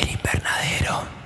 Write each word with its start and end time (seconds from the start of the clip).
El 0.00 0.10
invernadero. 0.10 1.21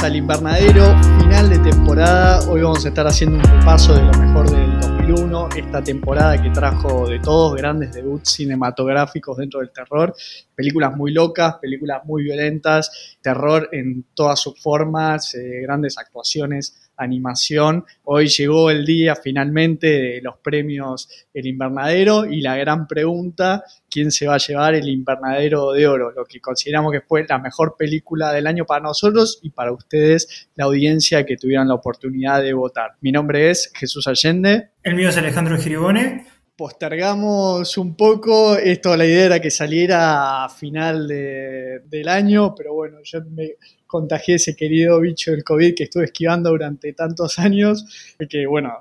Al 0.00 0.16
invernadero, 0.16 0.96
final 1.20 1.48
de 1.48 1.58
temporada. 1.58 2.40
Hoy 2.48 2.62
vamos 2.62 2.84
a 2.84 2.88
estar 2.88 3.06
haciendo 3.06 3.36
un 3.36 3.42
repaso 3.44 3.94
de 3.94 4.02
lo 4.02 4.12
mejor 4.12 4.50
del 4.50 4.80
2001, 4.80 5.48
esta 5.56 5.82
temporada 5.82 6.40
que 6.42 6.50
trajo 6.50 7.08
de 7.08 7.20
todos 7.20 7.54
grandes 7.56 7.92
debuts 7.92 8.30
cinematográficos 8.30 9.36
dentro 9.36 9.60
del 9.60 9.70
terror, 9.70 10.14
películas 10.54 10.96
muy 10.96 11.12
locas, 11.12 11.56
películas 11.56 12.04
muy 12.04 12.24
violentas, 12.24 13.16
terror 13.20 13.68
en 13.72 14.04
todas 14.14 14.40
sus 14.40 14.60
formas, 14.60 15.34
eh, 15.34 15.60
grandes 15.62 15.96
actuaciones 15.98 16.81
animación. 16.96 17.84
Hoy 18.04 18.28
llegó 18.28 18.70
el 18.70 18.84
día 18.84 19.16
finalmente 19.16 19.86
de 19.86 20.20
los 20.22 20.38
premios 20.38 21.08
El 21.32 21.46
Invernadero 21.46 22.24
y 22.24 22.40
la 22.40 22.56
gran 22.56 22.86
pregunta, 22.86 23.64
¿quién 23.90 24.10
se 24.10 24.26
va 24.26 24.34
a 24.34 24.38
llevar 24.38 24.74
el 24.74 24.88
Invernadero 24.88 25.72
de 25.72 25.86
Oro? 25.86 26.10
Lo 26.10 26.24
que 26.24 26.40
consideramos 26.40 26.92
que 26.92 27.00
fue 27.00 27.26
la 27.28 27.38
mejor 27.38 27.76
película 27.76 28.32
del 28.32 28.46
año 28.46 28.64
para 28.64 28.82
nosotros 28.82 29.40
y 29.42 29.50
para 29.50 29.72
ustedes, 29.72 30.48
la 30.54 30.64
audiencia 30.64 31.24
que 31.24 31.36
tuvieron 31.36 31.68
la 31.68 31.74
oportunidad 31.74 32.42
de 32.42 32.52
votar. 32.52 32.92
Mi 33.00 33.12
nombre 33.12 33.50
es 33.50 33.72
Jesús 33.74 34.06
Allende. 34.06 34.70
El 34.82 34.94
mío 34.94 35.08
es 35.08 35.16
Alejandro 35.16 35.58
Giribone 35.58 36.26
postergamos 36.62 37.76
un 37.76 37.96
poco. 37.96 38.56
Esto, 38.56 38.96
la 38.96 39.04
idea 39.04 39.26
era 39.26 39.40
que 39.40 39.50
saliera 39.50 40.44
a 40.44 40.48
final 40.48 41.08
del 41.08 42.08
año, 42.08 42.54
pero 42.54 42.74
bueno, 42.74 42.98
yo 43.02 43.20
me 43.30 43.56
contagié 43.92 44.36
ese 44.36 44.56
querido 44.56 44.98
bicho 45.00 45.32
del 45.32 45.44
COVID 45.44 45.74
que 45.74 45.84
estuve 45.84 46.06
esquivando 46.06 46.48
durante 46.48 46.94
tantos 46.94 47.38
años, 47.38 47.84
que 48.26 48.46
bueno, 48.46 48.72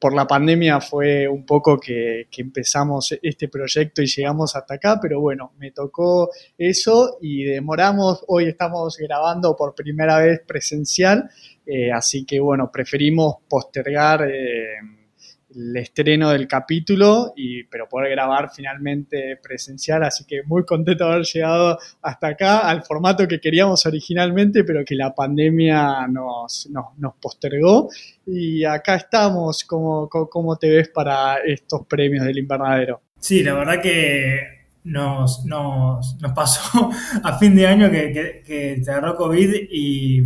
por 0.00 0.12
la 0.12 0.26
pandemia 0.26 0.80
fue 0.80 1.28
un 1.28 1.46
poco 1.46 1.78
que, 1.78 2.26
empezamos 2.36 3.16
este 3.22 3.46
proyecto 3.46 4.02
y 4.02 4.06
llegamos 4.06 4.56
hasta 4.56 4.74
acá, 4.74 4.98
pero 5.00 5.20
bueno, 5.20 5.52
me 5.58 5.70
tocó 5.70 6.30
eso 6.58 7.18
y 7.22 7.44
demoramos, 7.44 8.24
hoy 8.26 8.48
estamos 8.48 8.96
grabando 8.98 9.54
por 9.54 9.72
primera 9.72 10.18
vez 10.18 10.40
presencial, 10.44 11.30
eh, 11.64 11.92
así 11.92 12.24
que 12.26 12.40
bueno, 12.40 12.68
preferimos 12.72 13.36
postergar. 13.48 14.28
Eh, 14.28 15.05
el 15.56 15.76
estreno 15.76 16.30
del 16.30 16.46
capítulo, 16.46 17.32
y, 17.34 17.64
pero 17.64 17.88
poder 17.88 18.10
grabar 18.10 18.50
finalmente 18.54 19.38
presencial, 19.42 20.02
así 20.04 20.24
que 20.24 20.42
muy 20.44 20.64
contento 20.64 21.04
de 21.04 21.12
haber 21.12 21.24
llegado 21.24 21.78
hasta 22.02 22.28
acá, 22.28 22.68
al 22.68 22.82
formato 22.82 23.26
que 23.26 23.40
queríamos 23.40 23.86
originalmente, 23.86 24.64
pero 24.64 24.84
que 24.84 24.94
la 24.94 25.14
pandemia 25.14 26.06
nos, 26.08 26.68
nos, 26.70 27.14
postergó. 27.20 27.88
Y 28.26 28.64
acá 28.64 28.96
estamos, 28.96 29.64
¿cómo, 29.64 30.08
¿cómo, 30.08 30.56
te 30.56 30.68
ves 30.68 30.88
para 30.88 31.38
estos 31.38 31.86
premios 31.86 32.24
del 32.26 32.38
invernadero? 32.38 33.00
Sí, 33.18 33.42
la 33.42 33.54
verdad 33.54 33.80
que 33.80 34.40
nos, 34.84 35.44
nos, 35.46 36.16
nos 36.20 36.32
pasó 36.32 36.90
a 37.22 37.38
fin 37.38 37.54
de 37.54 37.66
año 37.66 37.90
que, 37.90 38.12
que, 38.12 38.42
que 38.44 38.82
te 38.84 38.90
agarró 38.90 39.16
COVID 39.16 39.54
y 39.70 40.22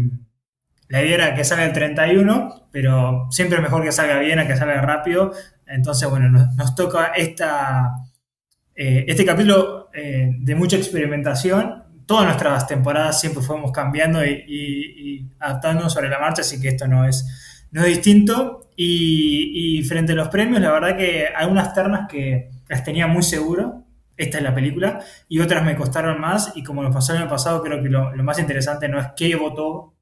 la 0.90 1.02
idea 1.04 1.14
era 1.14 1.34
que 1.36 1.44
salga 1.44 1.64
el 1.64 1.72
31, 1.72 2.68
pero 2.72 3.28
siempre 3.30 3.58
es 3.58 3.62
mejor 3.62 3.84
que 3.84 3.92
salga 3.92 4.18
bien 4.18 4.40
a 4.40 4.46
que 4.48 4.56
salga 4.56 4.82
rápido. 4.82 5.32
Entonces, 5.64 6.10
bueno, 6.10 6.28
nos, 6.28 6.74
toca 6.74 7.12
esta, 7.16 7.92
eh, 8.74 9.04
este 9.06 9.24
capítulo 9.24 9.88
eh, 9.94 10.32
de 10.40 10.54
mucha 10.56 10.76
experimentación. 10.76 11.84
Todas 12.06 12.24
nuestras 12.24 12.66
temporadas 12.66 13.20
siempre 13.20 13.40
fuimos 13.40 13.70
cambiando 13.70 14.26
y, 14.26 15.30
adaptándonos 15.38 15.92
sobre 15.92 16.08
la 16.08 16.18
marcha, 16.18 16.40
así 16.40 16.60
que 16.60 16.66
esto 16.66 16.88
no 16.88 17.06
es, 17.06 17.68
no 17.70 17.82
es 17.82 17.86
distinto. 17.86 18.72
Y, 18.74 19.84
frente 19.84 20.14
a 20.14 20.16
los 20.16 20.28
premios, 20.28 20.60
la 20.60 20.72
verdad 20.72 20.96
que 20.96 21.28
hay 21.32 21.46
unas 21.46 21.72
ternas 21.72 22.08
que 22.08 22.50
las 22.68 22.82
tenía 22.82 23.06
muy 23.06 23.22
seguro, 23.22 23.84
esta 24.16 24.38
es 24.38 24.42
la 24.42 24.52
película, 24.52 24.98
y 25.28 25.38
otras 25.38 25.62
me 25.62 25.76
costaron 25.76 26.20
más, 26.20 26.50
y 26.56 26.64
como 26.64 26.82
nos 26.82 26.92
pasó 26.92 27.12
el 27.12 27.20
año 27.20 27.30
pasado, 27.30 27.62
creo 27.62 27.80
que 27.80 27.88
lo, 27.88 28.12
lo 28.12 28.24
más 28.24 28.40
interesante 28.40 28.88
no 28.88 28.98
es 28.98 29.06
qué 29.16 29.36
votó 29.36 29.94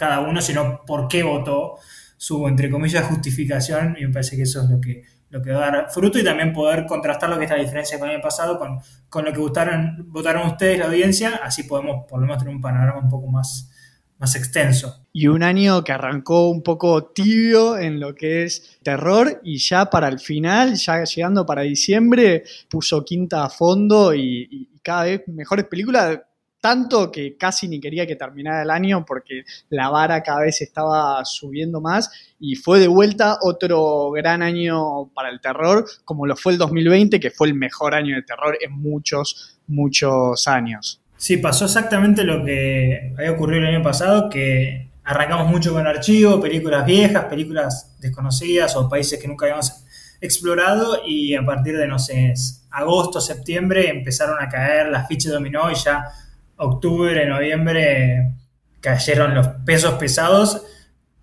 cada 0.00 0.20
uno, 0.20 0.40
sino 0.40 0.82
por 0.86 1.08
qué 1.08 1.22
votó, 1.22 1.76
su, 2.16 2.48
entre 2.48 2.70
comillas, 2.70 3.04
justificación, 3.04 3.96
y 4.00 4.06
me 4.06 4.12
parece 4.14 4.34
que 4.34 4.42
eso 4.42 4.62
es 4.62 4.70
lo 4.70 4.80
que, 4.80 5.02
lo 5.28 5.42
que 5.42 5.52
va 5.52 5.68
a 5.68 5.70
dar 5.70 5.90
fruto 5.90 6.18
y 6.18 6.24
también 6.24 6.54
poder 6.54 6.86
contrastar 6.86 7.28
lo 7.28 7.38
que 7.38 7.44
es 7.44 7.50
la 7.50 7.58
diferencia 7.58 7.98
con 7.98 8.08
el 8.08 8.14
año 8.14 8.22
pasado 8.22 8.58
con, 8.58 8.78
con 9.10 9.26
lo 9.26 9.32
que 9.32 9.38
votaron, 9.38 10.06
votaron 10.08 10.48
ustedes, 10.48 10.78
la 10.78 10.86
audiencia, 10.86 11.40
así 11.42 11.64
podemos 11.64 12.06
por 12.08 12.18
lo 12.18 12.26
menos 12.26 12.38
tener 12.38 12.54
un 12.54 12.62
panorama 12.62 12.98
un 12.98 13.10
poco 13.10 13.26
más, 13.26 13.70
más 14.18 14.34
extenso. 14.36 15.06
Y 15.12 15.28
un 15.28 15.42
año 15.42 15.84
que 15.84 15.92
arrancó 15.92 16.48
un 16.48 16.62
poco 16.62 17.04
tibio 17.04 17.76
en 17.76 18.00
lo 18.00 18.14
que 18.14 18.44
es 18.44 18.78
terror 18.82 19.40
y 19.44 19.58
ya 19.58 19.90
para 19.90 20.08
el 20.08 20.18
final, 20.18 20.76
ya 20.76 21.04
llegando 21.04 21.44
para 21.44 21.60
diciembre, 21.60 22.44
puso 22.70 23.04
quinta 23.04 23.44
a 23.44 23.50
fondo 23.50 24.14
y, 24.14 24.48
y 24.50 24.78
cada 24.82 25.04
vez 25.04 25.22
mejores 25.26 25.66
películas 25.66 26.20
tanto 26.60 27.10
que 27.10 27.36
casi 27.36 27.68
ni 27.68 27.80
quería 27.80 28.06
que 28.06 28.16
terminara 28.16 28.62
el 28.62 28.70
año 28.70 29.04
porque 29.06 29.44
la 29.70 29.88
vara 29.88 30.22
cada 30.22 30.42
vez 30.42 30.60
estaba 30.60 31.24
subiendo 31.24 31.80
más 31.80 32.10
y 32.38 32.54
fue 32.54 32.78
de 32.78 32.88
vuelta 32.88 33.38
otro 33.42 34.10
gran 34.10 34.42
año 34.42 35.08
para 35.14 35.30
el 35.30 35.40
terror, 35.40 35.86
como 36.04 36.26
lo 36.26 36.36
fue 36.36 36.52
el 36.52 36.58
2020, 36.58 37.18
que 37.18 37.30
fue 37.30 37.48
el 37.48 37.54
mejor 37.54 37.94
año 37.94 38.14
de 38.14 38.22
terror 38.22 38.58
en 38.60 38.72
muchos, 38.72 39.58
muchos 39.66 40.46
años. 40.46 41.00
Sí, 41.16 41.36
pasó 41.36 41.66
exactamente 41.66 42.24
lo 42.24 42.44
que 42.44 43.12
había 43.18 43.32
ocurrido 43.32 43.62
el 43.62 43.74
año 43.74 43.82
pasado, 43.82 44.28
que 44.30 44.88
arrancamos 45.04 45.50
mucho 45.50 45.72
con 45.72 45.86
archivo, 45.86 46.40
películas 46.40 46.86
viejas, 46.86 47.24
películas 47.24 47.96
desconocidas 48.00 48.76
o 48.76 48.88
países 48.88 49.18
que 49.20 49.28
nunca 49.28 49.46
habíamos 49.46 49.84
explorado 50.20 51.00
y 51.06 51.34
a 51.34 51.44
partir 51.44 51.76
de, 51.76 51.86
no 51.86 51.98
sé, 51.98 52.34
agosto, 52.70 53.20
septiembre 53.20 53.88
empezaron 53.88 54.42
a 54.42 54.48
caer 54.48 54.88
las 54.88 55.08
fichas 55.08 55.32
dominó 55.32 55.70
y 55.70 55.74
ya 55.74 56.04
octubre, 56.60 57.26
noviembre 57.26 58.34
cayeron 58.80 59.34
los 59.34 59.48
pesos 59.64 59.94
pesados. 59.94 60.62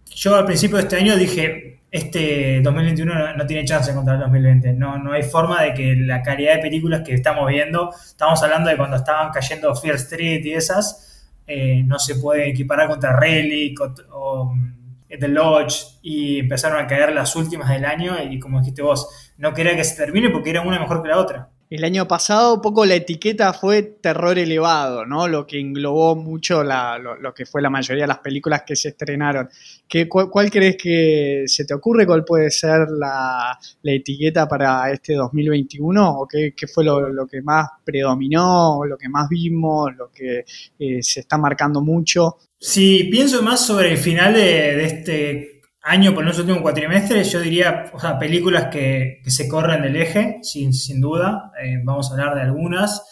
Yo 0.05 0.35
al 0.35 0.45
principio 0.45 0.77
de 0.77 0.83
este 0.83 0.97
año 0.97 1.15
dije, 1.15 1.81
este 1.91 2.59
2021 2.61 3.35
no, 3.35 3.45
tiene 3.45 3.65
chance 3.65 3.93
contra 3.93 4.15
el 4.15 4.19
2020. 4.21 4.73
No, 4.73 4.97
no 4.97 5.13
hay 5.13 5.23
forma 5.23 5.61
de 5.63 5.73
que 5.73 5.95
la 5.95 6.21
calidad 6.21 6.55
de 6.55 6.61
películas 6.61 7.01
que 7.05 7.13
estamos 7.13 7.47
viendo, 7.47 7.91
estamos 7.93 8.41
hablando 8.43 8.69
de 8.69 8.77
cuando 8.77 8.97
estaban 8.97 9.31
cayendo 9.31 9.75
Fear 9.75 9.95
Street 9.95 10.43
y 10.43 10.53
esas, 10.53 11.27
eh, 11.45 11.83
no 11.85 11.99
se 11.99 12.15
puede 12.15 12.49
equiparar 12.49 12.87
contra 12.89 13.17
Relic 13.17 13.79
o, 14.11 14.45
mm, 14.45 14.73
The 15.07 15.27
Lodge 15.27 15.99
y 16.01 16.39
empezaron 16.39 16.83
a 16.83 16.87
caer 16.87 17.13
las 17.13 17.35
últimas 17.35 17.69
del 17.69 17.85
año 17.85 18.21
y 18.21 18.39
como 18.39 18.59
dijiste 18.59 18.81
vos, 18.81 19.31
no 19.37 19.53
quería 19.53 19.75
que 19.75 19.83
se 19.85 19.95
termine 19.95 20.29
porque 20.29 20.49
era 20.49 20.61
una 20.61 20.79
mejor 20.79 21.01
que 21.01 21.07
la 21.09 21.17
otra. 21.17 21.49
El 21.69 21.83
año 21.83 22.07
pasado, 22.07 22.55
un 22.55 22.61
poco 22.61 22.85
la 22.85 22.95
etiqueta 22.95 23.51
fue 23.51 23.83
terror 23.83 24.39
elevado, 24.39 25.05
¿no? 25.05 25.27
Lo 25.27 25.45
que 25.45 25.59
englobó 25.59 26.15
mucho 26.15 26.63
lo, 26.63 27.33
que 27.33 27.45
fue 27.45 27.61
la 27.61 27.69
mayoría 27.69 28.03
de 28.03 28.07
las 28.07 28.19
películas 28.19 28.63
que 28.65 28.77
se 28.77 28.89
estrenaron. 28.89 29.49
¿Qué, 29.85 30.07
cuál, 30.07 30.49
crees 30.49 30.77
que 30.77 31.43
se 31.45 31.65
te 31.65 31.73
ocurre? 31.73 32.05
¿Cuál 32.05 32.23
puede 32.23 32.51
ser 32.51 32.87
la, 32.89 33.59
etiqueta 33.83 34.47
para 34.47 34.89
este 34.93 35.15
2021? 35.15 36.21
¿O 36.21 36.25
qué, 36.25 36.53
fue 36.73 36.85
lo, 36.85 37.27
que 37.27 37.41
más 37.41 37.67
predominó, 37.83 38.85
lo 38.85 38.97
que 38.97 39.09
más 39.09 39.27
vimos, 39.27 39.93
lo 39.97 40.09
que 40.09 40.45
eh, 40.79 41.03
se 41.03 41.19
está 41.19 41.37
marcando 41.37 41.81
mucho? 41.81 42.37
Sí, 42.57 43.09
pienso 43.11 43.41
más 43.41 43.65
sobre 43.65 43.91
el 43.91 43.97
final 43.97 44.33
de 44.33 44.85
este 44.85 45.56
año, 45.87 46.13
por 46.13 46.25
los 46.25 46.37
últimos 46.37 46.61
cuatrimestres, 46.61 47.31
yo 47.31 47.39
diría, 47.39 47.85
o 47.93 47.99
sea, 47.99 48.19
películas 48.19 48.65
que, 48.65 49.21
se 49.25 49.47
corren 49.47 49.81
del 49.81 49.95
eje, 49.95 50.39
sin, 50.41 50.73
sin 50.73 50.99
duda. 50.99 51.51
Eh, 51.63 51.79
vamos 51.83 52.09
a 52.09 52.13
hablar 52.13 52.35
de 52.35 52.41
algunas, 52.41 53.03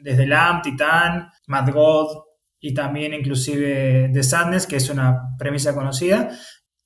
desde 0.00 0.26
Lamb, 0.26 0.62
Titán, 0.62 1.28
Mad 1.46 1.70
God 1.70 2.24
y 2.60 2.74
también 2.74 3.14
inclusive 3.14 4.10
The 4.12 4.22
Sadness, 4.22 4.66
que 4.66 4.76
es 4.76 4.88
una 4.88 5.36
premisa 5.38 5.74
conocida. 5.74 6.30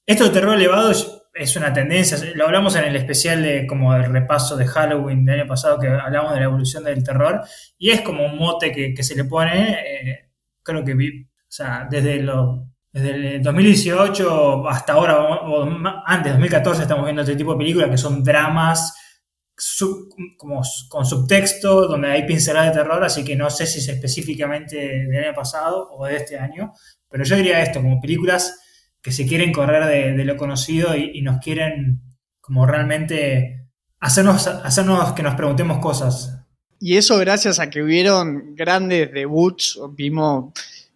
Esto 0.05 0.25
de 0.25 0.31
terror 0.31 0.56
elevado 0.56 0.91
es 1.35 1.56
una 1.56 1.73
tendencia, 1.73 2.19
lo 2.35 2.47
hablamos 2.47 2.75
en 2.76 2.85
el 2.85 2.97
especial 2.97 3.43
de 3.43 3.67
como 3.67 3.94
el 3.94 4.05
repaso 4.05 4.56
de 4.56 4.67
Halloween 4.67 5.25
del 5.25 5.41
año 5.41 5.49
pasado, 5.49 5.79
que 5.79 5.87
hablamos 5.87 6.35
de 6.35 6.41
la 6.41 6.47
evolución 6.47 6.85
del 6.85 7.05
terror, 7.05 7.41
y 7.79 7.91
es 7.91 8.00
como 8.00 8.26
un 8.26 8.37
mote 8.37 8.73
que, 8.73 9.02
se 9.02 9.14
le 9.14 9.25
pone, 9.25 9.70
eh, 9.73 10.31
creo 10.62 10.85
que 10.85 10.94
vi, 10.94 11.23
o 11.23 11.26
sea, 11.49 11.87
desde 11.88 12.20
los 12.23 12.72
desde 12.93 13.37
el 13.37 13.43
2018 13.43 14.69
hasta 14.69 14.93
ahora, 14.93 15.23
o 15.23 15.65
antes, 16.05 16.33
2014, 16.33 16.83
estamos 16.83 17.05
viendo 17.05 17.23
este 17.23 17.37
tipo 17.37 17.53
de 17.53 17.59
películas 17.59 17.91
que 17.91 17.97
son 17.97 18.23
dramas 18.23 18.94
con 20.89 21.05
subtexto, 21.06 21.87
donde 21.89 22.09
hay 22.09 22.27
pinceladas 22.27 22.75
de 22.75 22.83
terror, 22.83 23.03
así 23.05 23.25
que 23.25 23.37
no 23.37 23.49
sé 23.49 23.67
si 23.67 23.79
es 23.79 23.89
específicamente 23.89 24.77
del 24.77 25.25
año 25.25 25.35
pasado 25.35 25.89
o 25.93 26.05
de 26.06 26.17
este 26.17 26.39
año, 26.39 26.73
pero 27.09 27.25
yo 27.25 27.37
diría 27.37 27.62
esto, 27.62 27.81
como 27.81 28.00
películas 28.00 28.61
que 29.00 29.12
se 29.12 29.27
quieren 29.27 29.53
correr 29.53 30.17
de, 30.17 30.25
lo 30.25 30.37
conocido 30.37 30.97
y, 30.97 31.21
nos 31.23 31.38
quieren 31.38 32.00
como 32.41 32.67
realmente 32.67 33.69
hacernos, 34.00 34.47
hacernos 34.47 35.12
que 35.12 35.23
nos 35.23 35.35
preguntemos 35.35 35.79
cosas. 35.79 36.38
Y 36.79 36.97
eso 36.97 37.19
gracias 37.19 37.59
a 37.59 37.71
que 37.71 37.83
hubieron 37.83 38.55
grandes 38.55 39.12
debuts, 39.12 39.79
vimos 39.93 40.53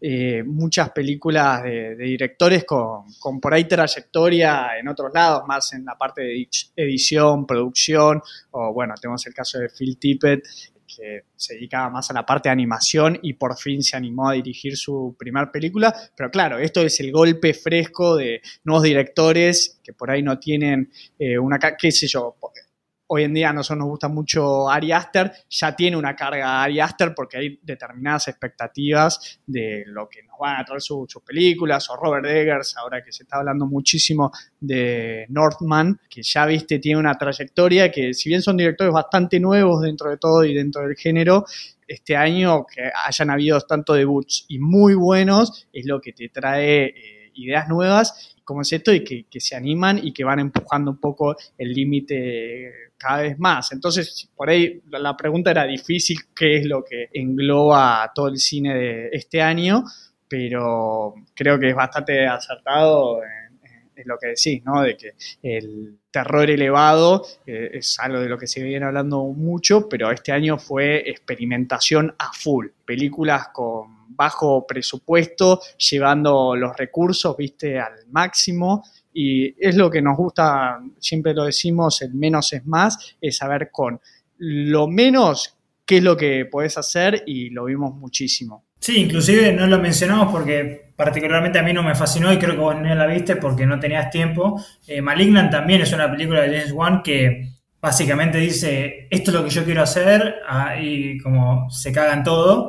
eh, 0.09 0.45
muchas 0.45 0.91
películas 0.91 1.65
de, 1.65 1.97
directores 1.97 2.63
con, 2.63 3.13
con, 3.19 3.41
por 3.41 3.53
ahí 3.53 3.65
trayectoria 3.65 4.79
en 4.79 4.87
otros 4.87 5.11
lados, 5.13 5.43
más 5.49 5.73
en 5.73 5.85
la 5.85 5.99
parte 5.99 6.23
de 6.23 6.49
edición, 6.77 7.45
producción, 7.45 8.23
o 8.53 8.73
bueno, 8.73 8.95
tenemos 9.01 9.27
el 9.27 9.35
caso 9.35 9.59
de 9.59 9.69
Phil 9.69 9.99
Tippett, 9.99 10.47
que 10.87 11.25
se 11.35 11.55
dedicaba 11.55 11.91
más 11.91 12.09
a 12.09 12.15
la 12.15 12.25
parte 12.25 12.49
de 12.49 12.53
animación 12.53 13.19
y 13.21 13.33
por 13.33 13.57
fin 13.57 13.83
se 13.83 13.97
animó 13.97 14.29
a 14.29 14.35
dirigir 14.35 14.77
su 14.77 15.17
primera 15.19 15.51
película. 15.51 15.93
Pero 16.17 16.31
claro, 16.31 16.61
esto 16.61 16.83
es 16.83 17.01
el 17.01 17.11
golpe 17.11 17.53
fresco 17.53 18.15
de 18.15 18.41
nuevos 18.63 18.85
directores 18.85 19.81
que 19.83 19.93
por 19.93 20.13
ahí 20.13 20.23
no 20.23 20.39
tienen 20.39 20.89
eh, 21.19 21.37
una, 21.37 21.59
qué 21.59 21.91
sé 21.91 22.07
yo, 22.07 22.37
hoy 23.09 23.25
en 23.25 23.35
día 23.35 23.51
a 23.51 23.53
nosotros 23.53 23.79
nos 23.79 23.89
gusta 23.89 24.09
mucho 24.09 24.69
Ari 24.69 24.93
Aster, 24.93 25.33
ya 25.49 25.75
tiene 25.75 25.97
una 25.97 26.15
carga 26.17 26.63
Ari 26.63 26.81
Aster 26.81 27.15
porque 27.15 27.39
hay 27.39 27.61
determinadas 27.63 28.29
expectativas 28.29 29.41
de 29.47 29.85
lo 29.87 30.09
que 30.09 30.23
nos 30.23 30.39
van 30.39 30.61
a 30.61 30.65
traer 30.65 30.81
sus 30.81 31.07
películas, 31.25 31.89
o 31.91 31.97
Robert 31.97 32.27
Eggers, 32.27 32.77
ahora 32.77 33.03
que 33.03 33.13
se 33.13 33.23
está 33.23 33.39
hablando 33.39 33.67
muchísimo 33.67 34.33
de 34.61 35.27
Northman, 35.29 36.01
que 36.09 36.23
ya 36.23 36.47
viste 36.47 36.79
tiene 36.79 36.99
una 36.99 37.15
trayectoria 37.15 37.91
que 37.91 38.15
si 38.15 38.29
bien 38.29 38.43
son 38.43 38.57
directores 38.57 38.93
bastante 38.93 39.41
nuevos 39.41 39.83
dentro 39.83 40.11
de 40.11 40.17
todo 40.19 40.45
y 40.45 40.55
dentro 40.55 40.83
del 40.83 40.97
género, 40.97 41.45
este 41.87 42.17
año 42.17 42.67
que 42.67 42.91
hayan 43.07 43.31
habido 43.31 43.61
tanto 43.61 43.95
debuts 43.95 44.45
y 44.49 44.59
muy 44.59 44.95
buenos 44.95 45.69
es 45.73 45.87
lo 45.87 46.01
que 46.01 46.13
te 46.13 46.29
trae 46.29 46.87
eh, 46.87 47.31
ideas 47.35 47.69
nuevas 47.69 48.36
como 48.47 48.63
es 48.63 48.73
esto 48.73 48.95
y 48.95 49.03
que, 49.03 49.41
se 49.41 49.57
animan 49.57 49.99
y 50.01 50.13
que 50.13 50.23
van 50.23 50.39
empujando 50.39 50.93
un 50.93 51.01
poco 51.01 51.37
el 51.59 51.73
límite 51.75 52.93
cada 52.97 53.23
vez 53.23 53.39
más. 53.41 53.73
Entonces, 53.73 54.31
por 54.37 54.49
ahí 54.49 54.81
la 54.93 55.17
pregunta 55.17 55.51
era 55.51 55.65
difícil, 55.65 56.17
qué 56.35 56.59
es 56.59 56.65
lo 56.65 56.85
que 56.85 57.09
engloba 57.13 58.11
todo 58.15 58.29
el 58.29 58.39
cine 58.39 58.73
de 58.73 59.09
este 59.13 59.43
año, 59.43 59.83
pero 60.29 61.15
creo 61.35 61.59
que 61.59 61.71
es 61.71 61.75
bastante 61.75 62.25
acertado 62.27 63.21
en, 63.23 64.07
lo 64.07 64.17
que 64.19 64.29
decís, 64.29 64.63
¿no? 64.63 64.83
De 64.83 64.97
que 64.97 65.15
el 65.43 65.99
terror 66.11 66.49
elevado 66.49 67.27
eh, 67.47 67.71
es 67.73 67.99
algo 67.99 68.21
de 68.21 68.29
lo 68.29 68.39
que 68.39 68.47
se 68.47 68.63
viene 68.63 68.85
hablando 68.85 69.25
mucho, 69.25 69.89
pero 69.89 70.13
este 70.13 70.31
año 70.33 70.59
fue 70.59 71.11
experimentación 71.11 72.15
a 72.19 72.31
full. 72.33 72.67
Películas 72.85 73.49
con 73.55 73.96
bajo 74.09 74.67
presupuesto, 74.67 75.61
llevando 75.77 76.55
los 76.57 76.77
recursos, 76.77 77.37
viste, 77.37 77.79
al 77.79 78.07
máximo 78.11 78.83
y 79.13 79.55
es 79.59 79.77
lo 79.77 79.91
que 79.91 80.03
nos 80.03 80.17
gusta, 80.17 80.79
siempre 80.99 81.33
lo 81.33 81.45
decimos, 81.45 82.03
el 82.03 82.13
menos 82.15 82.53
es 82.53 82.67
más, 82.67 83.17
es 83.21 83.39
saber 83.39 83.71
con 83.71 83.99
lo 84.39 84.89
menos 84.89 85.57
qué 85.87 85.99
es 85.99 86.03
lo 86.03 86.17
que 86.17 86.45
puedes 86.45 86.77
hacer 86.77 87.23
y 87.27 87.49
lo 87.51 87.65
vimos 87.65 87.95
muchísimo. 87.95 88.65
Sí, 88.79 89.01
inclusive 89.01 89.53
no 89.53 89.67
lo 89.67 89.79
mencionamos 89.79 90.31
porque 90.31 90.93
particularmente 90.97 91.59
a 91.59 91.63
mí 91.63 91.73
no 91.73 91.83
me 91.83 91.95
fascinó 91.95 92.33
y 92.33 92.39
creo 92.39 92.53
que 92.53 92.61
vos 92.61 92.77
no 92.77 92.95
la 92.95 93.07
viste 93.07 93.37
porque 93.37 93.65
no 93.65 93.81
tenías 93.81 94.11
tiempo. 94.11 94.63
Eh, 94.87 95.01
Malignant 95.01 95.51
también 95.51 95.81
es 95.81 95.93
una 95.93 96.11
película 96.11 96.43
de 96.43 96.59
James 96.59 96.73
Wan 96.73 97.03
que 97.03 97.53
básicamente 97.81 98.39
dice 98.39 99.07
esto 99.11 99.31
es 99.31 99.35
lo 99.37 99.45
que 99.45 99.51
yo 99.51 99.65
quiero 99.65 99.83
hacer 99.83 100.37
ah, 100.47 100.79
y 100.81 101.19
como 101.19 101.71
se 101.71 101.93
cagan 101.93 102.25
todo 102.25 102.69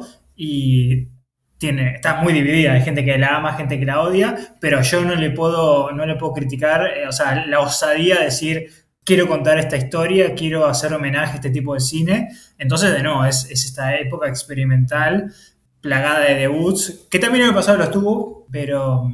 tiene, 1.58 1.96
está 1.96 2.22
muy 2.22 2.34
dividida, 2.34 2.74
hay 2.74 2.82
gente 2.82 3.04
que 3.04 3.18
la 3.18 3.38
ama, 3.38 3.54
gente 3.54 3.80
que 3.80 3.86
la 3.86 4.02
odia, 4.02 4.36
pero 4.60 4.82
yo 4.82 5.04
no 5.04 5.16
le 5.16 5.32
puedo, 5.32 5.92
no 5.92 6.06
le 6.06 6.16
puedo 6.16 6.34
criticar, 6.34 6.88
eh, 6.88 7.08
o 7.08 7.12
sea, 7.12 7.46
la 7.48 7.60
osadía 7.60 8.20
de 8.20 8.26
decir, 8.26 8.70
quiero 9.04 9.28
contar 9.28 9.58
esta 9.58 9.78
historia, 9.78 10.36
quiero 10.36 10.66
hacer 10.66 10.94
homenaje 10.94 11.32
a 11.32 11.36
este 11.36 11.50
tipo 11.50 11.74
de 11.74 11.80
cine. 11.80 12.30
Entonces, 12.58 12.92
de 12.94 13.02
nuevo, 13.02 13.24
es, 13.24 13.50
esta 13.50 13.96
época 13.96 14.28
experimental, 14.28 15.34
plagada 15.82 16.20
de 16.20 16.36
debuts, 16.36 17.08
que 17.10 17.18
también 17.18 17.44
en 17.44 17.50
el 17.50 17.56
pasado 17.56 17.78
lo 17.78 17.86
estuvo, 17.86 18.48
pero 18.52 19.10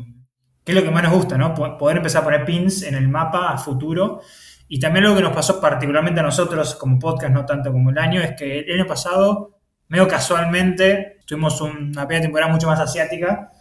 que 0.64 0.72
es 0.72 0.76
lo 0.76 0.84
que 0.84 0.90
más 0.90 1.04
nos 1.04 1.14
gusta, 1.14 1.38
¿no? 1.38 1.54
Poder 1.54 1.98
empezar 1.98 2.22
a 2.22 2.26
poner 2.26 2.44
pins 2.44 2.82
en 2.84 2.96
el 2.96 3.08
mapa 3.08 3.52
a 3.52 3.58
futuro. 3.58 4.22
Y 4.68 4.80
también 4.80 5.06
lo 5.06 5.16
que 5.16 5.22
nos 5.22 5.34
pasó 5.34 5.62
particularmente 5.62 6.22
a 6.22 6.24
nosotros 6.24 6.74
como 6.76 6.98
podcast, 6.98 7.32
no 7.32 7.46
tanto 7.46 7.72
como 7.72 7.92
el 7.92 7.98
año, 8.00 8.22
es 8.22 8.32
que 8.32 8.62
el 8.62 8.80
año 8.80 8.88
pasado 8.88 9.60
medio 9.90 10.08
casualmente, 10.08 11.13
tuvimos 11.26 11.60
una 11.62 12.08
primera 12.08 12.22
temporada 12.22 12.52
mucho 12.52 12.68
más 12.68 12.80
asiática, 12.80 13.52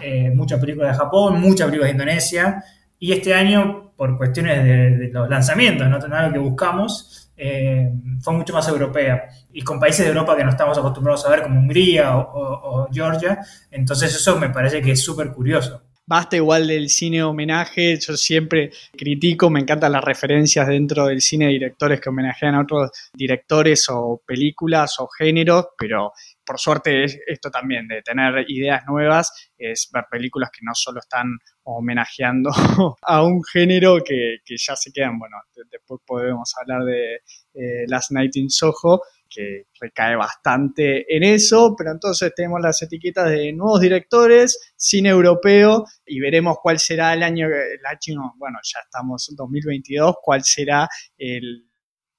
eh, 0.00 0.30
muchas 0.34 0.60
películas 0.60 0.92
de 0.92 0.98
Japón, 0.98 1.40
muchas 1.40 1.66
películas 1.66 1.88
de 1.88 1.92
Indonesia, 1.92 2.64
y 2.98 3.12
este 3.12 3.34
año, 3.34 3.92
por 3.96 4.16
cuestiones 4.16 4.64
de, 4.64 5.10
los 5.12 5.28
lanzamientos, 5.28 5.88
no 5.88 6.16
algo 6.16 6.32
que 6.32 6.38
buscamos, 6.38 7.32
eh, 7.36 7.90
fue 8.20 8.34
mucho 8.34 8.52
más 8.52 8.68
europea. 8.68 9.28
Y 9.52 9.62
con 9.62 9.80
países 9.80 10.04
de 10.04 10.08
Europa 10.08 10.36
que 10.36 10.44
no 10.44 10.50
estamos 10.50 10.76
acostumbrados 10.76 11.24
a 11.26 11.30
ver, 11.30 11.42
como 11.42 11.60
Hungría 11.60 12.16
o 12.16 12.88
Georgia, 12.92 13.40
entonces 13.70 14.14
eso 14.14 14.38
me 14.38 14.50
parece 14.50 14.82
que 14.82 14.92
es 14.92 15.02
súper 15.02 15.32
curioso 15.32 15.82
basta 16.10 16.34
igual 16.34 16.66
del 16.66 16.88
cine 16.88 17.22
homenaje, 17.22 17.96
yo 18.00 18.16
siempre 18.16 18.72
critico, 18.96 19.48
me 19.48 19.60
encantan 19.60 19.92
las 19.92 20.02
referencias 20.02 20.66
dentro 20.66 21.06
del 21.06 21.20
cine 21.20 21.46
de 21.46 21.52
directores 21.52 22.00
que 22.00 22.08
homenajean 22.08 22.56
a 22.56 22.62
otros 22.62 22.90
directores 23.14 23.86
o 23.90 24.20
películas 24.26 24.98
o 24.98 25.06
géneros, 25.06 25.68
pero 25.78 26.12
por 26.50 26.58
suerte 26.58 27.04
esto 27.28 27.48
también 27.48 27.86
de 27.86 28.02
tener 28.02 28.44
ideas 28.48 28.82
nuevas 28.84 29.52
es 29.56 29.88
ver 29.94 30.06
películas 30.10 30.50
que 30.50 30.64
no 30.64 30.74
solo 30.74 30.98
están 30.98 31.28
homenajeando 31.62 32.50
a 33.02 33.22
un 33.22 33.40
género 33.44 33.98
que, 34.04 34.38
ya 34.44 34.74
se 34.74 34.90
quedan, 34.90 35.16
bueno, 35.20 35.36
después 35.70 36.00
podemos 36.04 36.52
hablar 36.60 36.82
de 36.82 37.20
eh, 37.54 37.84
Last 37.86 38.10
Night 38.10 38.34
in 38.34 38.50
Soho, 38.50 39.00
que 39.28 39.66
recae 39.80 40.16
bastante 40.16 41.06
en 41.16 41.22
eso, 41.22 41.76
pero 41.78 41.92
entonces 41.92 42.32
tenemos 42.34 42.60
las 42.60 42.82
etiquetas 42.82 43.30
de 43.30 43.52
nuevos 43.52 43.80
directores, 43.80 44.72
cine 44.74 45.10
europeo, 45.10 45.84
y 46.04 46.18
veremos 46.18 46.56
cuál 46.60 46.80
será 46.80 47.14
el 47.14 47.22
año, 47.22 47.46
el 47.46 47.86
año 47.86 48.32
bueno, 48.38 48.58
ya 48.64 48.80
estamos 48.80 49.28
en 49.30 49.36
2022, 49.36 50.16
cuál 50.20 50.42
será 50.42 50.88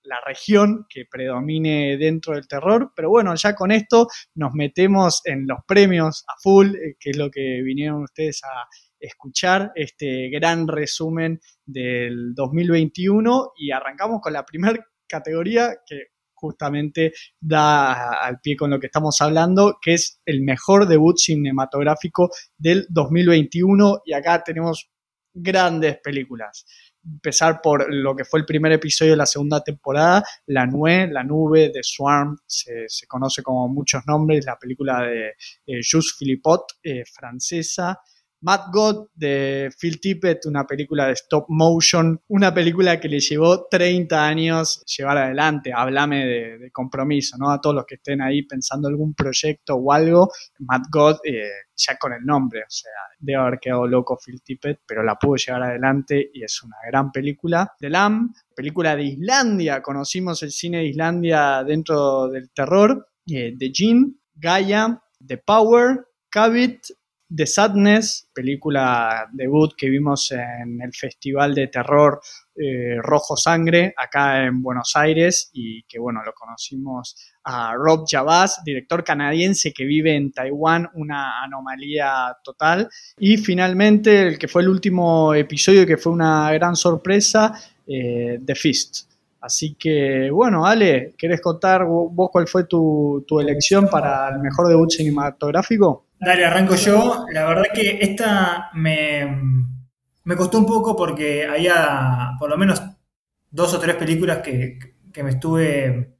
la 0.03 0.19
región 0.25 0.85
que 0.89 1.05
predomine 1.09 1.97
dentro 1.97 2.33
del 2.33 2.47
terror, 2.47 2.91
pero 2.95 3.09
bueno, 3.09 3.35
ya 3.35 3.55
con 3.55 3.71
esto 3.71 4.07
nos 4.35 4.53
metemos 4.53 5.21
en 5.25 5.47
los 5.47 5.59
premios 5.67 6.23
a 6.27 6.33
full, 6.41 6.75
eh, 6.75 6.95
que 6.99 7.11
es 7.11 7.17
lo 7.17 7.29
que 7.29 7.61
vinieron 7.63 8.03
ustedes 8.03 8.41
a 8.43 8.67
escuchar 8.99 9.71
este 9.75 10.29
gran 10.29 10.67
resumen 10.67 11.39
del 11.65 12.33
2021 12.35 13.53
y 13.57 13.71
arrancamos 13.71 14.21
con 14.21 14.33
la 14.33 14.45
primera 14.45 14.79
categoría 15.07 15.75
que 15.85 16.11
justamente 16.33 17.13
da 17.39 18.19
al 18.19 18.39
pie 18.41 18.55
con 18.55 18.71
lo 18.71 18.79
que 18.79 18.87
estamos 18.87 19.21
hablando, 19.21 19.77
que 19.81 19.93
es 19.93 20.19
el 20.25 20.41
mejor 20.41 20.87
debut 20.87 21.17
cinematográfico 21.17 22.31
del 22.57 22.87
2021 22.89 24.01
y 24.05 24.13
acá 24.13 24.43
tenemos 24.43 24.89
grandes 25.33 25.99
películas. 25.99 26.65
Empezar 27.03 27.61
por 27.61 27.91
lo 27.93 28.15
que 28.15 28.25
fue 28.25 28.39
el 28.39 28.45
primer 28.45 28.71
episodio 28.71 29.11
de 29.11 29.17
la 29.17 29.25
segunda 29.25 29.63
temporada, 29.63 30.23
La 30.45 30.65
Nue, 30.65 31.07
La 31.11 31.23
Nube 31.23 31.71
de 31.73 31.81
Swarm, 31.81 32.37
se, 32.45 32.85
conoce 33.07 33.41
como 33.41 33.67
muchos 33.67 34.03
nombres, 34.05 34.45
la 34.45 34.57
película 34.57 35.01
de 35.01 35.29
eh, 35.65 35.81
Jules 35.89 36.15
Philippot, 36.17 36.61
eh, 36.83 37.03
francesa, 37.05 37.99
Mad 38.41 38.71
God 38.71 39.07
de 39.13 39.69
Phil 39.79 39.99
Tippett, 39.99 40.45
una 40.45 40.65
película 40.65 41.07
de 41.07 41.13
stop 41.13 41.45
motion, 41.49 42.19
una 42.27 42.53
película 42.53 42.99
que 42.99 43.07
le 43.07 43.19
llevó 43.19 43.67
30 43.69 44.27
años 44.27 44.83
llevar 44.85 45.17
adelante. 45.17 45.71
Háblame 45.73 46.25
de, 46.25 46.71
compromiso, 46.71 47.37
¿no? 47.37 47.51
A 47.51 47.61
todos 47.61 47.75
los 47.75 47.85
que 47.85 47.95
estén 47.95 48.21
ahí 48.21 48.43
pensando 48.43 48.87
algún 48.87 49.13
proyecto 49.13 49.75
o 49.75 49.91
algo, 49.91 50.29
Mad 50.59 50.81
God, 50.91 51.17
eh, 51.23 51.49
ya 51.75 51.97
con 51.97 52.13
el 52.13 52.25
nombre, 52.25 52.61
o 52.61 52.69
sea, 52.69 52.91
debe 53.19 53.39
haber 53.39 53.59
quedado 53.59 53.87
loco 53.87 54.17
Phil 54.17 54.41
Tippett, 54.41 54.81
pero 54.85 55.03
la 55.03 55.15
pudo 55.15 55.35
llevar 55.35 55.63
adelante 55.63 56.31
y 56.33 56.43
es 56.43 56.63
una 56.63 56.77
gran 56.87 57.11
película. 57.11 57.73
The 57.79 57.89
Lamb, 57.89 58.33
película 58.55 58.95
de 58.95 59.03
Islandia, 59.03 59.81
conocimos 59.81 60.41
el 60.43 60.51
cine 60.51 60.79
de 60.79 60.85
Islandia 60.85 61.63
dentro 61.63 62.27
del 62.27 62.51
terror, 62.51 63.07
eh, 63.27 63.55
The 63.57 63.71
Gene, 63.73 64.13
Gaia, 64.33 65.01
The 65.25 65.37
Power, 65.37 66.07
Cabit, 66.29 66.85
The 67.33 67.45
Sadness, 67.45 68.27
película 68.33 69.29
debut 69.31 69.73
que 69.77 69.89
vimos 69.89 70.31
en 70.31 70.81
el 70.81 70.93
Festival 70.93 71.55
de 71.55 71.67
Terror 71.67 72.19
eh, 72.55 72.97
Rojo 73.01 73.37
Sangre 73.37 73.93
acá 73.95 74.43
en 74.43 74.61
Buenos 74.61 74.91
Aires 74.95 75.49
y 75.53 75.83
que 75.83 75.97
bueno, 75.97 76.21
lo 76.25 76.33
conocimos 76.33 77.15
a 77.45 77.73
Rob 77.75 78.05
Javaz, 78.09 78.61
director 78.65 79.03
canadiense 79.05 79.71
que 79.71 79.85
vive 79.85 80.13
en 80.13 80.33
Taiwán, 80.33 80.89
una 80.95 81.41
anomalía 81.41 82.35
total. 82.43 82.89
Y 83.17 83.37
finalmente 83.37 84.27
el 84.27 84.37
que 84.37 84.49
fue 84.49 84.63
el 84.63 84.69
último 84.69 85.33
episodio 85.33 85.85
que 85.85 85.97
fue 85.97 86.11
una 86.11 86.51
gran 86.51 86.75
sorpresa, 86.75 87.53
eh, 87.87 88.41
The 88.45 88.55
Fist. 88.55 89.09
Así 89.39 89.75
que, 89.75 90.29
bueno, 90.29 90.65
Ale, 90.65 91.15
¿querés 91.17 91.41
contar 91.41 91.85
vos 91.85 92.29
cuál 92.29 92.47
fue 92.47 92.65
tu, 92.65 93.23
tu 93.25 93.39
elección 93.39 93.87
para 93.87 94.29
el 94.29 94.39
mejor 94.39 94.67
debut 94.67 94.91
cinematográfico? 94.91 96.10
Dale, 96.21 96.45
arranco 96.45 96.75
yo. 96.75 97.25
La 97.31 97.45
verdad 97.45 97.65
que 97.73 97.97
esta 97.99 98.69
me, 98.73 99.25
me 100.23 100.35
costó 100.35 100.59
un 100.59 100.67
poco 100.67 100.95
porque 100.95 101.47
había 101.47 102.33
por 102.39 102.47
lo 102.47 102.57
menos 102.57 102.79
dos 103.49 103.73
o 103.73 103.79
tres 103.79 103.95
películas 103.95 104.37
que, 104.37 104.77
que 105.11 105.23
me 105.23 105.31
estuve 105.31 106.15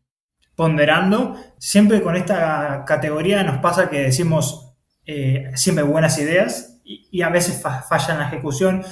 ponderando. 0.55 1.35
Siempre 1.59 2.01
con 2.01 2.15
esta 2.15 2.83
categoría 2.83 3.43
nos 3.43 3.59
pasa 3.59 3.91
que 3.91 3.99
decimos 3.99 4.73
eh, 5.05 5.51
siempre 5.53 5.83
buenas 5.83 6.17
ideas 6.17 6.81
y, 6.83 7.21
a 7.21 7.29
veces 7.29 7.61
falla 7.61 8.13
en 8.13 8.19
la 8.19 8.27
ejecución. 8.27 8.83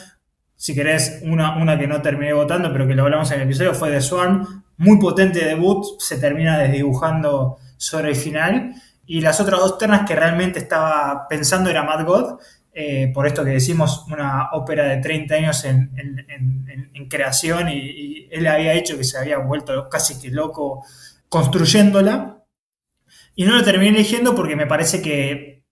Si 0.56 0.76
querés, 0.76 1.22
una, 1.24 1.58
una 1.58 1.80
que 1.80 1.88
no 1.88 2.04
terminé 2.04 2.34
votando, 2.34 2.72
pero 2.72 2.88
que 2.88 2.94
lo 2.94 3.06
hablamos 3.06 3.32
en 3.32 3.38
el 3.38 3.48
episodio, 3.48 3.74
fue 3.74 3.90
The 3.90 4.02
Swarm. 4.02 4.64
Muy 4.78 5.00
potente 5.00 5.44
debut, 5.44 6.00
se 6.00 6.20
termina 6.20 6.60
desdibujando 6.60 7.58
sobre 7.78 8.10
el 8.10 8.16
final. 8.16 8.76
Y 9.12 9.22
las 9.22 9.40
otras 9.40 9.60
dos 9.60 9.80
ternas 9.80 10.08
que 10.08 10.16
realmente 10.16 10.60
estaba 10.60 11.28
pensando 11.28 11.72
era 11.72 11.82
Mad 11.82 12.06
God, 12.06 12.40
eh, 12.72 13.12
por 13.12 13.26
esto 13.26 13.44
que 13.44 13.50
decimos, 13.50 14.06
una 14.08 14.52
ópera 14.52 14.84
de 14.84 14.98
30 14.98 15.34
años 15.34 15.66
en, 15.66 15.90
creación 17.10 17.70
y, 17.70 18.28
él 18.30 18.46
había 18.46 18.74
hecho 18.74 18.96
que 19.00 19.04
se 19.04 19.18
había 19.18 19.40
vuelto 19.40 19.90
casi 19.90 20.22
que 20.22 20.30
loco 20.30 20.86
construyéndola. 21.28 22.46
Y 23.34 23.46
no 23.46 23.56
lo 23.56 23.64
terminé 23.64 23.98
eligiendo 23.98 24.36
porque 24.36 24.56
me 24.56 24.68
parece 24.68 25.02
que, 25.02 25.66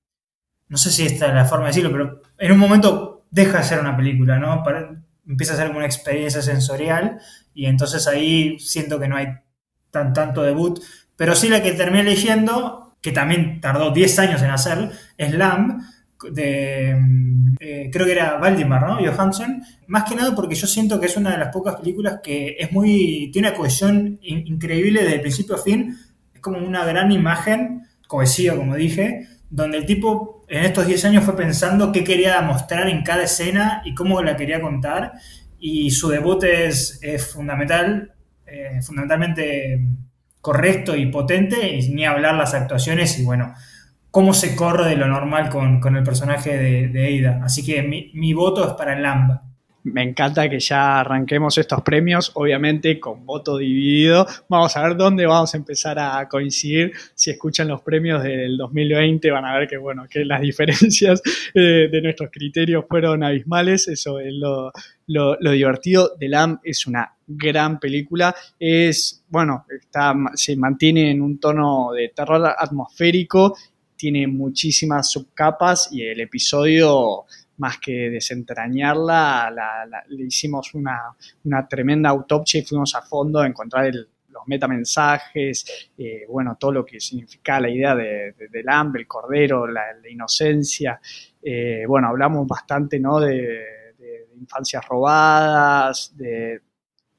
no 0.67 0.77
sé 0.77 0.89
si 0.89 1.05
esta 1.05 1.27
es 1.27 1.35
la 1.35 1.45
forma 1.45 1.65
de 1.65 1.69
decirlo, 1.69 1.91
pero 1.91 2.21
en 2.39 2.51
un 2.51 2.57
momento 2.57 3.27
deja 3.29 3.59
de 3.59 3.65
ser 3.65 3.79
una 3.79 3.95
película, 3.95 4.39
¿no? 4.39 4.63
empieza 5.27 5.53
a 5.53 5.57
ser 5.57 5.67
como 5.67 5.77
una 5.77 5.85
experiencia 5.85 6.41
sensorial 6.41 7.19
y 7.53 7.67
entonces 7.67 8.07
ahí 8.07 8.57
siento 8.57 8.99
que 8.99 9.07
no 9.07 9.15
hay 9.15 9.27
tan, 9.91 10.13
tanto 10.13 10.41
debut. 10.41 10.79
Pero 11.15 11.35
sí 11.35 11.49
la 11.49 11.61
que 11.61 11.73
terminé 11.73 12.01
eligiendo, 12.01 12.86
que 13.01 13.11
también 13.11 13.61
tardó 13.61 13.91
10 13.91 14.19
años 14.19 14.41
en 14.41 14.49
hacer, 14.49 14.91
es 15.17 15.33
Lamb, 15.33 15.81
de, 16.31 16.97
eh, 17.59 17.89
creo 17.91 18.05
que 18.05 18.11
era 18.11 18.37
Valdimar, 18.37 18.81
¿no? 18.81 18.95
Johansson. 18.97 19.61
Más 19.87 20.03
que 20.03 20.15
nada 20.15 20.35
porque 20.35 20.55
yo 20.55 20.67
siento 20.67 20.99
que 20.99 21.05
es 21.05 21.17
una 21.17 21.31
de 21.31 21.37
las 21.37 21.53
pocas 21.53 21.75
películas 21.75 22.19
que 22.23 22.55
es 22.59 22.71
muy, 22.71 23.29
tiene 23.31 23.49
una 23.49 23.57
cohesión 23.57 24.19
increíble 24.21 25.03
desde 25.03 25.19
principio 25.19 25.55
a 25.55 25.61
fin. 25.61 25.95
Es 26.33 26.41
como 26.41 26.57
una 26.57 26.85
gran 26.85 27.11
imagen, 27.11 27.83
cohesiva, 28.07 28.55
como 28.55 28.75
dije, 28.75 29.27
donde 29.49 29.77
el 29.77 29.85
tipo 29.85 30.45
en 30.47 30.65
estos 30.65 30.87
10 30.87 31.05
años 31.05 31.23
fue 31.23 31.35
pensando 31.35 31.91
qué 31.91 32.03
quería 32.03 32.41
mostrar 32.41 32.89
en 32.89 33.03
cada 33.03 33.23
escena 33.23 33.81
y 33.85 33.93
cómo 33.93 34.21
la 34.21 34.35
quería 34.35 34.61
contar. 34.61 35.13
Y 35.59 35.91
su 35.91 36.09
debut 36.09 36.43
es, 36.43 36.99
fundamental, 37.31 38.13
eh, 38.45 38.79
fundamentalmente 38.81 39.81
correcto 40.47 40.95
y 40.95 41.07
potente, 41.07 41.75
y 41.75 41.89
ni 41.89 42.05
hablar 42.05 42.35
las 42.35 42.53
actuaciones 42.53 43.19
y 43.19 43.25
bueno, 43.25 43.53
cómo 44.11 44.33
se 44.33 44.55
corre 44.55 44.87
de 44.87 44.95
lo 44.95 45.05
normal 45.05 45.49
con, 45.49 45.97
el 45.97 46.03
personaje 46.03 46.57
de, 46.57 46.87
de, 46.87 47.19
Ada. 47.19 47.43
Así 47.43 47.65
que 47.65 47.83
mi, 47.83 48.31
voto 48.31 48.65
es 48.65 48.73
para 48.75 48.97
Lamba. 48.97 49.43
Me 49.93 50.03
encanta 50.03 50.49
que 50.49 50.59
ya 50.59 50.99
arranquemos 50.99 51.57
estos 51.57 51.81
premios, 51.81 52.31
obviamente 52.33 52.99
con 52.99 53.25
voto 53.25 53.57
dividido. 53.57 54.27
Vamos 54.49 54.75
a 54.75 54.83
ver 54.83 54.97
dónde 54.97 55.25
vamos 55.25 55.53
a 55.53 55.57
empezar 55.57 55.97
a 55.97 56.27
coincidir. 56.27 56.91
Si 57.15 57.31
escuchan 57.31 57.69
los 57.69 57.81
premios 57.81 58.21
del 58.21 58.57
2020 58.57 59.31
van 59.31 59.45
a 59.45 59.57
ver 59.57 59.67
que, 59.67 59.77
bueno, 59.77 60.05
que 60.09 60.25
las 60.25 60.41
diferencias 60.41 61.21
eh, 61.53 61.87
de 61.91 62.01
nuestros 62.01 62.29
criterios 62.31 62.85
fueron 62.87 63.23
abismales. 63.23 63.87
Eso 63.87 64.19
es 64.19 64.33
lo, 64.33 64.71
lo, 65.07 65.51
divertido 65.51 66.15
de 66.19 66.27
Lamb. 66.27 66.59
Es 66.63 66.85
una 66.85 67.15
gran 67.25 67.79
película. 67.79 68.35
Es, 68.59 69.23
bueno, 69.29 69.65
está, 69.69 70.13
se 70.33 70.55
mantiene 70.57 71.11
en 71.11 71.21
un 71.21 71.39
tono 71.39 71.91
de 71.93 72.09
terror 72.09 72.53
atmosférico 72.57 73.55
tiene 73.97 74.27
muchísimas 74.27 75.09
subcapas 75.09 75.89
y 75.91 76.03
el 76.03 76.21
episodio, 76.21 77.25
más 77.57 77.77
que 77.79 78.09
desentrañarla, 78.09 79.51
le 80.09 80.25
hicimos 80.25 80.73
una, 80.73 81.15
tremenda 81.69 82.09
autopsia 82.09 82.59
y 82.59 82.63
fuimos 82.63 82.95
a 82.95 83.01
fondo 83.01 83.39
a 83.39 83.47
encontrar 83.47 83.91
los 83.93 84.47
metamensajes, 84.47 85.89
eh, 85.97 86.25
bueno, 86.29 86.57
todo 86.59 86.71
lo 86.71 86.85
que 86.85 86.99
significa 86.99 87.59
la 87.59 87.69
idea 87.69 87.95
de, 87.95 88.35
del 88.51 88.69
hambre, 88.69 89.01
el 89.01 89.07
cordero, 89.07 89.67
la, 89.67 89.83
inocencia. 90.09 90.99
Eh, 91.41 91.85
bueno, 91.87 92.09
hablamos 92.09 92.47
bastante, 92.47 92.99
¿no? 92.99 93.19
de 93.19 93.77
infancias 94.39 94.87
robadas, 94.87 96.13
de, 96.15 96.61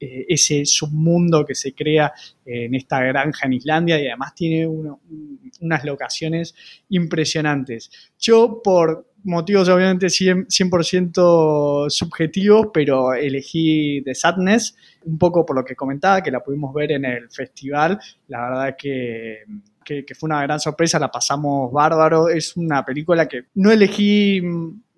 eh, 0.01 0.27
ese 0.29 0.65
submundo 0.65 1.45
que 1.45 1.55
se 1.55 1.75
crea 1.75 2.13
en 2.45 2.75
esta 2.75 3.01
granja 3.01 3.47
en 3.47 3.53
Islandia 3.55 4.01
y 4.01 4.07
además 4.07 4.35
tiene 4.35 4.67
unas 4.67 5.85
locaciones 5.85 6.55
impresionantes. 6.89 7.91
Yo 8.19 8.61
por 8.63 9.09
motivos 9.25 9.69
obviamente 9.69 10.07
100%, 10.07 11.91
subjetivos, 11.91 12.69
pero 12.73 13.15
elegí 13.15 14.03
The 14.05 14.15
Sadness, 14.15 14.77
un 15.05 15.19
poco 15.19 15.45
por 15.45 15.57
lo 15.57 15.65
que 15.65 15.75
comentaba, 15.75 16.23
que 16.23 16.31
la 16.31 16.41
pudimos 16.41 16.73
ver 16.75 16.93
en 16.93 17.05
el 17.05 17.31
festival. 17.31 17.99
La 18.29 18.49
verdad 18.49 18.77
que 18.79 19.45
que, 19.89 20.15
fue 20.15 20.29
una 20.29 20.43
gran 20.43 20.61
sorpresa, 20.61 20.99
la 20.99 21.11
pasamos 21.11 21.73
bárbaro. 21.73 22.29
Es 22.29 22.57
una 22.57 22.85
película 22.85 23.27
que 23.27 23.45
no 23.55 23.71
elegí 23.71 24.43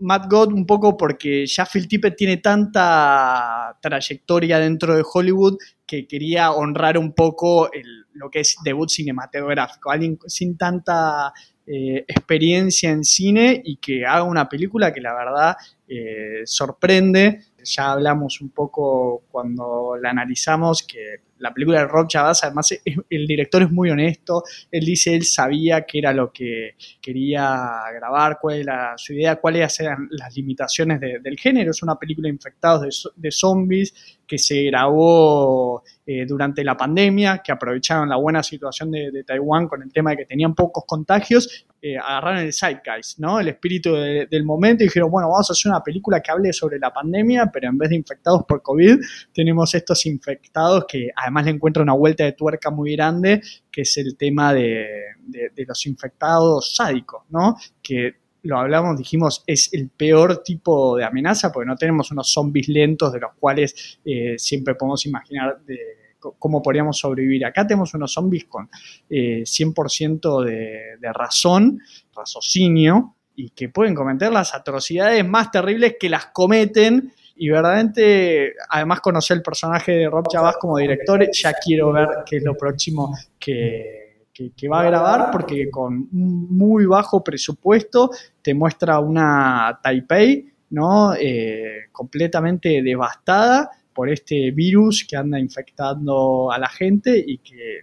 Matt 0.00 0.30
God 0.30 0.52
un 0.52 0.66
poco 0.66 0.96
porque 0.96 1.46
ya 1.46 1.64
Phil 1.64 1.86
Tippett 1.86 2.16
tiene 2.16 2.38
tanta 2.38 3.76
trayectoria 3.80 4.58
dentro 4.58 4.96
de 4.96 5.04
Hollywood 5.10 5.58
que 5.86 6.06
quería 6.06 6.52
honrar 6.52 6.98
un 6.98 7.12
poco 7.12 7.70
lo 8.14 8.30
que 8.30 8.40
es 8.40 8.56
debut 8.64 8.88
cinematográfico. 8.88 9.90
Alguien 9.90 10.18
sin 10.26 10.56
tanta 10.56 11.32
eh, 11.66 12.04
experiencia 12.08 12.90
en 12.90 13.04
cine 13.04 13.62
y 13.64 13.76
que 13.76 14.04
haga 14.04 14.24
una 14.24 14.48
película 14.48 14.92
que 14.92 15.00
la 15.00 15.14
verdad 15.14 15.56
eh, 15.86 16.42
sorprende. 16.44 17.44
Ya 17.62 17.92
hablamos 17.92 18.40
un 18.40 18.50
poco 18.50 19.22
cuando 19.30 19.96
la 20.00 20.10
analizamos 20.10 20.82
que 20.82 21.29
la 21.40 21.52
película 21.52 21.80
de 21.80 21.86
Rob 21.86 22.06
Chavaz, 22.06 22.44
además 22.44 22.70
el 23.10 23.26
director 23.26 23.62
es 23.62 23.70
muy 23.70 23.90
honesto, 23.90 24.44
él 24.70 24.84
dice, 24.84 25.14
él 25.14 25.24
sabía 25.24 25.82
qué 25.82 25.98
era 25.98 26.12
lo 26.12 26.32
que 26.32 26.76
quería 27.00 27.82
grabar, 27.94 28.38
cuál 28.40 28.60
era 28.60 28.92
su 28.96 29.14
idea, 29.14 29.36
cuáles 29.36 29.80
eran 29.80 30.06
las 30.10 30.36
limitaciones 30.36 31.00
del 31.00 31.38
género, 31.38 31.70
es 31.72 31.82
una 31.82 31.96
película 31.96 32.28
infectados 32.28 32.82
de, 32.82 33.10
de 33.16 33.30
zombies 33.30 34.18
que 34.30 34.38
se 34.38 34.62
grabó 34.62 35.82
eh, 36.06 36.24
durante 36.24 36.62
la 36.62 36.76
pandemia, 36.76 37.40
que 37.42 37.50
aprovecharon 37.50 38.08
la 38.08 38.14
buena 38.14 38.44
situación 38.44 38.88
de, 38.92 39.24
Taiwán 39.26 39.66
con 39.66 39.82
el 39.82 39.92
tema 39.92 40.10
de 40.10 40.18
que 40.18 40.24
tenían 40.24 40.54
pocos 40.54 40.84
contagios, 40.86 41.66
eh, 41.82 41.98
agarraron 41.98 42.38
el 42.38 42.52
zeitgeist, 42.52 43.18
¿no? 43.18 43.40
El 43.40 43.48
espíritu 43.48 43.92
del 43.92 44.44
momento 44.44 44.84
y 44.84 44.86
dijeron, 44.86 45.10
bueno, 45.10 45.28
vamos 45.30 45.50
a 45.50 45.52
hacer 45.52 45.70
una 45.70 45.82
película 45.82 46.20
que 46.20 46.30
hable 46.30 46.52
sobre 46.52 46.78
la 46.78 46.92
pandemia, 46.92 47.50
pero 47.52 47.68
en 47.68 47.76
vez 47.76 47.90
de 47.90 47.96
infectados 47.96 48.44
por 48.44 48.62
COVID, 48.62 48.98
tenemos 49.32 49.74
estos 49.74 50.06
infectados 50.06 50.84
que 50.86 51.10
le 51.44 51.50
encuentran 51.50 51.84
una 51.84 51.94
vuelta 51.94 52.24
de 52.24 52.32
tuerca 52.32 52.70
muy 52.70 52.92
grande, 52.92 53.42
que 53.70 53.82
es 53.82 53.96
el 53.98 54.16
tema 54.16 54.52
de, 54.52 54.86
de 55.26 55.64
los 55.66 55.86
infectados 55.86 56.74
sádicos, 56.76 57.24
¿no? 57.30 57.56
Que 57.82 58.20
lo 58.42 58.58
hablamos, 58.58 58.96
dijimos, 58.96 59.42
es 59.46 59.72
el 59.72 59.88
peor 59.90 60.42
tipo 60.42 60.96
de 60.96 61.04
amenaza 61.04 61.52
porque 61.52 61.66
no 61.66 61.76
tenemos 61.76 62.10
unos 62.10 62.32
zombies 62.32 62.68
lentos 62.68 63.12
de 63.12 63.20
los 63.20 63.32
cuales 63.38 63.98
eh, 64.04 64.34
siempre 64.38 64.74
podemos 64.74 65.04
imaginar 65.06 65.60
de, 65.64 65.78
cómo 66.18 66.62
podríamos 66.62 66.98
sobrevivir. 66.98 67.44
Acá 67.44 67.66
tenemos 67.66 67.94
unos 67.94 68.12
zombies 68.12 68.44
con 68.44 68.68
100% 69.08 70.48
eh, 70.48 70.96
de, 71.00 71.12
razón, 71.12 71.80
raciocinio, 72.14 73.16
y 73.34 73.50
que 73.50 73.70
pueden 73.70 73.94
cometer 73.94 74.30
las 74.30 74.54
atrocidades 74.54 75.26
más 75.26 75.50
terribles 75.50 75.96
que 75.98 76.10
las 76.10 76.26
cometen. 76.26 77.12
Y 77.42 77.48
verdaderamente, 77.48 78.52
además 78.68 79.00
conocer 79.00 79.38
el 79.38 79.42
personaje 79.42 79.92
de 79.92 80.10
Rob 80.10 80.28
Chavaz 80.28 80.58
como 80.58 80.76
director, 80.76 81.26
ya 81.32 81.54
quiero 81.54 81.90
ver 81.90 82.06
qué 82.26 82.36
es 82.36 82.42
lo 82.44 82.54
próximo 82.54 83.16
que, 83.38 84.26
que, 84.54 84.68
va 84.68 84.82
a 84.82 84.84
grabar 84.84 85.30
porque 85.32 85.70
con 85.70 86.06
muy 86.10 86.84
bajo 86.84 87.24
presupuesto 87.24 88.10
te 88.42 88.52
muestra 88.52 88.98
una 88.98 89.80
Taipei, 89.82 90.52
¿no? 90.68 91.14
Eh, 91.14 91.86
completamente 91.90 92.82
devastada 92.82 93.70
por 93.94 94.10
este 94.10 94.50
virus 94.50 95.06
que 95.08 95.16
anda 95.16 95.40
infectando 95.40 96.52
a 96.52 96.58
la 96.58 96.68
gente 96.68 97.24
y 97.26 97.38
que 97.38 97.80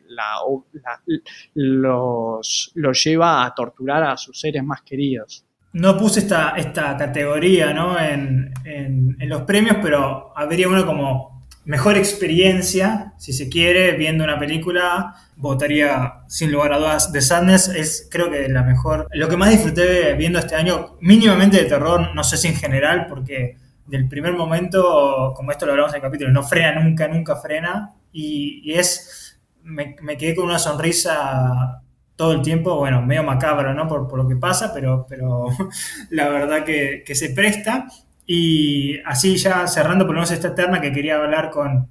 los, 1.56 2.72
lleva 3.04 3.44
a 3.44 3.56
torturar 3.56 4.04
a 4.04 4.18
sus 4.18 4.40
seres 4.40 4.64
más 4.64 4.84
queridos. 4.84 5.47
No 5.80 5.98
puse 5.98 6.22
esta, 6.22 6.52
esta 6.58 6.98
categoría 6.98 7.74
¿no? 7.74 8.00
en, 8.00 8.54
en, 8.66 9.16
en 9.20 9.30
los 9.30 9.44
premios, 9.44 9.78
pero 9.82 10.34
habría 10.36 10.68
uno 10.68 10.86
como 10.86 11.38
mejor 11.68 11.98
experiencia, 11.98 13.14
si 13.18 13.34
se 13.34 13.50
quiere, 13.50 13.92
viendo 13.98 14.24
una 14.24 14.40
película, 14.40 15.14
votaría 15.36 16.24
sin 16.28 16.50
lugar 16.52 16.72
a 16.72 16.78
dudas 16.78 17.12
The 17.12 17.22
Sadness. 17.22 17.68
Es 17.68 18.08
creo 18.10 18.32
que 18.32 18.48
la 18.48 18.64
mejor. 18.64 19.08
Lo 19.14 19.28
que 19.28 19.36
más 19.36 19.52
disfruté 19.52 20.14
viendo 20.14 20.40
este 20.40 20.56
año, 20.56 20.98
mínimamente 21.02 21.58
de 21.58 21.66
terror, 21.66 22.16
no 22.16 22.24
sé 22.24 22.38
si 22.38 22.48
en 22.48 22.56
general, 22.56 23.06
porque 23.08 23.58
del 23.86 24.08
primer 24.08 24.34
momento, 24.34 25.34
como 25.36 25.52
esto 25.52 25.66
lo 25.66 25.74
hablamos 25.74 25.92
en 25.92 25.98
el 25.98 26.02
capítulo, 26.04 26.32
no 26.32 26.42
frena 26.42 26.80
nunca, 26.82 27.08
nunca 27.08 27.36
frena. 27.36 27.94
Y, 28.14 28.74
es. 28.74 29.40
Me, 29.62 29.96
quedé 30.18 30.34
con 30.34 30.46
una 30.46 30.60
sonrisa 30.60 31.84
todo 32.18 32.34
el 32.34 32.42
tiempo, 32.42 32.76
bueno, 32.76 33.02
medio 33.02 33.24
macabro, 33.24 33.74
¿no? 33.74 33.88
Por, 33.88 34.18
lo 34.18 34.28
que 34.28 34.36
pasa, 34.36 34.74
pero, 34.74 35.06
pero 35.08 35.46
la 36.10 36.28
verdad 36.28 36.66
que, 36.66 37.04
que 37.06 37.16
se 37.16 37.30
presta. 37.30 37.88
Y 38.26 39.00
así 39.06 39.38
ya 39.38 39.66
cerrando 39.68 40.06
por 40.06 40.14
lo 40.14 40.20
menos 40.20 40.32
esta 40.32 40.50
eterna 40.50 40.82
que 40.82 40.92
quería 40.92 41.16
hablar 41.16 41.50
con, 41.50 41.88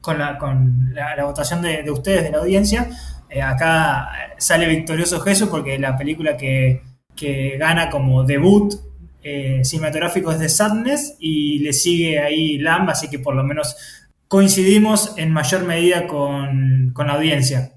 con 0.00 0.18
la, 0.18 0.38
con 0.38 0.94
la, 0.94 1.24
votación 1.24 1.60
de, 1.62 1.90
ustedes, 1.90 2.22
de 2.24 2.30
la 2.30 2.38
audiencia, 2.38 2.88
eh, 3.28 3.42
acá 3.42 4.08
sale 4.38 4.66
victorioso 4.66 5.20
Jesús 5.20 5.48
porque 5.48 5.78
la 5.78 5.96
película 5.96 6.36
que, 6.36 6.82
que 7.14 7.58
gana 7.58 7.90
como 7.90 8.24
debut 8.24 8.74
eh, 9.22 9.60
cinematográfico 9.64 10.30
es 10.30 10.38
de 10.38 10.48
Sadness 10.48 11.16
y 11.18 11.58
le 11.58 11.72
sigue 11.72 12.18
ahí 12.20 12.58
Lamb, 12.58 12.90
así 12.90 13.08
que 13.08 13.18
por 13.18 13.34
lo 13.34 13.44
menos 13.44 13.76
coincidimos 14.28 15.14
en 15.16 15.32
mayor 15.32 15.64
medida 15.64 16.06
con, 16.06 16.92
con 16.94 17.06
la 17.06 17.14
audiencia. 17.14 17.73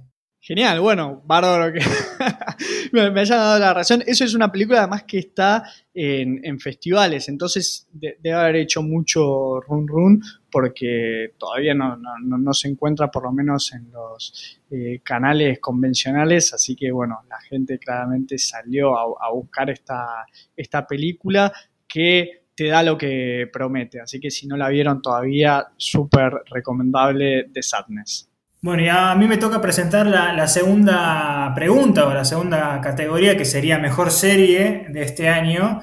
Genial, 0.48 0.80
bueno, 0.80 1.22
bárbaro 1.25 1.74
que 1.74 1.82
me, 2.94 3.12
me 3.12 3.20
haya 3.20 3.36
dado 3.36 3.60
la 3.60 3.74
razón. 3.74 4.01
Eso 4.08 4.24
es 4.24 4.34
una 4.34 4.50
película 4.50 4.80
además 4.80 5.04
que 5.04 5.18
está 5.18 5.66
en, 5.94 6.58
festivales, 6.58 7.27
entonces 7.27 7.89
debe 7.92 8.32
haber 8.32 8.56
hecho 8.56 8.82
mucho 8.82 9.60
run 9.60 9.86
run 9.86 10.22
porque 10.50 11.34
todavía 11.38 11.74
no, 11.74 12.54
se 12.54 12.70
encuentra 12.70 13.12
por 13.12 13.24
lo 13.24 13.34
menos 13.34 13.74
en 13.74 13.92
los 13.92 14.62
eh, 14.72 15.01
canales 15.04 15.60
convencionales, 15.60 16.54
así 16.54 16.77
que 16.77 16.92
bueno, 16.92 17.25
la 17.27 17.42
gente 17.42 17.77
claramente 17.77 18.38
salió 18.38 18.98
a, 18.98 19.30
buscar 19.30 19.70
esta, 19.70 20.25
esta 20.56 20.88
película 20.88 21.51
que 21.86 22.46
te 22.56 22.68
da 22.68 22.84
lo 22.84 22.98
que 22.98 23.50
promete, 23.51 24.00
así 24.00 24.18
que 24.22 24.32
si 24.32 24.48
no 24.48 24.56
la 24.56 24.70
vieron 24.70 25.01
todavía, 25.01 25.68
súper 25.75 26.32
recomendable 26.50 27.48
de 27.50 27.62
Sadness. 27.62 28.30
Bueno, 28.68 28.84
y 28.84 28.90
a 28.90 29.16
mí 29.16 29.30
me 29.30 29.38
toca 29.38 29.62
presentar 29.62 30.06
la, 30.08 30.46
segunda 30.46 31.54
pregunta 31.56 32.06
o 32.06 32.14
la 32.14 32.26
segunda 32.26 32.82
categoría 32.82 33.38
que 33.38 33.46
sería 33.46 33.80
mejor 33.80 34.12
serie 34.12 34.88
de 34.90 35.04
este 35.04 35.30
año. 35.30 35.80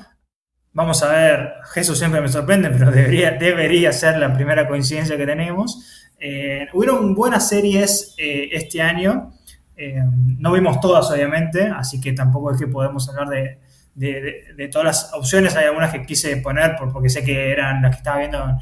Vamos 0.75 1.03
a 1.03 1.11
ver, 1.11 1.55
Jesús 1.73 1.99
siempre 1.99 2.21
me 2.21 2.29
sorprende, 2.29 2.69
pero 2.79 2.91
debería, 2.91 3.31
debería 3.31 3.91
ser 3.91 4.19
la 4.19 4.35
primera 4.35 4.69
coincidencia 4.69 5.17
que 5.17 5.25
tenemos. 5.25 6.11
Eh, 6.21 6.69
hubieron 6.75 7.15
buenas 7.15 7.49
series 7.49 8.15
eh, 8.19 8.51
este 8.53 8.83
año. 8.83 9.33
Eh, 9.79 10.03
no 10.39 10.53
vimos 10.53 10.79
todas, 10.79 11.11
obviamente, 11.11 11.63
así 11.75 12.03
que 12.03 12.13
tampoco 12.13 12.53
es 12.53 12.61
que 12.61 12.67
podemos 12.67 13.09
hablar 13.09 13.29
de, 13.31 13.61
de, 13.95 14.69
todas 14.69 14.85
las 14.85 15.15
opciones. 15.15 15.57
Hay 15.57 15.65
algunas 15.65 15.91
que 15.91 16.05
quise 16.05 16.37
poner 16.37 16.77
porque 16.77 17.09
sé 17.09 17.25
que 17.25 17.51
eran 17.51 17.81
las 17.81 17.93
que 17.93 17.97
estaba 17.97 18.19
viendo 18.19 18.59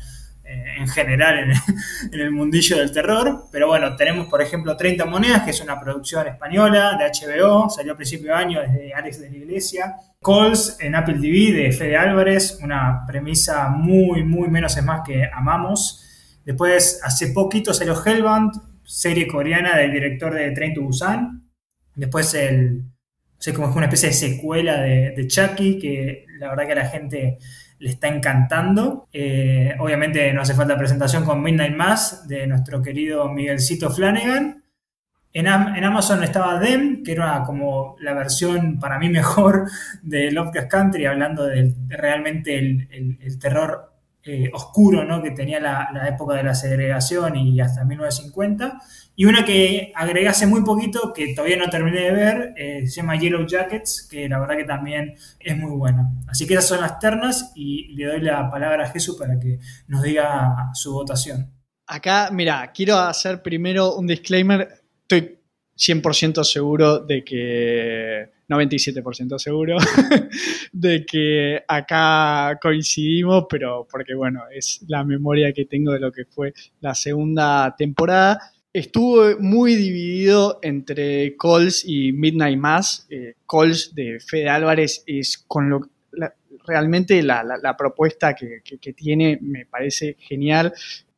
en 0.78 0.88
general 0.88 1.50
en, 2.12 2.20
el 2.20 2.30
mundillo 2.30 2.78
del 2.78 2.92
terror. 2.92 3.44
Pero 3.50 3.68
bueno, 3.68 3.96
tenemos 3.96 4.26
por 4.28 4.42
ejemplo 4.42 4.76
30 4.76 5.04
Monedas, 5.06 5.42
que 5.42 5.50
es 5.50 5.60
una 5.60 5.80
producción 5.80 6.26
española 6.26 6.98
de 6.98 7.06
HBO, 7.06 7.68
salió 7.70 7.92
a 7.92 7.96
principio 7.96 8.28
de 8.28 8.34
año 8.34 8.60
desde 8.60 8.94
Alex 8.94 9.20
de 9.20 9.30
la 9.30 9.36
Iglesia. 9.36 9.96
Calls 10.22 10.76
en 10.80 10.94
Apple 10.94 11.14
TV 11.14 11.52
de 11.52 11.72
Fede 11.72 11.96
Álvarez, 11.96 12.58
una 12.62 13.04
premisa 13.06 13.68
muy, 13.68 14.22
muy 14.24 14.48
menos 14.48 14.76
es 14.76 14.84
más 14.84 15.02
que 15.04 15.24
amamos. 15.32 16.02
Después, 16.44 17.00
hace 17.02 17.28
poquito 17.28 17.72
salió 17.72 17.94
Hellbound, 18.04 18.52
serie 18.84 19.26
coreana 19.26 19.76
del 19.76 19.92
director 19.92 20.34
de 20.34 20.50
Train 20.52 20.74
to 20.74 20.82
Busan. 20.82 21.48
Después 21.94 22.34
el, 22.34 22.78
no 22.78 22.90
sé, 23.38 23.52
como 23.52 23.68
es 23.68 23.76
una 23.76 23.86
especie 23.86 24.08
de 24.08 24.14
secuela 24.14 24.80
de, 24.80 25.26
Chucky, 25.26 25.78
que 25.78 26.26
la 26.38 26.50
verdad 26.50 26.66
que 26.66 26.74
la 26.74 26.88
gente 26.88 27.38
le 27.82 27.90
está 27.90 28.06
encantando. 28.06 29.08
Eh, 29.12 29.74
obviamente 29.80 30.32
no 30.32 30.42
hace 30.42 30.54
falta 30.54 30.78
presentación 30.78 31.24
con 31.24 31.42
Midnight 31.42 31.74
Mass 31.74 32.28
de 32.28 32.46
nuestro 32.46 32.80
querido 32.80 33.28
Miguelcito 33.28 33.90
Flanagan. 33.90 34.62
En, 35.32 35.48
Amazon 35.48 36.22
estaba 36.22 36.60
Dem, 36.60 37.02
que 37.02 37.10
era 37.10 37.42
como 37.42 37.96
la 37.98 38.14
versión 38.14 38.78
para 38.78 39.00
mí 39.00 39.08
mejor 39.10 39.68
de 40.00 40.30
Lovecraft 40.30 40.70
Country, 40.70 41.06
hablando 41.06 41.44
de, 41.44 41.74
realmente 41.88 42.56
el, 42.56 43.38
terror 43.40 43.92
eh, 44.22 44.48
oscuro 44.54 45.04
¿no? 45.04 45.20
que 45.20 45.32
tenía 45.32 45.58
la, 45.58 45.88
la, 45.92 46.06
época 46.06 46.36
de 46.36 46.44
la 46.44 46.54
segregación 46.54 47.34
y 47.34 47.60
hasta 47.60 47.84
1950. 47.84 48.78
Y 49.14 49.26
una 49.26 49.44
que 49.44 49.92
agregué 49.94 50.28
hace 50.28 50.46
muy 50.46 50.62
poquito, 50.62 51.12
que 51.12 51.34
todavía 51.34 51.58
no 51.58 51.68
terminé 51.68 52.00
de 52.00 52.12
ver, 52.12 52.54
eh, 52.56 52.86
se 52.86 53.00
llama 53.02 53.18
Yellow 53.18 53.46
Jackets, 53.46 54.08
que 54.10 54.26
la 54.28 54.40
verdad 54.40 54.56
que 54.56 54.64
también 54.64 55.14
es 55.38 55.56
muy 55.56 55.70
buena. 55.72 56.10
Así 56.28 56.46
que 56.46 56.54
esas 56.54 56.68
son 56.68 56.80
las 56.80 56.98
ternas 56.98 57.52
y 57.54 57.94
le 57.94 58.06
doy 58.06 58.20
la 58.20 58.50
palabra 58.50 58.84
a 58.84 58.90
Jesús 58.90 59.16
para 59.18 59.38
que 59.38 59.58
nos 59.86 60.02
diga 60.02 60.70
su 60.72 60.94
votación. 60.94 61.52
Acá, 61.86 62.30
mira, 62.32 62.72
quiero 62.72 62.96
hacer 62.96 63.42
primero 63.42 63.96
un 63.96 64.06
disclaimer. 64.06 64.82
Estoy 65.02 65.38
100% 65.76 66.42
seguro 66.42 67.00
de 67.00 67.22
que, 67.22 68.30
97% 68.48 69.38
seguro, 69.38 69.76
de 70.72 71.04
que 71.04 71.62
acá 71.68 72.58
coincidimos, 72.62 73.44
pero 73.48 73.86
porque 73.90 74.14
bueno, 74.14 74.40
es 74.50 74.80
la 74.88 75.04
memoria 75.04 75.52
que 75.52 75.66
tengo 75.66 75.92
de 75.92 76.00
lo 76.00 76.10
que 76.10 76.24
fue 76.24 76.54
la 76.80 76.94
segunda 76.94 77.74
temporada 77.76 78.52
estuvo 78.72 79.38
muy 79.38 79.74
dividido 79.74 80.58
entre 80.62 81.36
Coles 81.36 81.84
y 81.86 82.12
Midnight 82.12 82.58
Mass. 82.58 83.06
Eh, 83.10 83.34
de 83.94 84.18
Fede 84.20 84.48
Álvarez 84.48 85.02
es 85.06 85.38
con 85.46 85.68
lo 85.68 85.88
realmente 86.66 87.22
la, 87.22 87.74
propuesta 87.76 88.34
que, 88.34 88.62
tiene 88.94 89.38
me 89.40 89.66
parece 89.66 90.16
genial 90.18 90.72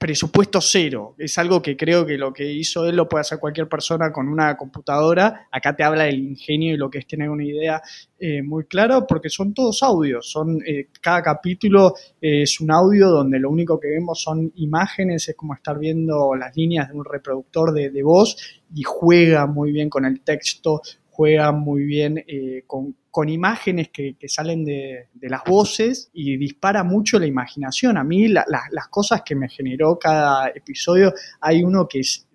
presupuesto 0.04 0.60
cero. 0.60 1.14
Es 1.16 1.38
algo 1.38 1.62
que 1.62 1.78
creo 1.78 2.04
que 2.04 2.18
lo 2.18 2.30
que 2.30 2.44
hizo 2.44 2.86
él 2.86 2.94
lo 2.94 3.08
puede 3.08 3.22
hacer 3.22 3.38
cualquier 3.38 3.70
persona 3.70 4.12
con 4.12 4.28
una 4.28 4.54
computadora. 4.54 5.48
Acá 5.50 5.74
te 5.74 5.82
habla 5.82 6.04
del 6.04 6.18
ingenio 6.18 6.74
y 6.74 6.76
lo 6.76 6.90
que 6.90 6.98
es 6.98 7.06
tener 7.06 7.30
una 7.30 7.42
idea 7.42 7.80
eh, 8.18 8.42
muy 8.42 8.64
clara, 8.64 9.06
porque 9.06 9.30
son 9.30 9.54
todos 9.54 9.82
audios. 9.82 10.30
Son, 10.30 10.60
eh, 10.66 10.88
cada 11.00 11.22
capítulo 11.22 11.94
es 12.20 12.60
un 12.60 12.70
audio 12.70 13.08
donde 13.08 13.38
lo 13.38 13.48
único 13.48 13.80
que 13.80 13.88
vemos 13.88 14.20
son 14.20 14.52
imágenes, 14.56 15.26
es 15.30 15.36
como 15.36 15.54
estar 15.54 15.78
viendo 15.78 16.34
las 16.34 16.54
líneas 16.54 16.90
de 16.90 16.96
un 16.96 17.04
reproductor 17.06 17.72
de, 17.72 17.88
de 17.88 18.02
voz 18.02 18.36
y 18.74 18.82
juega 18.82 19.46
muy 19.46 19.72
bien 19.72 19.88
con 19.88 20.04
el 20.04 20.20
texto, 20.20 20.82
juega 21.14 21.52
muy 21.52 21.84
bien 21.84 22.24
eh, 22.26 22.64
con, 22.66 23.28
imágenes 23.28 23.90
que, 23.90 24.16
salen 24.26 24.64
de, 24.64 25.08
las 25.22 25.44
voces 25.44 26.10
y 26.12 26.36
dispara 26.36 26.82
mucho 26.82 27.18
la 27.18 27.26
imaginación. 27.26 27.96
A 27.96 28.04
mí 28.04 28.26
las 28.28 28.88
cosas 28.90 29.22
que 29.24 29.36
me 29.36 29.48
generó 29.48 29.96
cada 29.98 30.48
episodio, 30.48 31.14
hay 31.40 31.62
uno 31.62 31.86
que 31.86 32.00
es, 32.00 32.26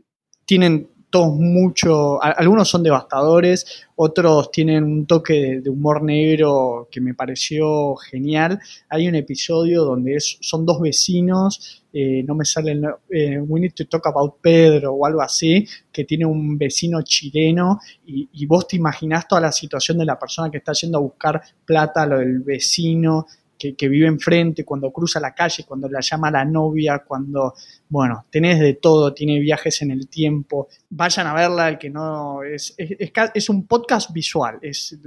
tienen 0.46 0.88
todos 1.10 1.36
mucho, 1.36 2.24
algunos 2.24 2.70
son 2.70 2.84
devastadores, 2.84 3.86
otros 3.96 4.52
tienen 4.52 4.84
un 4.84 5.06
toque 5.08 5.60
de, 5.62 5.70
humor 5.70 6.04
negro 6.04 6.88
que 6.92 7.02
me 7.02 7.14
pareció 7.14 7.96
genial. 7.96 8.60
Hay 8.90 9.08
un 9.08 9.16
episodio 9.16 9.84
donde 9.84 10.16
es, 10.16 10.38
son 10.40 10.66
dos 10.66 10.80
vecinos, 10.80 11.79
eh, 11.92 12.24
no 12.24 12.36
me 12.36 12.46
sale 12.46 12.72
el 12.74 12.86
eh, 13.10 13.40
We 13.40 13.60
Need 13.60 13.74
to 13.74 13.86
Talk 13.88 14.08
About 14.08 14.36
Pedro 14.42 14.94
o 14.94 15.06
algo 15.06 15.22
así, 15.22 15.68
que 15.92 16.06
tiene 16.06 16.26
un 16.26 16.58
vecino 16.58 17.02
chileno 17.02 17.80
y, 18.06 18.30
y 18.32 18.46
vos 18.46 18.68
te 18.68 18.76
imaginás 18.76 19.28
toda 19.28 19.42
la 19.42 19.52
situación 19.52 19.98
de 19.98 20.06
la 20.06 20.20
persona 20.20 20.52
que 20.52 20.58
está 20.58 20.74
yendo 20.74 21.00
a 21.00 21.02
buscar 21.02 21.42
plata, 21.66 22.06
lo 22.06 22.20
del 22.20 22.40
vecino, 22.40 23.26
que, 23.60 23.90
vive 23.90 24.08
enfrente, 24.08 24.64
cuando 24.64 24.92
cruza 24.92 25.20
la 25.20 25.36
calle, 25.36 25.66
cuando 25.66 25.90
la 25.90 26.00
llama 26.00 26.32
la 26.32 26.46
novia, 26.46 27.04
cuando, 27.06 27.54
bueno, 27.90 28.26
tenés 28.30 28.60
de 28.60 28.76
todo, 28.76 29.14
tiene 29.14 29.40
viajes 29.40 29.82
en 29.82 29.92
el 29.92 30.08
tiempo. 30.08 30.70
Vayan 30.90 31.28
a 31.28 31.34
verla, 31.34 31.68
el 31.68 31.78
que 31.78 31.90
no, 31.90 32.42
es, 32.42 32.74
es, 32.78 33.50
un 33.50 33.68
podcast 33.68 34.14
visual, 34.14 34.60
es, 34.62 34.98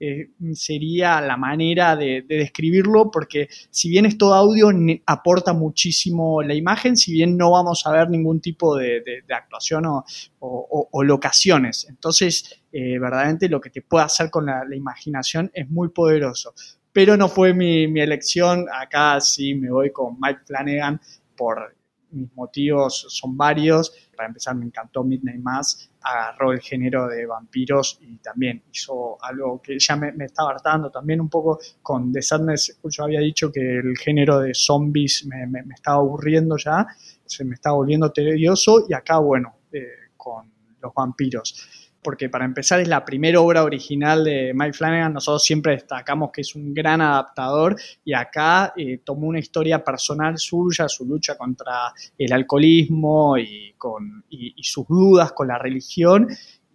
eh, 0.00 0.30
sería 0.54 1.20
la 1.20 1.36
manera 1.36 1.94
de, 1.94 2.24
describirlo, 2.28 3.10
porque 3.12 3.48
si 3.70 3.88
bien 3.88 4.06
es 4.06 4.18
todo 4.18 4.34
audio, 4.34 4.70
aporta 5.06 5.52
muchísimo 5.52 6.42
la 6.42 6.54
imagen, 6.54 6.96
si 6.96 7.12
bien 7.12 7.36
no 7.36 7.52
vamos 7.52 7.86
a 7.86 7.92
ver 7.92 8.10
ningún 8.10 8.40
tipo 8.40 8.76
de, 8.76 9.22
actuación 9.28 9.84
o, 10.40 11.04
locaciones. 11.04 11.86
Entonces, 11.88 12.60
eh, 12.72 12.98
verdaderamente 12.98 13.48
lo 13.48 13.60
que 13.60 13.70
te 13.70 13.82
puede 13.82 14.04
hacer 14.04 14.30
con 14.30 14.46
la 14.46 14.76
imaginación 14.76 15.50
es 15.54 15.70
muy 15.70 15.88
poderoso 15.90 16.52
pero 16.98 17.16
no 17.16 17.28
fue 17.28 17.54
mi, 17.54 17.84
elección. 18.00 18.66
Acá 18.74 19.20
sí 19.20 19.54
me 19.54 19.70
voy 19.70 19.92
con 19.92 20.16
Mike 20.20 20.40
Flanagan 20.44 21.00
por 21.36 21.76
mis 22.10 22.34
motivos 22.34 23.06
son 23.08 23.36
varios. 23.36 23.92
Para 24.16 24.26
empezar, 24.26 24.56
me 24.56 24.64
encantó 24.64 25.04
Midnight 25.04 25.40
Mass, 25.40 25.92
agarró 26.00 26.50
el 26.50 26.60
género 26.60 27.06
de 27.06 27.24
vampiros 27.24 28.00
y 28.00 28.16
también 28.16 28.64
hizo 28.72 29.16
algo 29.22 29.62
que 29.62 29.78
ya 29.78 29.94
me, 29.94 30.12
estaba 30.24 30.50
hartando 30.50 30.90
también 30.90 31.20
un 31.20 31.28
poco 31.28 31.60
con 31.82 32.10
The 32.10 32.20
Sadness. 32.20 32.80
Yo 32.82 33.04
había 33.04 33.20
dicho 33.20 33.52
que 33.52 33.60
el 33.60 33.96
género 33.96 34.40
de 34.40 34.52
zombies 34.52 35.24
me, 35.24 35.46
estaba 35.72 35.98
aburriendo 35.98 36.56
ya, 36.56 36.84
se 37.24 37.44
me 37.44 37.54
estaba 37.54 37.76
volviendo 37.76 38.10
tedioso 38.10 38.86
y 38.88 38.92
acá, 38.92 39.18
bueno, 39.18 39.54
eh, 39.70 39.86
con 40.16 40.50
los 40.80 40.92
vampiros 40.92 41.87
porque 42.08 42.30
para 42.30 42.46
empezar 42.46 42.80
es 42.80 42.88
la 42.88 43.04
primera 43.04 43.38
obra 43.38 43.62
original 43.62 44.24
de 44.24 44.52
Mike 44.54 44.72
Flanagan, 44.72 45.12
nosotros 45.12 45.44
siempre 45.44 45.72
destacamos 45.72 46.30
que 46.32 46.40
es 46.40 46.54
un 46.54 46.72
gran 46.72 47.02
adaptador 47.02 47.76
y 48.02 48.14
acá 48.14 48.72
eh, 48.74 49.02
tomó 49.04 49.26
una 49.26 49.40
historia 49.40 49.84
personal 49.84 50.38
suya, 50.38 50.88
su 50.88 51.04
lucha 51.04 51.36
contra 51.36 51.92
el 52.16 52.32
alcoholismo 52.32 53.36
y, 53.36 53.74
con, 53.76 54.24
sus 54.62 54.88
dudas 54.88 55.32
con 55.32 55.48
la 55.48 55.58
religión. 55.58 56.28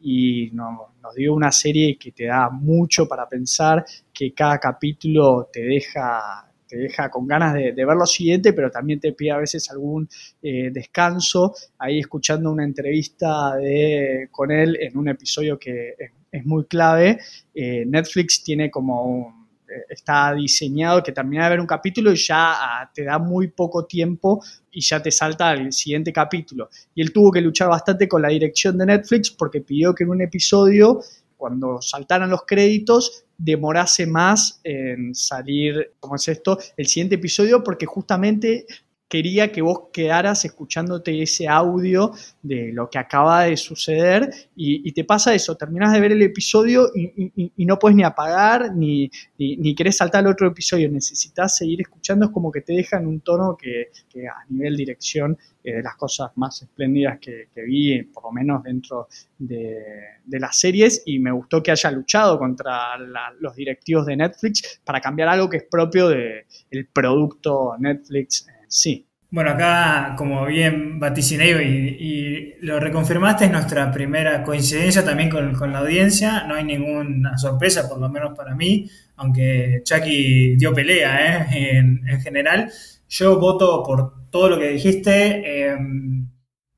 Y 0.04 0.52
nos 0.52 1.16
dio 1.16 1.34
una 1.34 1.52
serie 1.52 1.98
que 1.98 2.12
te 2.12 2.26
da 2.26 2.52
mucho 2.52 3.08
para 3.08 3.28
pensar, 3.28 3.84
que 4.14 4.36
cada 4.36 4.60
capítulo 4.60 5.50
te 5.52 5.64
deja 5.64 6.48
te 6.74 6.80
deja 6.80 7.10
con 7.12 7.28
ganas 7.28 7.54
de, 7.54 7.72
ver 7.72 7.96
lo 7.96 8.08
siguiente, 8.08 8.52
pero 8.52 8.72
también 8.72 9.00
te 9.00 9.14
pide 9.14 9.30
a 9.30 9.38
veces 9.38 9.70
algún 9.70 10.10
eh, 10.42 10.72
descanso. 10.72 11.54
Ahí 11.78 12.00
escuchando 12.00 12.52
una 12.52 12.64
entrevista 12.64 13.56
de, 13.58 14.28
con 14.32 14.52
él 14.52 14.76
en 14.82 14.98
un 14.98 15.08
episodio 15.08 15.60
que 15.60 15.94
es, 16.32 16.46
muy 16.46 16.66
clave, 16.66 17.20
eh, 17.54 17.86
Netflix 17.86 18.44
tiene 18.44 18.72
como 18.72 19.04
un 19.04 19.44
está 19.90 20.34
diseñado 20.34 21.02
que 21.02 21.12
termina 21.12 21.46
de 21.46 21.52
ver 21.52 21.60
un 21.60 21.66
capítulo 21.68 22.12
y 22.12 22.16
ya 22.16 22.54
ah, 22.54 22.92
te 22.94 23.04
da 23.04 23.18
muy 23.18 23.48
poco 23.48 23.86
tiempo 23.86 24.44
y 24.72 24.82
ya 24.82 25.02
te 25.02 25.12
salta 25.12 25.50
al 25.50 25.72
siguiente 25.72 26.12
capítulo. 26.12 26.70
Y 26.94 27.02
él 27.02 27.12
tuvo 27.12 27.32
que 27.32 27.42
luchar 27.42 27.70
bastante 27.70 28.08
con 28.08 28.22
la 28.22 28.30
dirección 28.30 28.78
de 28.78 28.86
Netflix 28.88 29.32
porque 29.32 29.62
pidió 29.62 29.94
que 29.94 30.04
en 30.04 30.10
un 30.10 30.22
episodio, 30.22 31.02
cuando 31.38 31.82
saltaran 31.82 32.30
los 32.30 32.46
créditos, 32.46 33.26
demorase 33.38 34.06
más 34.06 34.60
en 34.64 35.14
salir, 35.16 35.94
¿cómo 36.00 36.16
es 36.16 36.28
esto? 36.28 36.58
El 36.78 36.88
siguiente 36.88 37.16
episodio 37.16 37.64
porque 37.64 37.86
justamente 37.86 38.66
quería 39.08 39.52
que 39.52 39.62
vos 39.62 39.90
quedaras 39.94 40.44
escuchándote 40.44 41.22
ese 41.22 41.48
audio 41.48 42.14
de 42.42 42.72
lo 42.74 42.90
que 42.90 42.98
acaba 42.98 43.44
de 43.44 43.58
suceder 43.58 44.30
y, 44.56 44.92
te 44.92 45.04
pasa 45.04 45.36
eso, 45.36 45.56
terminas 45.56 45.94
de 45.94 46.00
ver 46.00 46.14
el 46.14 46.22
episodio 46.24 46.90
y, 46.96 47.52
no 47.66 47.78
puedes 47.78 47.96
ni 47.96 48.04
apagar 48.04 48.76
ni, 48.76 49.12
ni, 49.38 49.76
querés 49.76 49.98
saltar 49.98 50.22
al 50.26 50.32
otro 50.32 50.48
episodio, 50.48 50.90
necesitas 50.90 51.56
seguir 51.56 51.82
escuchando, 51.82 52.26
es 52.26 52.32
como 52.32 52.52
que 52.52 52.62
te 52.62 52.74
deja 52.74 52.98
en 52.98 53.06
un 53.06 53.22
tono 53.22 53.56
que, 53.56 53.92
a 54.28 54.46
nivel 54.50 54.76
dirección 54.76 55.38
es 55.64 55.76
de 55.76 55.84
las 55.84 55.96
cosas 55.96 56.32
más 56.36 56.62
espléndidas 56.62 57.20
que, 57.20 57.48
vi, 57.56 58.02
por 58.04 58.24
lo 58.24 58.32
menos 58.32 58.64
dentro 58.64 59.08
de, 59.38 60.40
las 60.40 60.60
series, 60.60 61.04
y 61.06 61.20
me 61.20 61.32
gustó 61.32 61.62
que 61.62 61.70
haya 61.70 61.92
luchado 61.92 62.40
contra 62.40 62.98
los 63.40 63.56
directivos 63.56 64.08
de 64.08 64.18
Netflix 64.18 64.82
para 64.84 65.00
cambiar 65.00 65.30
algo 65.30 65.50
que 65.50 65.58
es 65.58 65.66
propio 65.70 66.10
del 66.10 66.88
producto 66.92 67.76
Netflix 67.78 68.48
Sí. 68.74 69.08
Bueno, 69.30 69.52
acá, 69.52 70.16
como 70.18 70.46
bien 70.48 71.00
vaticiné 71.00 71.52
y, 71.52 72.56
lo 72.62 72.80
reconfirmaste, 72.80 73.46
es 73.46 73.52
nuestra 73.52 73.92
primera 73.92 74.44
coincidencia 74.44 75.06
también 75.06 75.30
con, 75.30 75.72
la 75.72 75.80
audiencia. 75.80 76.44
No 76.46 76.56
hay 76.56 76.64
ninguna 76.64 77.38
sorpresa, 77.38 77.88
por 77.88 78.00
lo 78.00 78.10
menos 78.10 78.36
para 78.36 78.56
mí, 78.56 78.90
aunque 79.18 79.82
Chucky 79.84 80.56
dio 80.56 80.74
pelea 80.74 81.48
¿eh? 81.52 81.78
en, 81.78 82.22
general. 82.22 82.72
Yo 83.10 83.40
voto 83.40 83.84
por 83.84 84.30
todo 84.32 84.50
lo 84.50 84.60
que 84.60 84.70
dijiste. 84.70 85.68
Em, 85.68 86.28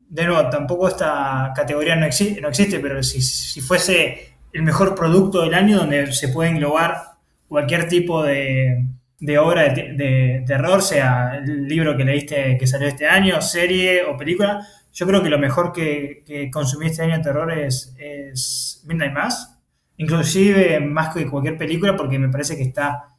de 0.10 0.26
nuevo, 0.26 0.50
tampoco 0.50 0.90
esta 0.90 1.54
categoría 1.56 1.96
no, 1.96 2.02
no 2.02 2.50
existe 2.50 2.80
pero 2.80 3.04
si, 3.04 3.22
si 3.22 3.62
fuese 3.62 4.36
el 4.54 4.64
mejor 4.64 4.96
producto 4.96 5.42
del 5.44 5.54
año 5.54 5.78
donde 5.78 6.12
se 6.14 6.28
puede 6.30 6.50
englobar 6.52 7.16
cualquier 7.48 7.88
tipo 7.88 8.24
de, 8.24 8.86
de 9.20 9.38
obra 9.38 9.74
de, 9.74 10.44
terror, 10.46 10.82
sea 10.82 11.38
el 11.38 11.68
libro 11.68 11.96
que 11.96 12.04
leíste 12.04 12.58
que 12.58 12.68
salió 12.68 12.88
este 12.88 13.08
año, 13.08 13.42
serie 13.42 14.04
o 14.04 14.18
película, 14.18 14.66
yo 14.94 15.08
creo 15.08 15.22
que 15.22 15.30
lo 15.30 15.40
mejor 15.40 15.72
que, 15.72 16.24
que 16.26 16.50
consumí 16.50 16.88
este 16.88 17.04
año 17.04 17.18
de 17.18 17.24
terror 17.24 17.52
es, 17.52 17.96
es 17.98 18.84
Midnight 18.86 19.14
Mass, 19.14 19.58
inclusive 19.98 20.80
más 20.80 21.14
que 21.14 21.28
cualquier 21.28 21.58
película 21.58 21.96
porque 21.96 22.20
me 22.20 22.30
parece 22.30 22.56
que 22.56 22.64
está 22.64 23.16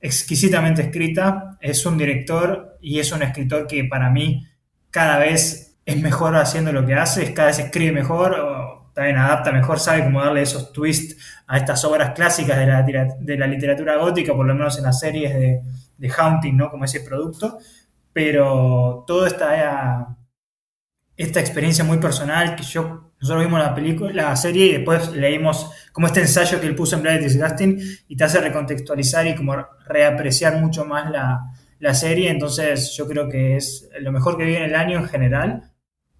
exquisitamente 0.00 0.82
escrita, 0.82 1.56
es 1.60 1.86
un 1.86 1.96
director 1.96 2.76
y 2.82 2.98
es 2.98 3.10
un 3.12 3.22
escritor 3.22 3.66
que 3.66 3.84
para 3.84 4.10
mí 4.10 4.46
cada 4.90 5.18
vez 5.18 5.78
es 5.86 6.00
mejor 6.00 6.36
haciendo 6.36 6.72
lo 6.72 6.84
que 6.86 6.94
hace, 6.94 7.32
cada 7.34 7.48
vez 7.48 7.58
escribe 7.58 7.92
mejor, 7.92 8.34
también 8.94 9.18
adapta 9.18 9.50
mejor, 9.50 9.80
sabe 9.80 10.04
cómo 10.04 10.22
darle 10.22 10.42
esos 10.42 10.72
twists 10.72 11.16
a 11.46 11.58
estas 11.58 11.84
obras 11.84 12.12
clásicas 12.14 12.56
de 12.56 12.66
la, 12.66 12.82
de 12.82 13.36
la 13.36 13.46
literatura 13.46 13.96
gótica, 13.96 14.32
por 14.34 14.46
lo 14.46 14.54
menos 14.54 14.78
en 14.78 14.84
las 14.84 15.00
series 15.00 15.34
de, 15.34 15.62
de 15.98 16.12
Haunting, 16.16 16.56
¿no? 16.56 16.70
Como 16.70 16.84
ese 16.84 17.00
producto. 17.00 17.58
Pero 18.12 19.04
toda 19.06 19.26
esta, 19.26 20.16
esta 21.16 21.40
experiencia 21.40 21.82
muy 21.82 21.98
personal 21.98 22.54
que 22.54 22.62
yo, 22.62 23.12
nosotros 23.20 23.44
vimos 23.44 23.60
la 23.60 23.74
película, 23.74 24.12
la 24.12 24.36
serie 24.36 24.66
y 24.66 24.72
después 24.74 25.10
leímos 25.12 25.70
como 25.92 26.06
este 26.06 26.20
ensayo 26.20 26.60
que 26.60 26.66
él 26.68 26.76
puso 26.76 26.94
en 26.94 27.02
Blade 27.02 27.18
Disgusting 27.18 27.80
y 28.06 28.16
te 28.16 28.24
hace 28.24 28.40
recontextualizar 28.40 29.26
y 29.26 29.34
como 29.34 29.56
reapreciar 29.86 30.60
mucho 30.60 30.84
más 30.84 31.10
la, 31.10 31.40
la 31.80 31.94
serie. 31.94 32.30
Entonces 32.30 32.94
yo 32.96 33.08
creo 33.08 33.28
que 33.28 33.56
es 33.56 33.88
lo 33.98 34.12
mejor 34.12 34.36
que 34.36 34.44
viene 34.44 34.66
el 34.66 34.76
año 34.76 34.98
en 34.98 35.08
general 35.08 35.73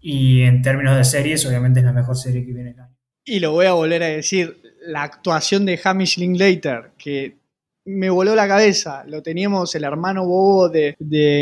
y 0.06 0.42
en 0.42 0.60
términos 0.60 0.98
de 0.98 1.04
series, 1.04 1.46
obviamente 1.46 1.80
es 1.80 1.86
la 1.86 1.92
mejor 1.94 2.14
serie 2.14 2.44
que 2.44 2.52
viene 2.52 2.72
el 2.72 2.78
año. 2.78 2.94
Y 3.24 3.40
lo 3.40 3.52
voy 3.52 3.64
a 3.64 3.72
volver 3.72 4.02
a 4.02 4.08
decir, 4.08 4.60
la 4.86 5.02
actuación 5.02 5.64
de 5.64 5.80
Hamish 5.82 6.18
Linklater, 6.18 6.90
que 6.98 7.38
me 7.86 8.10
voló 8.10 8.34
la 8.34 8.46
cabeza. 8.46 9.02
Lo 9.06 9.22
teníamos 9.22 9.74
el 9.74 9.84
hermano 9.84 10.26
bobo 10.26 10.68
de, 10.68 10.94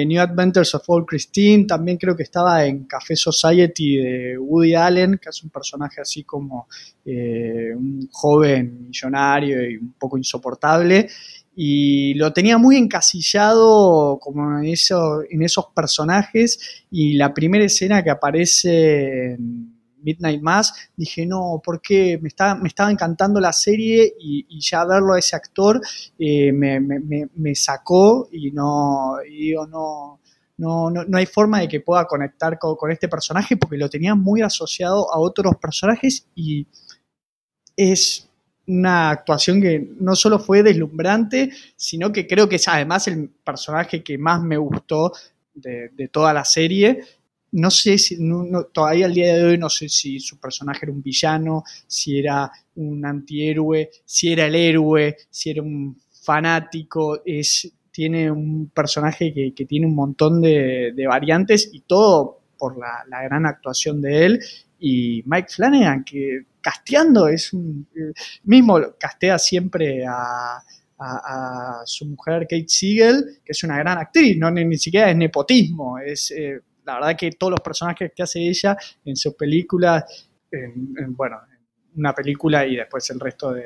New 0.07 0.21
Adventures 0.21 0.77
of 0.77 0.85
Old 0.87 1.07
Christine. 1.07 1.67
También 1.67 1.99
creo 1.99 2.15
que 2.15 2.23
estaba 2.23 2.65
en 2.65 2.85
Café 2.85 3.17
Society 3.17 3.97
de 3.97 4.39
Woody 4.39 4.77
Allen, 4.77 5.19
que 5.21 5.31
es 5.31 5.43
un 5.43 5.51
personaje 5.51 6.01
así 6.01 6.23
como 6.23 6.69
eh, 7.05 7.73
un 7.75 8.09
joven 8.13 8.87
millonario 8.87 9.69
y 9.69 9.77
un 9.77 9.95
poco 9.99 10.17
insoportable 10.17 11.09
y 11.55 12.15
lo 12.15 12.33
tenía 12.33 12.57
muy 12.57 12.77
encasillado 12.77 14.19
como 14.19 14.59
en, 14.59 14.67
eso, 14.67 15.23
en 15.29 15.43
esos 15.43 15.67
personajes 15.75 16.85
y 16.91 17.15
la 17.15 17.35
primera 17.35 17.65
escena 17.65 18.03
que 18.03 18.11
aparece 18.11 19.33
en 19.35 19.73
Midnight 20.03 20.43
Mass, 20.43 20.73
dije, 20.97 21.27
no, 21.27 21.61
porque 21.65 22.19
me, 22.21 22.29
está, 22.29 22.55
me 22.55 22.69
estaba 22.69 22.91
encantando 22.91 23.39
la 23.39 23.53
serie 23.53 24.15
y, 24.19 24.61
ya 24.61 24.85
verlo 24.85 25.15
a 25.15 25.19
ese 25.19 25.37
actor 25.37 25.81
eh, 26.19 26.53
me, 26.53 27.55
sacó 27.55 28.29
y 28.33 28.51
no, 28.51 29.17
digo, 29.29 29.67
no, 29.67 30.21
no, 30.57 30.91
no, 30.91 31.19
hay 31.19 31.27
forma 31.27 31.61
de 31.61 31.69
que 31.69 31.81
pueda 31.81 32.07
conectar 32.07 32.59
con, 32.59 32.77
con 32.77 32.91
este 32.91 33.09
personaje 33.09 33.57
porque 33.57 33.77
lo 33.77 33.91
tenía 33.91 34.15
muy 34.15 34.43
asociado 34.43 35.13
a 35.13 35.19
otros 35.19 35.57
personajes 35.57 36.27
y 36.35 36.67
es 37.77 38.29
una 38.67 39.11
actuación 39.11 39.61
que 39.61 39.89
no 39.99 40.15
solo 40.15 40.39
fue 40.39 40.63
deslumbrante, 40.63 41.51
sino 41.77 42.13
que 42.13 42.27
creo 42.27 42.49
que 42.49 42.57
es 42.57 42.69
además 42.69 43.09
el 43.09 43.29
personaje 43.29 44.03
que 44.03 44.19
más 44.19 44.43
me 44.43 44.57
gustó 44.57 45.13
de, 45.55 46.09
toda 46.11 46.33
la 46.33 46.45
serie. 46.45 47.03
No 47.53 47.71
sé 47.71 47.99
si, 47.99 48.19
todavía 48.73 49.07
al 49.07 49.15
día 49.15 49.37
de 49.37 49.45
hoy 49.45 49.59
no 49.59 49.69
sé 49.69 49.89
si 49.89 50.21
su 50.21 50.39
personaje 50.39 50.81
era 50.85 50.93
un 50.93 51.03
villano, 51.03 51.65
si 51.87 52.19
era 52.19 52.51
un 52.77 53.05
antihéroe, 53.05 53.91
si 54.05 54.33
era 54.33 54.47
el 54.47 54.55
héroe, 54.55 55.17
si 55.29 55.51
era 55.51 55.63
un 55.63 55.99
fanático. 56.23 57.21
Es, 57.27 57.71
tiene 57.91 58.31
un 58.31 58.71
personaje 58.73 59.35
que, 59.35 59.67
tiene 59.67 59.87
un 59.87 59.95
montón 59.95 60.41
de, 60.41 60.95
variantes 61.07 61.69
y 61.73 61.81
todo 61.81 62.41
por 62.57 62.79
la, 62.79 63.05
la 63.09 63.23
gran 63.23 63.45
actuación 63.45 64.01
de 64.01 64.25
él. 64.25 64.41
Y 64.79 65.23
Mike 65.27 65.49
Flanagan, 65.51 66.05
que 66.05 66.47
casteando, 66.63 67.29
es 67.29 67.53
un, 67.53 67.87
eh, 67.95 68.13
mismo 68.45 68.79
castea 68.99 69.39
siempre 69.39 70.05
a, 70.07 70.63
su 71.85 72.07
mujer 72.07 72.43
Kate 72.43 72.69
Siegel, 72.69 73.41
que 73.45 73.51
es 73.51 73.65
una 73.65 73.77
gran 73.77 73.99
actriz, 73.99 74.39
no 74.39 74.53
ni, 74.53 74.79
siquiera 74.79 75.11
es 75.11 75.17
nepotismo, 75.17 75.99
es 75.99 76.31
eh, 76.31 76.61
la 76.85 76.95
verdad 76.95 77.17
que 77.17 77.33
todos 77.33 77.51
los 77.51 77.61
personajes 77.61 78.13
que 78.15 78.23
hace 78.23 78.39
ella 78.39 78.77
en 79.05 79.17
sus 79.17 79.35
películas, 79.35 80.29
bueno, 81.09 81.41
una 81.97 82.15
película 82.15 82.67
y 82.67 82.77
después 82.77 83.09
el 83.11 83.21
resto 83.21 83.53
de, 83.53 83.63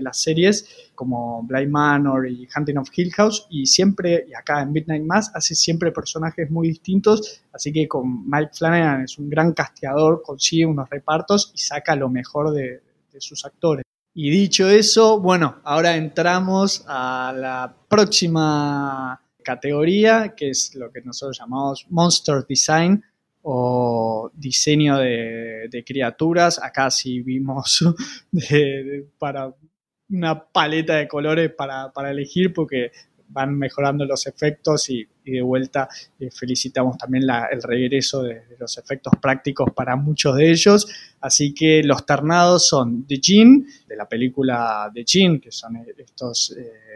las 0.00 0.20
series, 0.20 0.90
como 0.96 1.44
Blind 1.44 1.70
Manor 1.70 2.28
y 2.28 2.48
Hunting 2.54 2.78
of 2.78 2.88
Hill 2.92 3.12
House, 3.12 3.46
y 3.48 3.64
siempre, 3.64 4.26
y 4.28 4.34
acá 4.34 4.60
en 4.60 4.72
Midnight 4.72 5.04
Mass, 5.04 5.30
hace 5.32 5.54
siempre 5.54 5.92
personajes 5.92 6.50
muy 6.50 6.66
distintos, 6.66 7.42
así 7.52 7.72
que 7.72 7.86
con 7.86 8.28
Mike 8.28 8.50
Flanagan 8.54 9.02
es 9.04 9.16
un 9.18 9.30
gran 9.30 9.52
casteador, 9.52 10.20
consigue 10.20 10.66
unos 10.66 10.90
repartos 10.90 11.52
y 11.54 11.58
saca 11.58 11.94
lo 11.94 12.08
mejor 12.08 12.50
de, 12.50 12.82
de 13.12 13.20
sus 13.20 13.44
actores. 13.44 13.84
Y 14.14 14.30
dicho 14.30 14.68
eso, 14.68 15.20
bueno, 15.20 15.60
ahora 15.62 15.96
entramos 15.96 16.84
a 16.88 17.32
la 17.36 17.76
próxima 17.88 19.20
categoría, 19.44 20.34
que 20.36 20.50
es 20.50 20.74
lo 20.74 20.90
que 20.90 21.02
nosotros 21.02 21.38
llamamos 21.38 21.86
Monster 21.90 22.44
Design, 22.48 23.04
o 23.46 24.30
diseño 24.34 24.98
de, 24.98 25.84
criaturas. 25.86 26.60
Acá 26.62 26.90
sí 26.90 27.20
vimos 27.20 27.84
para 29.18 29.54
una 30.08 30.44
paleta 30.44 30.96
de 30.96 31.08
colores 31.08 31.52
para, 31.52 32.10
elegir 32.10 32.52
porque 32.52 32.90
van 33.28 33.56
mejorando 33.56 34.04
los 34.04 34.26
efectos 34.26 34.88
y, 34.90 35.06
de 35.24 35.40
vuelta 35.40 35.88
eh, 36.20 36.30
felicitamos 36.30 36.98
también 36.98 37.24
el 37.50 37.62
regreso 37.62 38.22
de, 38.22 38.42
los 38.58 38.76
efectos 38.78 39.12
prácticos 39.20 39.70
para 39.74 39.96
muchos 39.96 40.36
de 40.36 40.50
ellos. 40.50 40.86
Así 41.20 41.52
que 41.52 41.82
los 41.82 42.06
ternados 42.06 42.66
son 42.68 43.06
The 43.06 43.16
Jin, 43.22 43.66
de 43.86 43.96
la 43.96 44.08
película 44.08 44.90
The 44.92 45.04
Jin, 45.04 45.40
que 45.40 45.52
son 45.52 45.84
estos... 45.98 46.56
Eh, 46.56 46.94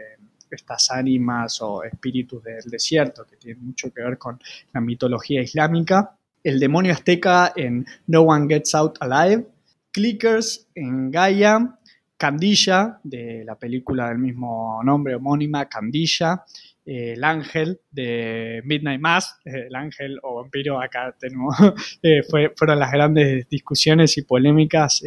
estas 0.51 0.89
ánimas 0.89 1.61
o 1.61 1.83
espíritus 1.83 2.43
del 2.43 2.63
desierto 2.63 3.23
que 3.23 3.35
tienen 3.35 3.63
mucho 3.63 3.93
que 3.93 4.01
ver 4.01 4.17
con 4.17 4.39
la 4.73 4.81
mitología 4.81 5.43
islámica, 5.43 6.17
el 6.43 6.59
demonio 6.59 6.93
azteca 6.93 7.53
en 7.55 7.85
No 8.07 8.21
One 8.21 8.47
Gets 8.47 8.75
Out 8.75 8.97
Alive, 9.01 9.45
Clickers 9.91 10.67
en 10.75 11.11
Gaia, 11.11 11.79
Candilla, 12.17 12.99
de 13.03 13.43
la 13.45 13.57
película 13.57 14.09
del 14.09 14.19
mismo 14.19 14.81
nombre, 14.83 15.15
homónima, 15.15 15.69
Candilla, 15.69 16.43
eh, 16.85 17.13
El 17.13 17.23
Ángel 17.23 17.79
de 17.91 18.61
Midnight 18.65 18.99
Mass, 18.99 19.39
eh, 19.45 19.67
El 19.67 19.75
Ángel 19.75 20.19
o 20.23 20.35
Vampiro, 20.35 20.81
acá 20.81 21.15
tenemos, 21.17 21.55
eh, 22.03 22.21
fueron 22.23 22.79
las 22.79 22.91
grandes 22.91 23.47
discusiones 23.47 24.17
y 24.17 24.23
polémicas 24.23 25.01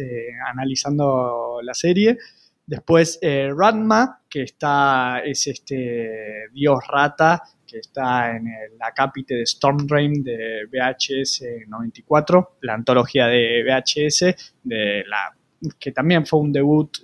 analizando 0.47 1.59
la 1.61 1.73
serie. 1.73 2.17
Después 2.65 3.19
Ratma, 3.21 4.21
que 4.29 4.43
está, 4.43 5.19
es 5.19 5.47
este 5.47 6.47
dios 6.53 6.79
rata 6.87 7.43
que 7.73 7.79
está 7.79 8.35
en 8.35 8.45
la 8.77 8.91
cápite 8.91 9.33
de 9.33 9.43
Storm 9.43 9.87
de 9.87 10.67
VHS 10.71 11.43
94, 11.67 12.57
la 12.61 12.75
antología 12.75 13.25
de 13.25 13.63
VHS, 13.63 14.35
de 14.63 15.03
la, 15.07 15.35
que 15.79 15.91
también 15.91 16.23
fue 16.27 16.39
un 16.39 16.53
debut 16.53 16.95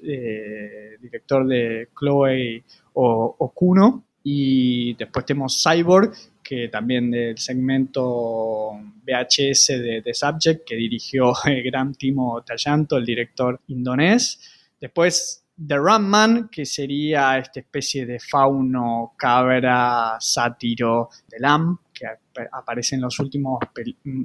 director 1.01 1.47
de 1.47 1.89
Chloe 1.97 2.63
Okuno. 2.93 4.03
Y 4.21 4.93
después 4.93 5.25
tenemos 5.25 5.63
Cyborg, 5.63 6.12
que 6.43 6.67
también 6.67 7.10
del 7.10 7.38
segmento 7.38 8.73
VHS 9.03 9.67
de 9.69 10.01
The 10.03 10.13
Subject, 10.13 10.67
que 10.67 10.75
dirigió 10.75 11.34
el 11.45 11.63
gran 11.63 11.95
Timo 11.95 12.43
Tallanto, 12.43 12.97
el 12.97 13.05
director 13.05 13.60
indonés. 13.69 14.39
Después 14.79 15.43
The 15.67 15.78
Ramman, 15.78 16.50
que 16.50 16.65
sería 16.65 17.38
esta 17.38 17.60
especie 17.60 18.06
de 18.06 18.19
fauno, 18.19 19.13
cabra, 19.17 20.17
sátiro 20.19 21.10
de 21.28 21.39
Lam, 21.39 21.78
que 21.93 22.06
aparece 22.52 22.95
en 22.95 23.02
los 23.02 23.19
últimos, 23.19 23.60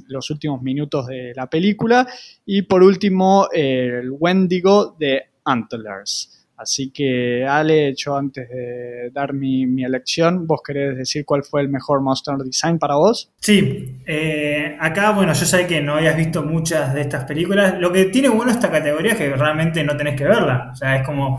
los 0.07 0.31
últimos 0.31 0.63
minutos 0.63 1.07
de 1.09 1.33
la 1.35 1.49
película. 1.49 2.07
Y 2.47 2.63
por 2.63 2.83
último, 2.83 3.49
el 3.53 4.11
Wendigo 4.13 4.97
de 4.99 5.33
Antlers. 5.45 6.44
Así 6.65 6.91
que, 6.91 7.47
Ale, 7.47 7.95
yo 7.95 8.17
antes 8.17 8.49
de 8.49 9.11
dar 9.13 9.35
mi, 9.35 9.85
elección, 9.85 10.47
¿vos 10.47 10.63
querés 10.67 10.97
decir 10.97 11.27
cuál 11.27 11.45
fue 11.45 11.61
el 11.61 11.69
mejor 11.69 12.01
Monster 12.01 12.37
Design 12.39 12.79
para 12.79 12.95
vos? 12.95 13.31
Sí, 13.39 14.01
eh, 14.07 14.75
acá, 14.81 15.11
bueno, 15.11 15.35
yo 15.35 15.45
sé 15.45 15.67
que 15.67 15.83
no 15.83 15.97
hayas 15.97 16.17
visto 16.17 16.43
muchas 16.43 16.95
de 16.95 17.03
estas 17.03 17.25
películas. 17.25 17.75
Lo 17.79 17.93
que 17.93 18.07
tiene 18.07 18.31
bueno 18.31 18.51
esta 18.51 18.71
categoría 18.71 19.13
es 19.13 19.19
que 19.19 19.37
realmente 19.37 19.85
no 19.85 19.95
tenés 19.95 20.17
que 20.17 20.25
verla. 20.25 20.71
O 20.73 20.75
sea, 20.75 20.97
es 20.97 21.07
como, 21.07 21.39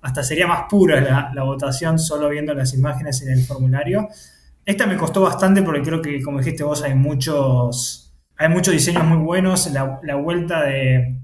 hasta 0.00 0.22
sería 0.22 0.46
más 0.46 0.62
pura 0.70 1.30
la, 1.34 1.42
votación 1.44 1.98
solo 1.98 2.30
viendo 2.30 2.54
las 2.54 2.72
imágenes 2.72 3.20
en 3.20 3.32
el 3.32 3.44
formulario. 3.44 4.08
Esta 4.64 4.86
me 4.86 4.96
costó 4.96 5.20
bastante 5.20 5.60
porque 5.60 5.82
creo 5.82 6.00
que, 6.00 6.22
como 6.22 6.38
dijiste 6.38 6.64
vos, 6.64 6.82
hay 6.82 6.94
muchos, 6.94 8.14
hay 8.38 8.48
muchos 8.48 8.72
diseños 8.72 9.04
muy 9.04 9.18
buenos. 9.18 9.70
La, 9.70 10.00
la 10.02 10.14
vuelta 10.14 10.62
de, 10.62 11.18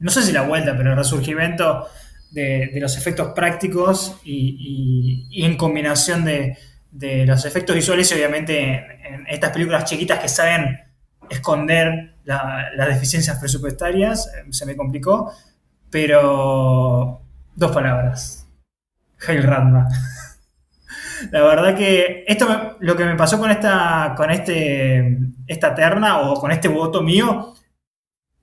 no 0.00 0.10
sé 0.10 0.22
si 0.22 0.32
la 0.32 0.42
vuelta, 0.42 0.76
pero 0.76 0.90
el 0.90 0.96
resurgimiento 0.96 1.86
de, 2.30 2.70
los 2.80 2.96
efectos 2.96 3.32
prácticos 3.34 4.20
y, 4.24 5.44
en 5.44 5.56
combinación 5.56 6.24
de, 6.24 6.56
los 7.26 7.44
efectos 7.44 7.76
visuales 7.76 8.10
y 8.10 8.14
obviamente 8.14 8.68
en, 9.04 9.26
estas 9.28 9.50
películas 9.50 9.84
chiquitas 9.84 10.18
que 10.18 10.28
saben 10.28 10.80
esconder 11.28 12.14
las 12.24 12.88
deficiencias 12.88 13.38
presupuestarias, 13.38 14.28
eh, 14.28 14.46
se 14.50 14.66
me 14.66 14.76
complicó, 14.76 15.32
pero 15.90 17.22
dos 17.54 17.72
palabras. 17.72 18.46
Hail 19.26 19.42
Radma. 19.42 19.88
La 21.30 21.42
verdad 21.42 21.76
que 21.76 22.24
esto 22.26 22.76
lo 22.80 22.96
que 22.96 23.04
me 23.04 23.14
pasó 23.14 23.38
con 23.38 23.50
esta 23.50 24.14
con 24.16 24.30
este 24.30 25.18
esta 25.46 25.74
terna 25.74 26.20
o 26.20 26.40
con 26.40 26.50
este 26.50 26.68
voto 26.68 27.02
mío 27.02 27.54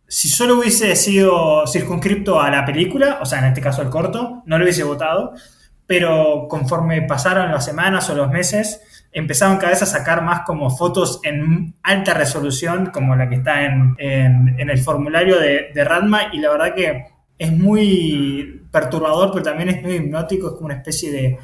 si 0.08 0.30
solo 0.30 0.60
hubiese 0.60 0.96
sido 0.96 1.68
circunscripto 1.68 2.40
a 2.40 2.50
la 2.50 2.66
película, 2.66 3.20
o 3.22 3.26
sea, 3.26 3.40
en 3.40 3.46
este 3.46 3.62
caso 3.62 3.82
el 3.82 3.90
corto, 3.90 4.44
no 4.46 4.58
lo 4.58 4.64
hubiese 4.64 4.84
votado, 4.84 5.34
pero 5.86 6.48
conforme 6.50 7.02
pasaron 7.02 7.52
las 7.52 7.66
semanas 7.66 8.10
o 8.10 8.16
los 8.16 8.30
meses, 8.30 8.82
empezaron 9.12 9.58
cada 9.58 9.72
vez 9.72 9.82
a 9.82 9.86
sacar 9.86 10.24
más 10.24 10.42
como 10.46 10.70
fotos 10.70 11.20
en 11.24 11.76
alta 11.84 12.14
resolución, 12.14 12.88
como 12.88 13.16
la 13.16 13.28
que 13.28 13.36
está 13.36 13.66
en, 13.66 13.96
el 13.98 14.78
formulario 14.80 15.40
de, 15.40 15.72
de 15.74 15.84
Radma, 15.84 16.30
y 16.34 16.40
la 16.40 16.52
verdad 16.52 16.74
que 16.74 17.06
es 17.38 17.52
muy 17.52 18.66
perturbador, 18.72 19.32
pero 19.32 19.44
también 19.44 19.70
es 19.70 19.82
muy 19.82 19.94
hipnótico, 19.96 20.48
es 20.48 20.54
como 20.54 20.66
una 20.66 20.76
especie 20.76 21.12
de, 21.12 21.38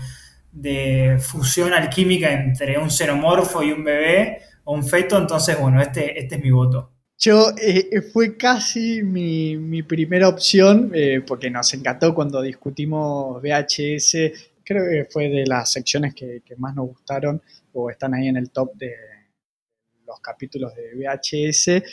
de 0.51 1.17
fusión 1.19 1.73
alquímica 1.73 2.31
entre 2.31 2.77
un 2.77 2.89
xenomorfo 2.89 3.63
y 3.63 3.71
un 3.71 3.83
bebé 3.83 4.39
o 4.63 4.73
un 4.73 4.85
feto, 4.85 5.17
entonces, 5.17 5.59
bueno, 5.59 5.81
este, 5.81 6.17
este 6.19 6.35
es 6.35 6.41
mi 6.41 6.51
voto. 6.51 6.92
Yo 7.17 7.53
eh, 7.57 8.01
fue 8.01 8.37
casi 8.37 9.01
mi, 9.03 9.83
primera 9.83 10.27
opción, 10.27 10.91
eh, 10.93 11.21
porque 11.25 11.49
nos 11.49 11.73
encantó 11.73 12.13
cuando 12.13 12.41
discutimos 12.41 13.41
VHS, 13.41 14.15
creo 14.63 14.89
que 14.89 15.07
fue 15.09 15.29
de 15.29 15.45
las 15.45 15.71
secciones 15.71 16.13
que, 16.13 16.41
que, 16.45 16.55
más 16.57 16.75
nos 16.75 16.87
gustaron, 16.87 17.41
o 17.73 17.89
están 17.89 18.13
ahí 18.13 18.27
en 18.27 18.37
el 18.37 18.49
top 18.51 18.75
de 18.75 18.93
los 20.05 20.19
capítulos 20.19 20.73
de 20.75 20.95
VHS. 20.95 21.83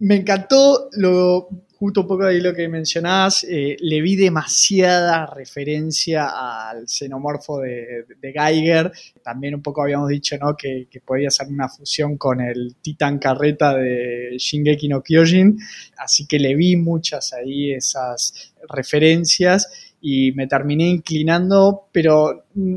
Me 0.00 0.16
encantó 0.16 0.90
lo, 0.92 1.48
justo 1.82 2.02
un 2.02 2.06
poco 2.06 2.26
ahí 2.26 2.40
lo 2.40 2.54
que 2.54 2.68
mencionabas, 2.68 3.42
eh, 3.42 3.76
le 3.80 4.00
vi 4.00 4.14
demasiada 4.14 5.26
referencia 5.26 6.28
al 6.28 6.86
xenomorfo 6.86 7.58
de, 7.58 8.04
Geiger. 8.22 8.92
También 9.20 9.56
un 9.56 9.62
poco 9.62 9.82
habíamos 9.82 10.08
dicho 10.08 10.38
¿no? 10.38 10.56
que, 10.56 10.86
podía 11.04 11.28
ser 11.28 11.48
una 11.48 11.68
fusión 11.68 12.16
con 12.18 12.40
el 12.40 12.76
Titan 12.80 13.18
Carreta 13.18 13.74
de 13.74 14.36
Shingeki 14.38 14.86
no 14.86 15.02
Kyojin. 15.02 15.58
Así 15.96 16.24
que 16.28 16.38
le 16.38 16.54
vi 16.54 16.76
muchas 16.76 17.32
ahí 17.32 17.72
esas 17.72 18.54
referencias 18.68 19.68
y 20.00 20.30
me 20.36 20.46
terminé 20.46 20.88
inclinando, 20.88 21.88
pero 21.90 22.44
mm, 22.54 22.76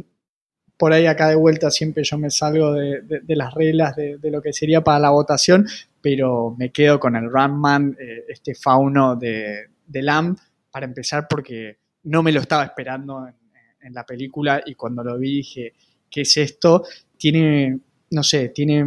por 0.78 0.94
ahí 0.94 1.06
acá 1.06 1.30
de 1.30 1.36
vuelta 1.36 1.72
siempre 1.72 2.04
yo 2.04 2.18
me 2.18 2.30
salgo 2.30 2.74
de, 2.74 3.24
las 3.28 3.54
reglas 3.54 3.96
de, 3.96 4.20
lo 4.24 4.42
que 4.42 4.54
sería 4.54 4.84
para 4.84 5.00
la 5.00 5.10
votación, 5.10 5.66
pero 6.02 6.56
me 6.58 6.72
quedo 6.72 7.00
con 7.00 7.16
el 7.16 7.32
Ramman, 7.32 7.96
eh, 8.00 8.26
este 8.28 8.56
fauno 8.56 9.16
de, 9.16 9.70
Lamb, 9.94 10.38
para 10.70 10.86
empezar 10.86 11.28
porque 11.30 11.78
no 12.04 12.22
me 12.22 12.32
lo 12.32 12.42
estaba 12.42 12.66
esperando 12.66 13.28
en, 13.28 13.94
la 13.94 14.04
película 14.04 14.64
y 14.66 14.74
cuando 14.74 15.04
lo 15.04 15.20
vi 15.20 15.38
dije, 15.38 15.74
¿qué 16.10 16.22
es 16.22 16.38
esto? 16.38 16.84
Tiene, 17.18 17.80
no 18.10 18.24
sé, 18.24 18.50
tiene... 18.50 18.84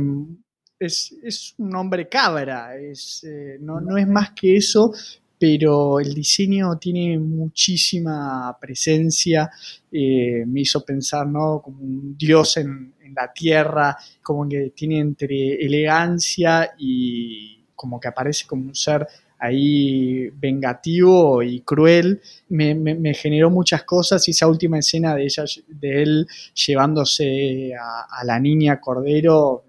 Es, 0.76 1.54
un 1.58 1.74
hombre 1.76 2.08
cabra, 2.08 2.76
es, 2.76 3.22
eh, 3.22 3.58
no, 3.60 3.80
no 3.80 3.96
es 3.96 4.08
más 4.08 4.32
que 4.32 4.56
eso, 4.56 4.92
pero 5.38 6.00
el 6.00 6.14
diseño 6.14 6.76
tiene 6.78 7.18
muchísima 7.18 8.56
presencia, 8.60 9.50
eh, 9.92 10.44
me 10.46 10.60
hizo 10.60 10.84
pensar, 10.84 11.26
¿no? 11.26 11.60
Como 11.62 11.82
un 11.82 12.16
dios 12.16 12.56
en, 12.56 12.94
la 13.16 13.32
tierra, 13.32 13.96
como 14.22 14.46
que 14.46 14.70
tiene 14.76 15.00
entre 15.00 15.54
elegancia 15.64 16.74
y 16.78 17.64
como 17.74 17.98
que 17.98 18.06
aparece 18.06 18.46
como 18.46 18.64
un 18.64 18.74
ser 18.74 19.08
ahí 19.38 20.28
vengativo 20.30 21.42
y 21.42 21.60
cruel, 21.60 22.20
me, 22.48 23.14
generó 23.14 23.50
muchas 23.50 23.84
cosas 23.84 24.26
y 24.28 24.32
esa 24.32 24.46
última 24.46 24.78
escena 24.78 25.14
de, 25.14 25.24
ella, 25.24 25.44
de 25.68 26.02
él 26.02 26.26
llevándose 26.54 27.72
a, 27.74 28.24
la 28.24 28.38
niña 28.38 28.80
Cordero 28.80 29.64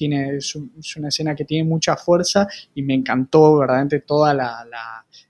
tiene, 0.00 0.36
es, 0.36 0.56
una 0.96 1.08
escena 1.08 1.34
que 1.34 1.44
tiene 1.44 1.68
mucha 1.68 1.94
fuerza 1.94 2.48
y 2.74 2.82
me 2.82 2.94
encantó 2.94 3.58
verdaderamente 3.58 4.00
toda 4.00 4.32
la, 4.32 4.66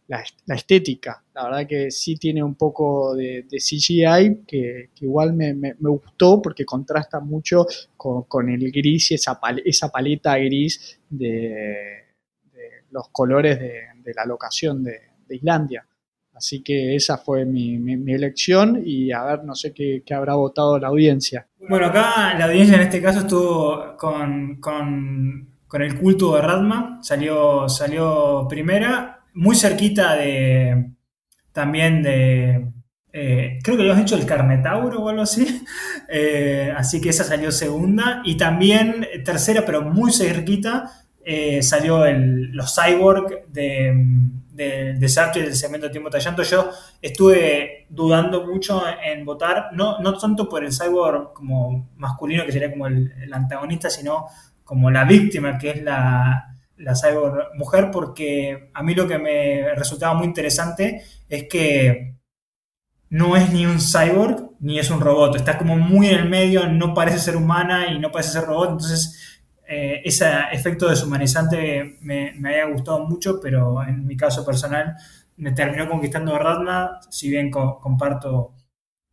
la, 0.06 0.54
estética. 0.54 1.24
La 1.34 1.44
verdad 1.44 1.66
que 1.66 1.90
sí 1.90 2.14
tiene 2.14 2.40
un 2.40 2.54
poco 2.54 3.16
de, 3.16 3.44
CGI 3.50 4.44
que, 4.46 4.90
igual 5.00 5.32
me, 5.34 5.74
gustó 5.80 6.40
porque 6.40 6.64
contrasta 6.64 7.18
mucho 7.18 7.66
con, 7.96 8.48
el 8.48 8.70
gris 8.70 9.10
y 9.10 9.14
esa, 9.14 9.40
esa 9.64 9.88
paleta 9.88 10.36
gris 10.38 11.00
de, 11.08 12.04
los 12.92 13.08
colores 13.08 13.58
de, 13.58 14.14
la 14.14 14.24
locación 14.24 14.84
de, 14.84 15.00
Islandia. 15.30 15.84
Así 16.40 16.62
que 16.62 16.96
esa 16.96 17.18
fue 17.18 17.44
mi, 17.44 17.76
elección 18.10 18.80
y 18.82 19.12
a 19.12 19.22
ver, 19.24 19.44
no 19.44 19.54
sé 19.54 19.74
qué, 19.74 20.02
habrá 20.14 20.36
votado 20.36 20.78
la 20.78 20.88
audiencia. 20.88 21.46
Bueno, 21.68 21.84
acá 21.84 22.34
la 22.38 22.46
audiencia 22.46 22.76
en 22.76 22.80
este 22.80 23.02
caso 23.02 23.20
estuvo 23.20 23.94
con, 23.98 24.56
con 24.56 25.82
el 25.82 25.98
culto 25.98 26.34
de 26.34 26.40
Radma, 26.40 26.98
salió, 27.02 27.68
salió 27.68 28.46
primera 28.48 29.20
muy 29.34 29.54
cerquita 29.54 30.16
de 30.16 30.92
también 31.52 32.02
de, 32.02 32.72
eh, 33.12 33.58
creo 33.62 33.76
que 33.76 33.82
lo 33.82 33.92
has 33.92 34.00
hecho 34.00 34.16
el 34.16 34.24
Carnetauro 34.24 35.02
o 35.02 35.10
algo 35.10 35.20
así, 35.20 35.62
eh, 36.08 36.72
así 36.74 37.02
que 37.02 37.10
esa 37.10 37.22
salió 37.22 37.52
segunda, 37.52 38.22
y 38.24 38.38
también 38.38 39.06
tercera, 39.26 39.66
pero 39.66 39.82
muy 39.82 40.10
cerquita, 40.10 40.90
eh, 41.22 41.62
salió 41.62 42.06
el, 42.06 42.52
los 42.52 42.74
Cyborg 42.74 43.46
de, 43.52 43.92
de, 44.64 44.94
de 44.94 45.08
Sartre 45.08 45.42
del 45.42 45.56
segmento 45.56 45.86
de 45.86 45.92
Tiempo 45.92 46.10
Tallando. 46.10 46.42
Yo 46.42 46.70
estuve 47.00 47.86
dudando 47.88 48.46
mucho 48.46 48.82
en 49.02 49.24
votar, 49.24 49.70
no, 49.72 49.98
no 50.00 50.16
tanto 50.16 50.48
por 50.48 50.64
el 50.64 50.72
Cyborg 50.72 51.32
como 51.32 51.90
masculino, 51.96 52.44
que 52.44 52.52
sería 52.52 52.70
como 52.70 52.86
el 52.86 53.32
antagonista, 53.32 53.90
sino 53.90 54.26
como 54.64 54.90
la 54.90 55.04
víctima, 55.04 55.58
que 55.58 55.70
es 55.70 55.82
la, 55.82 56.50
la 56.80 56.94
cyborg 56.94 57.54
mujer 57.56 57.90
porque 57.92 58.70
a 58.72 58.82
mí 58.82 58.94
lo 58.94 59.06
que 59.06 59.18
me 59.18 59.74
resultaba 59.74 60.14
muy 60.14 60.26
interesante 60.26 61.02
es 61.28 61.44
que 61.48 62.16
no 63.10 63.36
es 63.36 63.52
ni 63.52 63.66
un 63.66 63.80
cyborg 63.80 64.50
ni 64.60 64.78
es 64.78 64.90
un 64.90 65.00
robot. 65.00 65.36
Está 65.36 65.58
como 65.58 65.76
muy 65.76 66.08
en 66.08 66.20
el 66.20 66.28
medio, 66.28 66.68
no 66.68 66.94
parece 66.94 67.18
ser 67.18 67.36
humana 67.36 67.88
y 67.88 67.98
no 67.98 68.10
parece 68.12 68.32
ser 68.32 68.44
robot. 68.44 68.80
Eh, 69.72 70.02
ese 70.04 70.26
efecto 70.50 70.88
deshumanizante 70.88 71.98
me, 72.00 72.32
me 72.36 72.48
había 72.50 72.74
gustado 72.74 73.06
mucho, 73.06 73.40
pero 73.40 73.80
en 73.84 74.04
mi 74.04 74.16
caso 74.16 74.44
personal 74.44 74.96
me 75.36 75.52
terminó 75.52 75.88
conquistando 75.88 76.36
Ratna, 76.36 76.98
si 77.08 77.30
bien 77.30 77.50
comparto, 77.50 78.54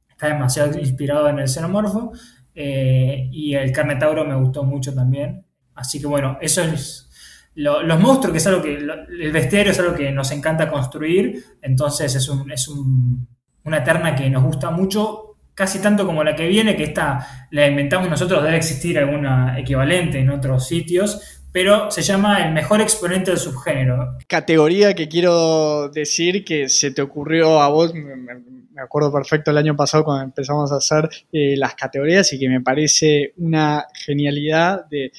está 0.10 0.28
demasiado 0.28 0.80
inspirado 0.80 1.30
en 1.30 1.40
el 1.40 1.48
xenomorfo. 1.48 2.12
Eh, 2.56 3.30
y 3.32 3.54
el 3.54 3.72
Carnetauro 3.72 4.26
me 4.26 4.36
gustó 4.36 4.64
mucho 4.64 4.96
también. 4.96 5.46
Así 5.76 6.02
que 6.02 6.08
bueno, 6.08 6.40
eso 6.42 6.64
es 6.64 7.08
los 7.54 8.00
monstruos, 8.00 8.32
que 8.32 8.38
es 8.38 8.48
algo 8.48 8.62
que 8.64 8.76
el 8.76 9.32
bestiario 9.32 9.72
es 9.72 9.80
algo 9.80 9.96
que 9.96 10.12
nos 10.12 10.32
encanta 10.32 10.70
construir, 10.70 11.44
entonces 11.62 12.14
es, 12.14 12.30
un, 12.30 12.52
es 12.52 12.68
un, 12.68 13.28
una 13.64 13.84
terna 13.84 14.16
que 14.16 14.30
nos 14.30 14.44
gusta 14.44 14.70
mucho, 14.70 15.27
casi 15.58 15.80
tanto 15.80 16.06
como 16.06 16.24
la 16.24 16.36
que 16.36 16.46
viene, 16.48 16.76
que 16.76 16.84
esta 16.84 17.48
la 17.50 17.66
inventamos 17.66 18.08
nosotros, 18.08 18.44
debe 18.44 18.58
existir 18.58 19.00
alguna 19.00 19.60
equivalente 19.60 20.20
en 20.20 20.30
otros 20.30 20.68
sitios, 20.68 21.42
pero 21.52 21.90
se 21.90 22.04
llama 22.04 22.46
el 22.46 22.54
mejor 22.54 22.80
exponente 22.80 23.32
del 23.32 23.40
subgénero. 23.40 24.20
Categoría 24.28 24.94
que 24.94 25.08
quiero 25.08 25.90
decir 25.90 26.46
que 26.46 26.70
se 26.70 26.92
te 26.92 27.02
ocurrió 27.02 27.60
a 27.60 27.70
vos, 27.70 27.92
me, 27.96 28.80
acuerdo 28.80 29.12
perfecto 29.12 29.50
el 29.50 29.58
año 29.58 29.76
pasado 29.76 30.04
cuando 30.04 30.26
empezamos 30.26 30.72
a 30.72 30.76
hacer 30.76 31.10
eh, 31.32 31.58
las 31.58 31.74
categorías 31.74 32.32
y 32.34 32.38
que 32.40 32.50
me 32.50 32.62
parece 32.62 33.34
una 33.38 33.88
genialidad 33.96 34.86
de 34.86 35.12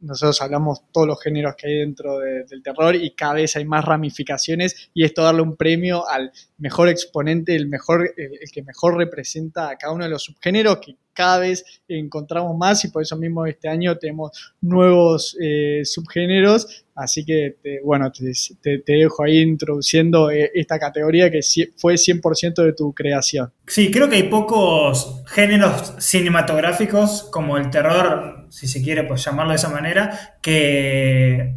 nosotros 0.00 0.40
hablamos 0.40 0.82
todos 0.92 1.06
los 1.06 1.22
géneros 1.22 1.54
que 1.56 1.66
hay 1.66 1.78
dentro 1.78 2.18
del 2.18 2.62
terror 2.62 2.94
y 2.94 3.14
cada 3.14 3.34
vez 3.34 3.56
hay 3.56 3.64
más 3.64 3.84
ramificaciones 3.84 4.90
y 4.94 5.04
esto 5.04 5.22
darle 5.22 5.42
un 5.42 5.56
premio 5.56 6.08
al 6.08 6.32
mejor 6.58 6.88
exponente, 6.88 7.56
el, 7.56 7.68
mejor, 7.68 8.12
el, 8.16 8.50
que 8.52 8.62
mejor 8.62 8.96
representa 8.96 9.70
a 9.70 9.76
cada 9.76 9.92
uno 9.92 10.04
de 10.04 10.10
los 10.10 10.22
subgéneros 10.22 10.78
que 10.78 10.96
cada 11.18 11.38
vez 11.40 11.64
encontramos 11.88 12.56
más 12.56 12.84
y 12.84 12.92
por 12.92 13.02
eso 13.02 13.16
mismo 13.16 13.44
este 13.44 13.68
año 13.68 13.98
tenemos 13.98 14.30
nuevos 14.60 15.36
eh, 15.42 15.80
subgéneros. 15.84 16.84
Así 16.94 17.24
que, 17.24 17.56
bueno, 17.84 18.12
te, 18.12 18.82
dejo 18.86 19.24
ahí 19.24 19.40
introduciendo 19.40 20.30
eh, 20.30 20.52
esta 20.54 20.78
categoría 20.78 21.28
que 21.28 21.40
fue 21.76 21.94
100% 21.94 22.62
de 22.62 22.72
tu 22.72 22.92
creación. 22.92 23.52
Sí, 23.66 23.90
creo 23.90 24.08
que 24.08 24.14
hay 24.14 24.22
pocos 24.24 25.24
géneros 25.26 25.94
cinematográficos 25.98 27.24
como 27.32 27.56
el 27.56 27.68
terror, 27.70 28.46
si 28.50 28.68
se 28.68 28.80
quiere 28.80 29.02
pues 29.02 29.24
llamarlo 29.24 29.50
de 29.50 29.56
esa 29.56 29.70
manera, 29.70 30.38
que, 30.40 31.56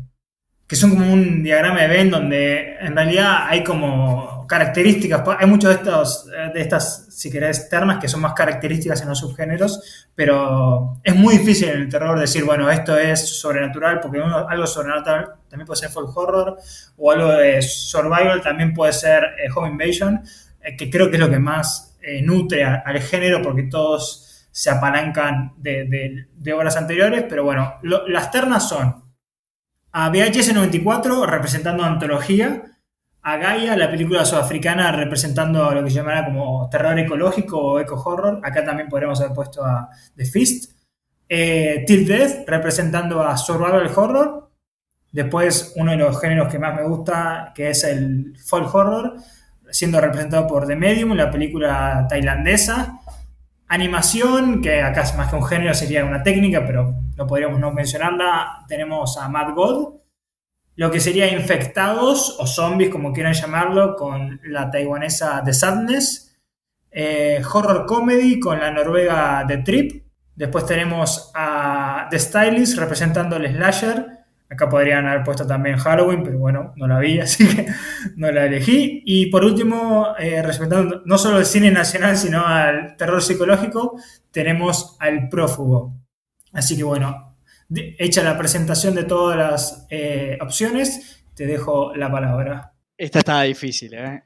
que 0.65 0.75
son 0.75 0.89
como 0.89 1.13
un 1.13 1.43
diagrama 1.43 1.81
de 1.81 1.87
Venn 1.87 2.09
donde 2.09 2.77
en 2.79 2.95
realidad 2.95 3.45
hay 3.47 3.63
como 3.63 4.40
características, 4.51 5.23
hay 5.39 5.47
muchas 5.47 5.81
de, 5.81 6.51
de 6.53 6.59
estas, 6.59 7.07
si 7.09 7.31
querés, 7.31 7.69
ternas 7.69 7.99
que 7.99 8.09
son 8.09 8.19
más 8.19 8.33
características 8.33 9.01
en 9.01 9.07
los 9.07 9.19
subgéneros, 9.19 10.09
pero 10.13 10.99
es 11.05 11.15
muy 11.15 11.37
difícil 11.37 11.69
en 11.69 11.79
el 11.83 11.87
terror 11.87 12.19
decir, 12.19 12.43
bueno, 12.43 12.69
esto 12.69 12.97
es 12.97 13.39
sobrenatural, 13.39 14.01
porque 14.01 14.21
algo 14.21 14.67
sobrenatural 14.67 15.35
también 15.47 15.65
puede 15.65 15.79
ser 15.79 15.89
folk 15.89 16.17
horror, 16.17 16.57
o 16.97 17.11
algo 17.13 17.31
de 17.31 17.61
survival 17.61 18.41
también 18.41 18.73
puede 18.73 18.91
ser 18.91 19.23
eh, 19.23 19.47
home 19.55 19.69
invasion, 19.69 20.21
eh, 20.61 20.75
que 20.75 20.89
creo 20.89 21.09
que 21.09 21.15
es 21.15 21.21
lo 21.21 21.29
que 21.29 21.39
más 21.39 21.97
eh, 22.01 22.21
nutre 22.21 22.65
al 22.65 22.99
género, 22.99 23.41
porque 23.41 23.63
todos 23.63 24.49
se 24.51 24.69
apalancan 24.69 25.53
de, 25.55 26.27
obras 26.53 26.75
anteriores, 26.75 27.23
pero 27.29 27.45
bueno, 27.45 27.75
las 27.83 28.31
ternas 28.31 28.67
son 28.67 29.01
a 29.93 30.09
VHS 30.09 30.53
94 30.53 31.25
representando 31.25 31.85
antología, 31.85 32.70
a 33.23 33.37
Gaia, 33.37 33.75
la 33.77 33.89
película 33.89 34.25
sudafricana 34.25 34.91
representando 34.91 35.71
lo 35.71 35.83
que 35.83 35.89
se 35.91 35.97
llamará 35.97 36.25
como 36.25 36.67
terror 36.69 36.97
ecológico 36.97 37.57
o 37.57 37.79
eco-horror. 37.79 38.39
Acá 38.43 38.65
también 38.65 38.89
podríamos 38.89 39.21
haber 39.21 39.33
puesto 39.33 39.63
a 39.63 39.89
The 40.15 40.25
Fist. 40.25 40.71
Eh, 41.29 41.83
Till 41.85 42.05
Death, 42.07 42.47
representando 42.47 43.21
a 43.21 43.37
Survival 43.37 43.89
Horror. 43.95 44.51
Después, 45.11 45.73
uno 45.75 45.91
de 45.91 45.97
los 45.97 46.19
géneros 46.19 46.51
que 46.51 46.59
más 46.59 46.75
me 46.75 46.83
gusta, 46.83 47.51
que 47.53 47.69
es 47.69 47.83
el 47.83 48.35
folk 48.45 48.73
horror, 48.73 49.15
siendo 49.69 50.01
representado 50.01 50.47
por 50.47 50.67
The 50.67 50.75
Medium, 50.75 51.13
la 51.13 51.29
película 51.29 52.05
tailandesa. 52.09 52.99
Animación, 53.67 54.61
que 54.61 54.81
acá 54.81 55.05
más 55.15 55.29
que 55.29 55.35
un 55.35 55.45
género 55.45 55.73
sería 55.73 56.03
una 56.03 56.23
técnica, 56.23 56.65
pero 56.65 56.95
no 57.15 57.27
podríamos 57.27 57.59
no 57.59 57.71
mencionarla. 57.71 58.65
Tenemos 58.67 59.17
a 59.17 59.29
Mad 59.29 59.53
God, 59.53 60.00
lo 60.81 60.89
que 60.89 60.99
sería 60.99 61.31
infectados 61.31 62.37
o 62.39 62.47
zombies, 62.47 62.89
como 62.89 63.13
quieran 63.13 63.33
llamarlo, 63.33 63.95
con 63.95 64.41
la 64.45 64.71
taiwanesa 64.71 65.43
The 65.45 65.53
Sadness, 65.53 66.35
eh, 66.89 67.39
horror 67.53 67.85
comedy 67.85 68.39
con 68.39 68.59
la 68.59 68.71
noruega 68.71 69.45
The 69.47 69.57
Trip, 69.57 70.03
después 70.35 70.65
tenemos 70.65 71.31
a 71.35 72.07
The 72.09 72.17
Stylist 72.17 72.79
representando 72.79 73.35
el 73.35 73.55
slasher, 73.55 74.07
acá 74.49 74.67
podrían 74.67 75.07
haber 75.07 75.23
puesto 75.23 75.45
también 75.45 75.77
Halloween, 75.77 76.23
pero 76.23 76.39
bueno, 76.39 76.73
no 76.75 76.87
la 76.87 76.97
vi, 76.97 77.19
así 77.19 77.47
que 77.47 77.67
no 78.15 78.31
la 78.31 78.47
elegí, 78.47 79.03
y 79.05 79.27
por 79.27 79.45
último, 79.45 80.15
eh, 80.17 80.41
respetando 80.41 81.03
no 81.05 81.19
solo 81.19 81.37
el 81.37 81.45
cine 81.45 81.69
nacional, 81.69 82.17
sino 82.17 82.43
al 82.43 82.97
terror 82.97 83.21
psicológico, 83.21 83.99
tenemos 84.31 84.97
al 84.99 85.29
prófugo. 85.29 85.93
Así 86.53 86.75
que 86.75 86.83
bueno, 86.83 87.30
hecha 87.73 88.23
la 88.23 88.37
presentación 88.37 88.95
de 88.95 89.03
todas 89.03 89.37
las 89.37 89.87
eh, 89.89 90.37
opciones, 90.41 91.23
te 91.35 91.45
dejo 91.45 91.95
la 91.95 92.11
palabra. 92.11 92.73
Esta 92.97 93.19
estaba 93.19 93.43
difícil, 93.43 93.93
¿eh? 93.93 94.23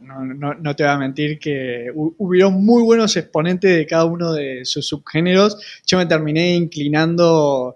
no, 0.00 0.76
te 0.76 0.82
voy 0.82 0.92
a 0.92 0.98
mentir 0.98 1.38
que 1.38 1.90
hubieron 1.94 2.64
muy 2.64 2.82
buenos 2.82 3.16
exponentes 3.16 3.76
de 3.76 3.86
cada 3.86 4.04
uno 4.04 4.32
de 4.32 4.64
sus 4.64 4.86
subgéneros. 4.86 5.82
Yo 5.86 5.98
me 5.98 6.06
terminé 6.06 6.54
inclinando 6.54 7.74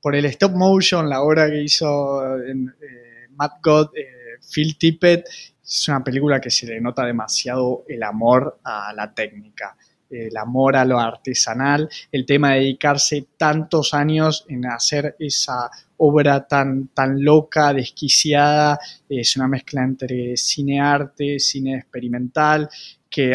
por 0.00 0.14
el 0.14 0.24
stop 0.26 0.52
motion, 0.52 1.08
la 1.08 1.22
obra 1.22 1.48
que 1.50 1.62
hizo 1.62 2.40
en, 2.42 2.68
eh, 2.80 3.26
Matt 3.30 3.54
God, 3.62 3.88
eh, 3.96 4.38
Phil 4.52 4.78
Tippett. 4.78 5.26
Es 5.64 5.88
una 5.88 6.02
película 6.02 6.40
que 6.40 6.50
se 6.50 6.66
le 6.66 6.80
nota 6.80 7.04
demasiado 7.04 7.84
el 7.88 8.02
amor 8.02 8.60
a 8.64 8.92
la 8.94 9.12
técnica 9.12 9.76
el 10.10 10.36
amor 10.36 10.76
a 10.76 10.84
lo 10.84 10.98
artesanal, 10.98 11.88
el 12.10 12.24
tema 12.24 12.52
de 12.52 12.60
dedicarse 12.60 13.26
tantos 13.36 13.94
años 13.94 14.44
en 14.48 14.66
hacer 14.66 15.16
esa 15.18 15.70
obra 15.98 16.46
tan, 16.46 16.88
tan 16.88 17.22
loca, 17.22 17.72
desquiciada, 17.72 18.78
es 19.08 19.36
una 19.36 19.48
mezcla 19.48 19.82
entre 19.82 20.36
cine-arte, 20.36 21.38
cine 21.38 21.78
experimental, 21.78 22.68
que 23.10 23.34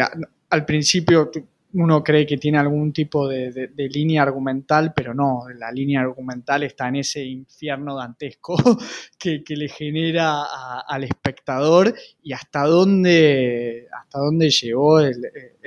al 0.50 0.64
principio 0.64 1.30
uno 1.74 2.04
cree 2.04 2.24
que 2.24 2.36
tiene 2.36 2.58
algún 2.58 2.92
tipo 2.92 3.28
de, 3.28 3.70
línea 3.76 4.22
argumental, 4.22 4.92
pero 4.94 5.12
no, 5.12 5.42
la 5.58 5.70
línea 5.72 6.00
argumental 6.00 6.62
está 6.62 6.88
en 6.88 6.96
ese 6.96 7.24
infierno 7.24 7.96
dantesco 7.96 8.56
que, 9.18 9.42
le 9.48 9.68
genera 9.68 10.44
al 10.88 11.04
espectador 11.04 11.94
y 12.22 12.32
hasta 12.32 12.64
dónde, 12.64 13.88
hasta 13.92 14.18
dónde 14.18 14.50
llegó 14.50 15.00
el, 15.00 15.16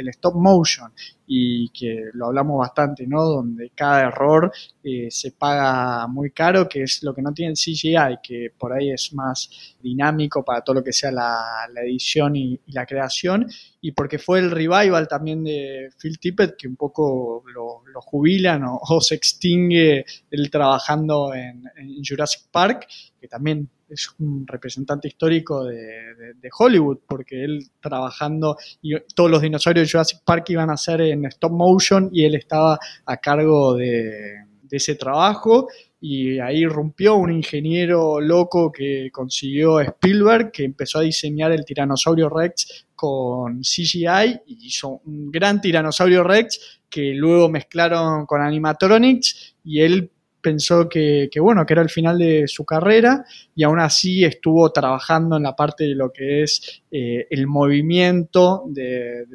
stop 0.09 0.35
motion 0.35 0.91
y 1.29 1.69
que 1.69 2.05
lo 2.13 2.27
hablamos 2.27 2.59
bastante, 2.59 3.05
¿no? 3.05 3.21
Donde 3.21 3.71
cada 3.75 4.07
error 4.07 4.49
eh, 4.81 5.07
se 5.11 5.33
paga 5.33 6.07
muy 6.07 6.31
caro, 6.31 6.69
que 6.69 6.83
es 6.83 7.03
lo 7.03 7.13
que 7.13 7.21
no 7.21 7.33
tiene 7.33 7.53
CGI, 7.53 8.19
que 8.23 8.53
por 8.57 8.71
ahí 8.71 8.91
es 8.91 9.13
más 9.13 9.75
dinámico 9.81 10.43
para 10.45 10.61
todo 10.61 10.77
lo 10.77 10.83
que 10.83 10.93
sea 10.93 11.11
la, 11.11 11.67
edición 11.83 12.37
y, 12.37 12.59
la 12.67 12.85
creación, 12.85 13.45
y 13.81 13.91
porque 13.91 14.17
fue 14.17 14.39
el 14.39 14.51
revival 14.51 15.07
también 15.07 15.43
de 15.43 15.89
Phil 16.01 16.17
Tippett, 16.17 16.55
que 16.55 16.67
un 16.67 16.77
poco 16.77 17.43
lo, 17.53 17.83
jubilan 17.99 18.63
o, 18.63 19.01
se 19.01 19.15
extingue 19.15 20.05
él 20.29 20.49
trabajando 20.51 21.33
en 21.33 21.63
Jurassic 22.07 22.43
Park, 22.51 22.87
que 23.19 23.27
también 23.27 23.69
es 23.89 24.09
un 24.19 24.45
representante 24.45 25.07
histórico 25.07 25.63
de, 25.63 26.49
Hollywood, 26.57 26.99
porque 27.07 27.43
él 27.43 27.67
trabajando, 27.81 28.57
y 28.81 28.93
todos 29.13 29.29
los 29.29 29.41
dinosaurios 29.41 29.87
de 29.87 29.91
Jurassic 29.91 30.19
Park 30.23 30.49
iban 30.49 30.69
a 30.69 30.77
ser 30.77 31.01
en 31.01 31.25
stop 31.25 31.51
motion 31.51 32.09
y 32.11 32.23
él 32.23 32.35
estaba 32.35 32.79
a 33.05 33.17
cargo 33.17 33.75
de, 33.75 34.45
ese 34.69 34.95
trabajo. 34.95 35.67
Y 35.99 36.39
ahí 36.39 36.65
rompió 36.65 37.15
un 37.15 37.31
ingeniero 37.31 38.21
loco 38.21 38.71
que 38.71 39.09
consiguió 39.11 39.79
Spielberg, 39.79 40.51
que 40.51 40.63
empezó 40.63 40.99
a 40.99 41.03
diseñar 41.03 41.51
el 41.51 41.65
tiranosaurio 41.65 42.29
Rex 42.29 42.85
con 42.95 43.61
CGI 43.61 44.41
y 44.45 44.67
hizo 44.67 45.01
un 45.05 45.31
gran 45.31 45.59
tiranosaurio 45.59 46.23
Rex 46.23 46.81
que 46.89 47.13
luego 47.13 47.49
mezclaron 47.49 48.25
con 48.25 48.41
animatronics 48.41 49.55
y 49.63 49.81
él 49.81 50.11
pensó 50.47 50.87
que, 50.87 51.29
bueno, 51.41 51.65
que 51.65 51.73
era 51.73 51.81
el 51.81 51.89
final 51.89 52.17
de 52.17 52.47
su 52.47 52.63
carrera 52.63 53.25
y 53.53 53.63
aún 53.63 53.81
así 53.81 54.23
estuvo 54.23 54.71
trabajando 54.71 55.35
en 55.35 55.43
la 55.43 55.57
parte 55.57 55.83
de 55.83 55.93
lo 55.93 56.09
que 56.09 56.43
es 56.43 56.81
eh, 56.89 57.27
el 57.29 57.47
movimiento 57.47 58.63
de, 58.67 59.25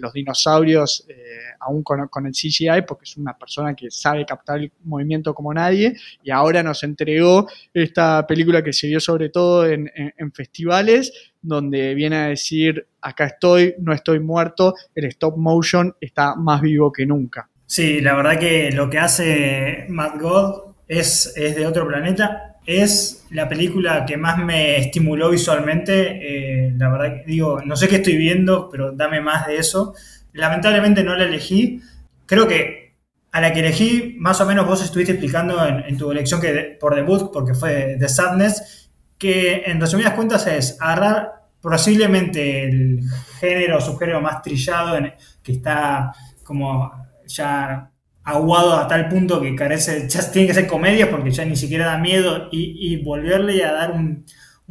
los 0.00 0.12
dinosaurios, 0.12 1.06
eh, 1.08 1.14
aún 1.60 1.84
con, 1.84 2.26
el 2.26 2.32
CGI, 2.32 2.82
porque 2.84 3.04
es 3.04 3.16
una 3.16 3.38
persona 3.38 3.76
que 3.76 3.92
sabe 3.92 4.26
captar 4.26 4.58
el 4.58 4.72
movimiento 4.82 5.32
como 5.34 5.54
nadie 5.54 5.94
y 6.24 6.32
ahora 6.32 6.64
nos 6.64 6.82
entregó 6.82 7.46
esta 7.72 8.26
película 8.26 8.64
que 8.64 8.72
se 8.72 8.88
vio 8.88 8.98
sobre 8.98 9.28
todo 9.28 9.68
en 9.68 10.32
festivales 10.32 11.12
donde 11.40 11.94
viene 11.94 12.16
a 12.16 12.26
decir, 12.28 12.88
acá 13.02 13.26
estoy, 13.26 13.74
no 13.78 13.92
estoy 13.92 14.18
muerto, 14.18 14.74
el 14.94 15.04
stop 15.04 15.36
motion 15.36 15.94
está 16.00 16.34
más 16.34 16.60
vivo 16.60 16.90
que 16.90 17.06
nunca. 17.06 17.48
Sí, 17.66 18.00
la 18.00 18.14
verdad 18.14 18.38
que 18.38 18.70
lo 18.72 18.90
que 18.90 18.98
hace 18.98 19.86
Mad 19.88 20.20
God 20.20 20.74
es, 20.86 21.32
es 21.36 21.56
de 21.56 21.66
otro 21.66 21.86
planeta. 21.86 22.58
Es 22.66 23.26
la 23.30 23.48
película 23.48 24.06
que 24.06 24.16
más 24.16 24.38
me 24.38 24.78
estimuló 24.78 25.30
visualmente. 25.30 26.68
Eh, 26.68 26.74
la 26.76 26.90
verdad 26.90 27.16
que 27.16 27.24
digo, 27.26 27.60
no 27.64 27.76
sé 27.76 27.88
qué 27.88 27.96
estoy 27.96 28.16
viendo, 28.16 28.68
pero 28.70 28.92
dame 28.92 29.20
más 29.20 29.46
de 29.46 29.56
eso. 29.56 29.94
Lamentablemente 30.32 31.02
no 31.04 31.16
la 31.16 31.24
elegí. 31.24 31.80
Creo 32.26 32.48
que 32.48 32.84
a 33.32 33.40
la 33.40 33.52
que 33.52 33.60
elegí, 33.60 34.16
más 34.18 34.40
o 34.40 34.46
menos 34.46 34.64
vos 34.64 34.82
estuviste 34.82 35.12
explicando 35.12 35.66
en, 35.66 35.98
tu 35.98 36.12
elección 36.12 36.40
que 36.40 36.76
por 36.78 36.94
debut, 36.94 37.32
porque 37.32 37.54
fue 37.54 37.96
The 37.98 38.08
Sadness, 38.08 38.90
que 39.18 39.64
en 39.66 39.80
resumidas 39.80 40.14
cuentas 40.14 40.46
es 40.46 40.80
agarrar 40.80 41.32
posiblemente 41.60 42.68
el 42.68 43.00
género 43.40 43.78
o 43.78 43.80
subgénero 43.80 44.20
más 44.20 44.40
trillado, 44.40 44.96
que 45.42 45.50
está 45.50 46.12
como 46.44 47.03
ya 47.26 47.90
aguado 48.24 48.74
a 48.74 48.88
tal 48.88 49.08
punto 49.08 49.40
que 49.40 49.54
carece, 49.54 50.08
ya 50.08 50.30
tiene 50.30 50.48
que 50.48 50.54
ser 50.54 50.66
comedia 50.66 51.10
porque 51.10 51.30
ya 51.30 51.44
ni 51.44 51.56
siquiera 51.56 51.86
da 51.86 51.98
miedo 51.98 52.48
y, 52.50 52.96
volverle 53.04 53.62
a 53.64 53.72
dar 53.72 53.92
un, 53.92 54.24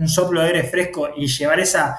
soplo 0.08 0.41
de 0.41 0.47
aire 0.47 0.64
fresco 0.64 1.10
y 1.16 1.28
llevar 1.28 1.60
esa 1.60 1.95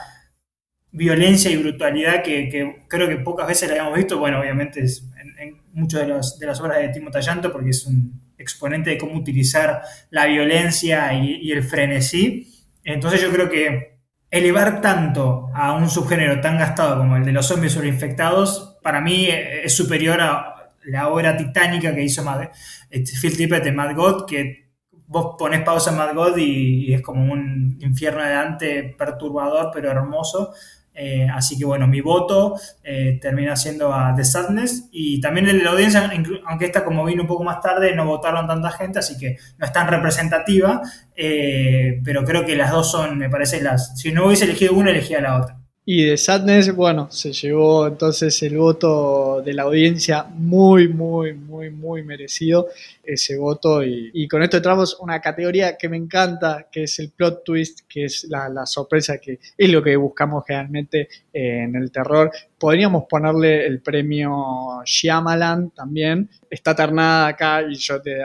violencia 0.90 1.50
y 1.50 1.56
brutalidad 1.56 2.22
que, 2.22 2.84
creo 2.88 3.08
que 3.08 3.16
pocas 3.16 3.46
veces 3.46 3.68
la 3.68 3.76
habíamos 3.76 3.96
visto, 3.96 4.18
bueno, 4.18 4.40
obviamente 4.40 4.82
es 4.82 5.08
en, 5.38 5.62
muchas 5.72 6.00
de, 6.38 6.46
las 6.46 6.60
obras 6.60 6.78
de 6.78 6.88
Timo 6.88 7.10
Tallanto 7.10 7.52
porque 7.52 7.70
es 7.70 7.86
un 7.86 8.20
exponente 8.36 8.90
de 8.90 8.98
cómo 8.98 9.14
utilizar 9.14 9.82
la 10.10 10.26
violencia 10.26 11.12
y, 11.14 11.36
y 11.36 11.52
el 11.52 11.62
frenesí. 11.62 12.48
Entonces 12.82 13.20
yo 13.22 13.30
creo 13.30 13.48
que 13.48 13.98
elevar 14.30 14.80
tanto 14.80 15.50
a 15.54 15.72
un 15.74 15.88
subgénero 15.88 16.40
tan 16.40 16.58
gastado 16.58 16.98
como 16.98 17.16
el 17.16 17.24
de 17.24 17.32
los 17.32 17.46
zombies 17.46 17.76
infectados 17.76 18.73
para 18.84 19.00
mí 19.00 19.24
eh, 19.24 19.64
es 19.64 19.74
superior 19.74 20.20
a 20.20 20.70
la 20.84 21.08
obra 21.08 21.34
titánica 21.34 21.94
que 21.94 22.04
hizo 22.04 22.22
Mad, 22.22 22.50
este, 22.90 23.16
Phil 23.18 23.34
Tippett 23.34 23.64
de 23.64 23.72
Mad 23.72 23.96
God, 23.96 24.26
que 24.26 24.68
vos 25.06 25.36
pones 25.38 25.62
pausa 25.62 25.90
en 25.90 25.96
Mad 25.96 26.14
God 26.14 26.36
y, 26.36 26.92
es 26.92 27.00
como 27.00 27.32
un 27.32 27.78
infierno 27.80 28.22
de 28.22 28.30
Dante 28.30 28.94
perturbador 28.96 29.70
pero 29.72 29.90
hermoso. 29.90 30.52
Eh, 30.92 31.26
así 31.32 31.58
que 31.58 31.64
bueno, 31.64 31.88
mi 31.88 32.02
voto 32.02 32.54
eh, 32.84 33.18
termina 33.20 33.56
siendo 33.56 33.92
a 33.92 34.14
The 34.14 34.22
Sadness 34.22 34.90
y 34.92 35.18
también 35.18 35.48
el 35.48 35.58
de 35.58 35.64
la 35.64 35.70
audiencia, 35.70 36.12
aunque 36.46 36.66
esta 36.66 36.84
como 36.84 37.06
vino 37.06 37.22
un 37.22 37.28
poco 37.28 37.42
más 37.42 37.60
tarde, 37.62 37.96
no 37.96 38.04
votaron 38.04 38.46
tanta 38.46 38.70
gente, 38.70 38.98
así 38.98 39.16
que 39.18 39.38
no 39.56 39.64
es 39.64 39.72
tan 39.72 39.88
representativa, 39.88 40.82
pero 41.16 42.22
creo 42.24 42.44
que 42.44 42.54
las 42.54 42.70
dos 42.70 42.90
son, 42.90 43.16
me 43.16 43.30
parece, 43.30 43.62
las... 43.62 43.98
Si 43.98 44.12
no 44.12 44.26
hubiese 44.26 44.44
elegido 44.44 44.74
una, 44.74 44.90
elegía 44.90 45.22
la 45.22 45.40
otra. 45.40 45.63
Y 45.86 46.04
de 46.04 46.16
Sadness, 46.16 46.74
bueno, 46.74 47.10
se 47.10 47.30
llevó 47.34 47.86
entonces 47.86 48.42
el 48.42 48.56
voto 48.56 49.42
de 49.44 49.52
la 49.52 49.64
audiencia 49.64 50.24
muy, 50.24 50.88
muy, 50.88 51.34
muy, 51.34 51.68
muy 51.68 52.02
merecido 52.02 52.68
ese 53.02 53.36
voto. 53.36 53.82
Y, 53.84 54.26
con 54.26 54.42
esto 54.42 54.56
entramos 54.56 54.96
una 54.98 55.20
categoría 55.20 55.76
que 55.76 55.90
me 55.90 55.98
encanta, 55.98 56.68
que 56.72 56.84
es 56.84 56.98
el 57.00 57.10
plot 57.10 57.44
twist, 57.44 57.80
que 57.86 58.06
es 58.06 58.24
la, 58.30 58.64
sorpresa, 58.64 59.18
que 59.18 59.38
es 59.58 59.68
lo 59.70 59.82
que 59.82 59.94
buscamos 59.96 60.44
generalmente 60.46 61.08
en 61.34 61.76
el 61.76 61.92
terror. 61.92 62.30
Podríamos 62.58 63.04
ponerle 63.06 63.66
el 63.66 63.80
premio 63.80 64.80
Shyamalan 64.86 65.68
también. 65.72 66.30
Está 66.48 66.74
ternada 66.74 67.28
acá 67.28 67.62
y 67.62 67.74
yo 67.74 68.00
te... 68.00 68.22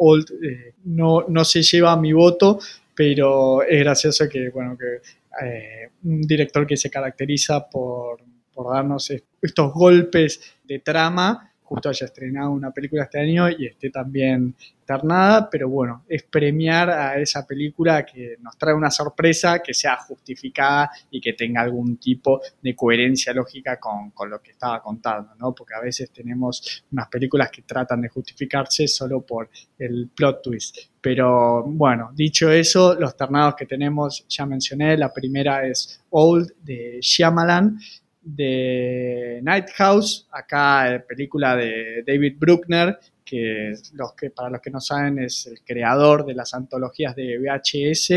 Old, 0.00 0.30
eh, 0.44 0.74
no, 0.84 1.24
no 1.26 1.44
se 1.44 1.62
lleva 1.62 1.96
mi 1.96 2.12
voto, 2.12 2.60
pero 2.94 3.62
es 3.62 3.80
gracioso 3.80 4.28
que, 4.28 4.50
bueno, 4.50 4.76
que 4.76 5.00
eh, 5.42 5.90
un 6.04 6.20
director 6.22 6.66
que 6.66 6.76
se 6.76 6.90
caracteriza 6.90 7.68
por, 7.68 8.22
por 8.52 8.74
darnos 8.74 9.12
estos 9.40 9.72
golpes 9.72 10.40
de 10.64 10.78
trama, 10.80 11.52
justo 11.68 11.90
haya 11.90 12.06
estrenado 12.06 12.50
una 12.50 12.70
película 12.70 13.02
este 13.02 13.20
año 13.20 13.50
y 13.50 13.66
esté 13.66 13.90
también 13.90 14.54
ternada, 14.86 15.50
pero 15.50 15.68
bueno, 15.68 16.04
es 16.08 16.22
premiar 16.22 16.88
a 16.88 17.20
esa 17.20 17.46
película 17.46 18.06
que 18.06 18.36
nos 18.40 18.56
trae 18.56 18.72
una 18.72 18.90
sorpresa, 18.90 19.60
que 19.62 19.74
sea 19.74 19.98
justificada 19.98 20.90
y 21.10 21.20
que 21.20 21.34
tenga 21.34 21.60
algún 21.60 21.98
tipo 21.98 22.40
de 22.62 22.74
coherencia 22.74 23.34
lógica 23.34 23.78
con, 23.78 24.12
con, 24.12 24.30
lo 24.30 24.40
que 24.40 24.52
estaba 24.52 24.80
contando, 24.82 25.34
¿no? 25.34 25.54
Porque 25.54 25.74
a 25.74 25.80
veces 25.80 26.10
tenemos 26.10 26.84
unas 26.90 27.08
películas 27.08 27.50
que 27.50 27.60
tratan 27.62 28.00
de 28.00 28.08
justificarse 28.08 28.88
solo 28.88 29.20
por 29.20 29.50
el 29.78 30.08
plot 30.08 30.40
twist. 30.42 30.78
Pero 31.02 31.64
bueno, 31.64 32.12
dicho 32.14 32.50
eso, 32.50 32.94
los 32.94 33.14
ternados 33.14 33.56
que 33.56 33.66
tenemos, 33.66 34.24
ya 34.26 34.46
mencioné, 34.46 34.96
la 34.96 35.12
primera 35.12 35.66
es 35.66 36.02
Old 36.08 36.50
de 36.62 36.98
Shyamalan, 37.02 37.78
de 38.22 39.40
Night 39.42 39.70
House, 39.76 40.26
acá 40.30 40.94
eh, 40.94 41.00
película 41.00 41.56
de 41.56 42.02
David 42.06 42.36
Bruckner, 42.38 42.98
que, 43.24 43.74
los 43.92 44.14
que 44.14 44.30
para 44.30 44.50
los 44.50 44.60
que 44.60 44.70
no 44.70 44.80
saben 44.80 45.18
es 45.18 45.46
el 45.46 45.60
creador 45.62 46.24
de 46.24 46.34
las 46.34 46.54
antologías 46.54 47.14
de 47.14 47.38
VHS 47.38 48.10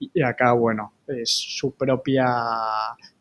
y 0.00 0.22
acá 0.22 0.52
bueno, 0.52 0.92
es 1.06 1.30
su 1.30 1.74
propia 1.74 2.26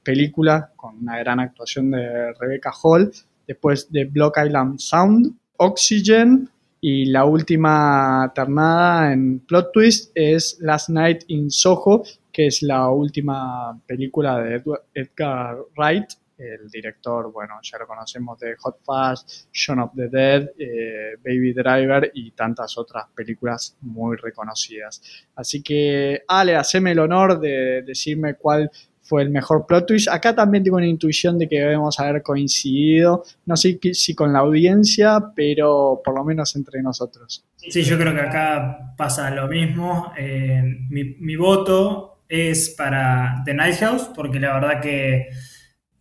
película 0.04 0.72
con 0.76 0.98
una 0.98 1.18
gran 1.20 1.40
actuación 1.40 1.92
de 1.92 2.34
Rebecca 2.34 2.72
Hall, 2.84 3.12
después 3.48 3.92
de 3.92 4.06
Block 4.06 4.38
Island 4.44 4.80
Sound, 4.80 5.34
Oxygen, 5.58 6.50
y 6.80 7.06
la 7.06 7.26
última 7.26 8.32
ternada 8.36 9.12
en 9.12 9.40
plot 9.40 9.72
twist 9.74 10.12
es 10.14 10.58
Last 10.62 10.90
Night 10.90 11.24
in 11.28 11.50
Soho, 11.50 12.04
que 12.32 12.48
es 12.48 12.62
la 12.62 12.90
última 12.90 13.80
película 13.88 14.40
de 14.40 14.62
Edgar 14.94 15.58
Wright, 15.76 16.06
el 16.38 16.70
director, 16.70 17.32
bueno, 17.32 17.56
ya 17.62 17.78
lo 17.78 17.88
conocemos 17.88 18.40
de 18.40 18.56
Hot 18.58 18.80
Fast, 18.84 19.48
Shaun 19.52 19.80
of 19.80 19.92
the 19.96 20.08
Dead, 20.08 20.50
eh, 20.58 21.16
Baby 21.24 21.54
Driver 21.54 22.12
y 22.14 22.32
tantas 22.32 22.78
otras 22.78 23.06
películas 23.16 23.76
muy 23.82 24.18
reconocidas. 24.18 25.02
Así 25.36 25.62
que, 25.62 26.24
Ale, 26.28 26.56
haceme 26.56 26.92
el 26.92 27.00
honor 27.00 27.40
de 27.40 27.82
decirme 27.82 28.36
cuál 28.36 28.70
fue 29.08 29.24
el 29.24 29.30
mejor 29.30 29.66
plot 29.66 29.88
twist. 29.88 30.10
Acá 30.10 30.36
también 30.36 30.64
tengo 30.64 30.78
una 30.78 30.88
intuición 30.88 31.40
de 31.40 31.48
que 31.48 31.60
debemos 31.60 32.00
haber 32.00 32.22
coincidido, 32.22 33.24
no 33.46 33.56
sé 33.56 33.80
si 33.94 34.14
con 34.14 34.34
la 34.34 34.40
audiencia, 34.40 35.20
pero 35.36 36.02
por 36.04 36.14
lo 36.14 36.24
menos 36.26 36.56
entre 36.56 36.82
nosotros. 36.82 37.46
Sí, 37.56 37.84
yo 37.84 37.98
creo 37.98 38.14
que 38.14 38.22
acá 38.22 38.94
pasa 38.98 39.32
lo 39.32 39.48
mismo. 39.48 40.12
Eh, 40.18 40.62
mi, 40.90 41.36
voto 41.36 42.24
es 42.28 42.70
para 42.78 43.42
The 43.46 43.54
Night 43.54 43.80
House, 43.80 44.10
porque 44.14 44.40
la 44.40 44.60
verdad 44.60 44.82
que 44.82 45.30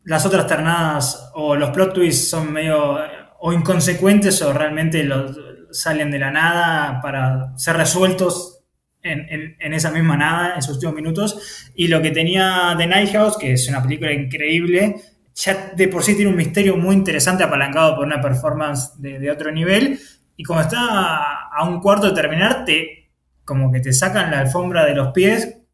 las 0.06 0.24
otras 0.24 0.46
ternadas 0.46 1.30
o 1.34 1.56
los 1.56 1.70
plot 1.70 1.92
twists 1.92 2.30
son 2.30 2.52
medio 2.52 2.96
o 3.40 3.52
inconsecuentes 3.52 4.40
o 4.40 4.52
realmente 4.52 5.06
salen 5.72 6.12
de 6.12 6.18
la 6.20 6.30
nada 6.30 7.00
para 7.02 7.56
ser 7.58 7.76
resueltos 7.76 8.64
en, 9.02 9.74
esa 9.74 9.90
misma 9.90 10.16
nada, 10.16 10.54
en 10.54 10.62
sus 10.62 10.74
últimos 10.74 10.94
minutos. 10.94 11.70
Y 11.74 11.88
lo 11.88 12.00
que 12.00 12.12
tenía 12.12 12.74
The 12.78 12.86
Night 12.86 13.12
House, 13.12 13.36
que 13.36 13.52
es 13.52 13.68
una 13.68 13.82
película 13.82 14.12
increíble, 14.12 14.94
ya 15.34 15.72
de 15.74 15.88
por 15.88 16.04
sí 16.04 16.14
tiene 16.14 16.30
un 16.30 16.36
misterio 16.36 16.76
muy 16.76 16.94
interesante 16.94 17.42
apalancado 17.42 17.96
por 17.96 18.06
una 18.06 18.20
performance 18.20 18.92
de, 18.98 19.28
otro 19.30 19.50
nivel. 19.50 19.98
Y 20.36 20.44
cuando 20.44 20.66
está 20.66 21.48
a 21.48 21.68
un 21.68 21.80
cuarto 21.80 22.08
de 22.08 22.14
terminar, 22.14 22.64
te, 22.64 23.10
como 23.44 23.72
que 23.72 23.80
te 23.80 23.92
sacan 23.92 24.30
la 24.30 24.38
alfombra 24.38 24.84
de 24.84 24.94
los 24.94 25.12
pies 25.12 25.65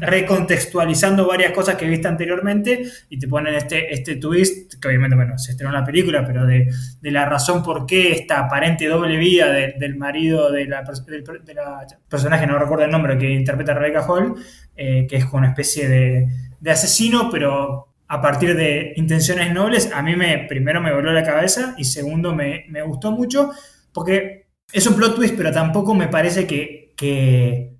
recontextualizando 0.00 1.26
varias 1.26 1.52
cosas 1.52 1.76
que 1.76 1.86
viste 1.86 2.08
anteriormente 2.08 2.82
y 3.08 3.18
te 3.18 3.28
ponen 3.28 3.54
este, 3.54 3.92
este 3.92 4.16
twist, 4.16 4.74
que 4.80 4.88
obviamente, 4.88 5.16
bueno, 5.16 5.38
se 5.38 5.52
estrenó 5.52 5.72
la 5.72 5.84
película, 5.84 6.24
pero 6.26 6.46
de, 6.46 6.68
la 7.02 7.24
razón 7.24 7.62
por 7.62 7.86
qué 7.86 8.12
esta 8.12 8.40
aparente 8.40 8.86
doble 8.86 9.16
vida 9.16 9.50
del 9.52 9.96
marido 9.96 10.50
de 10.50 10.66
la, 10.66 10.82
de 10.82 11.54
la, 11.54 11.86
personaje, 12.08 12.46
no 12.46 12.58
recuerdo 12.58 12.84
el 12.84 12.90
nombre, 12.90 13.18
que 13.18 13.30
interpreta 13.30 13.74
Rebecca 13.74 14.06
Hall, 14.06 14.34
eh, 14.76 15.06
que 15.08 15.16
es 15.16 15.24
una 15.32 15.48
especie 15.48 15.88
de, 15.88 16.28
de 16.60 16.70
asesino, 16.70 17.30
pero 17.30 17.94
a 18.08 18.20
partir 18.20 18.56
de 18.56 18.92
intenciones 18.96 19.52
nobles, 19.52 19.90
a 19.92 20.02
mí 20.02 20.16
me, 20.16 20.46
primero 20.48 20.80
me 20.80 20.92
voló 20.92 21.12
la 21.12 21.24
cabeza 21.24 21.74
y 21.76 21.84
segundo 21.84 22.34
me, 22.34 22.64
me 22.68 22.82
gustó 22.82 23.12
mucho 23.12 23.50
porque 23.92 24.48
es 24.72 24.86
un 24.86 24.94
plot 24.94 25.16
twist, 25.16 25.34
pero 25.36 25.52
tampoco 25.52 25.94
me 25.94 26.08
parece 26.08 26.46
que 26.46 27.77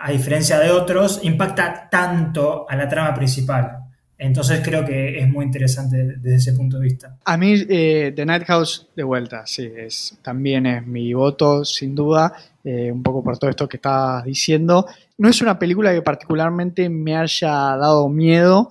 a 0.00 0.12
diferencia 0.12 0.58
de 0.60 0.70
otros, 0.70 1.20
impacta 1.24 1.88
tanto 1.90 2.66
a 2.68 2.76
la 2.76 2.88
trama 2.88 3.12
principal. 3.14 3.84
Entonces 4.16 4.60
creo 4.64 4.84
que 4.84 5.18
es 5.18 5.28
muy 5.28 5.44
interesante 5.44 5.96
desde 6.18 6.36
ese 6.36 6.52
punto 6.52 6.78
de 6.78 6.84
vista. 6.84 7.16
A 7.24 7.36
mí 7.36 7.54
eh, 7.68 8.12
The 8.14 8.26
Night 8.26 8.44
House 8.44 8.88
de 8.94 9.04
vuelta, 9.04 9.46
sí, 9.46 9.70
es, 9.76 10.18
también 10.22 10.66
es 10.66 10.86
mi 10.86 11.12
voto 11.14 11.64
sin 11.64 11.94
duda, 11.94 12.32
eh, 12.64 12.90
un 12.90 13.02
poco 13.02 13.22
por 13.22 13.38
todo 13.38 13.50
esto 13.50 13.68
que 13.68 13.76
estabas 13.76 14.24
diciendo. 14.24 14.86
No 15.18 15.28
es 15.28 15.40
una 15.40 15.58
película 15.58 15.92
que 15.92 16.02
particularmente 16.02 16.88
me 16.88 17.16
haya 17.16 17.48
dado 17.76 18.08
miedo, 18.08 18.70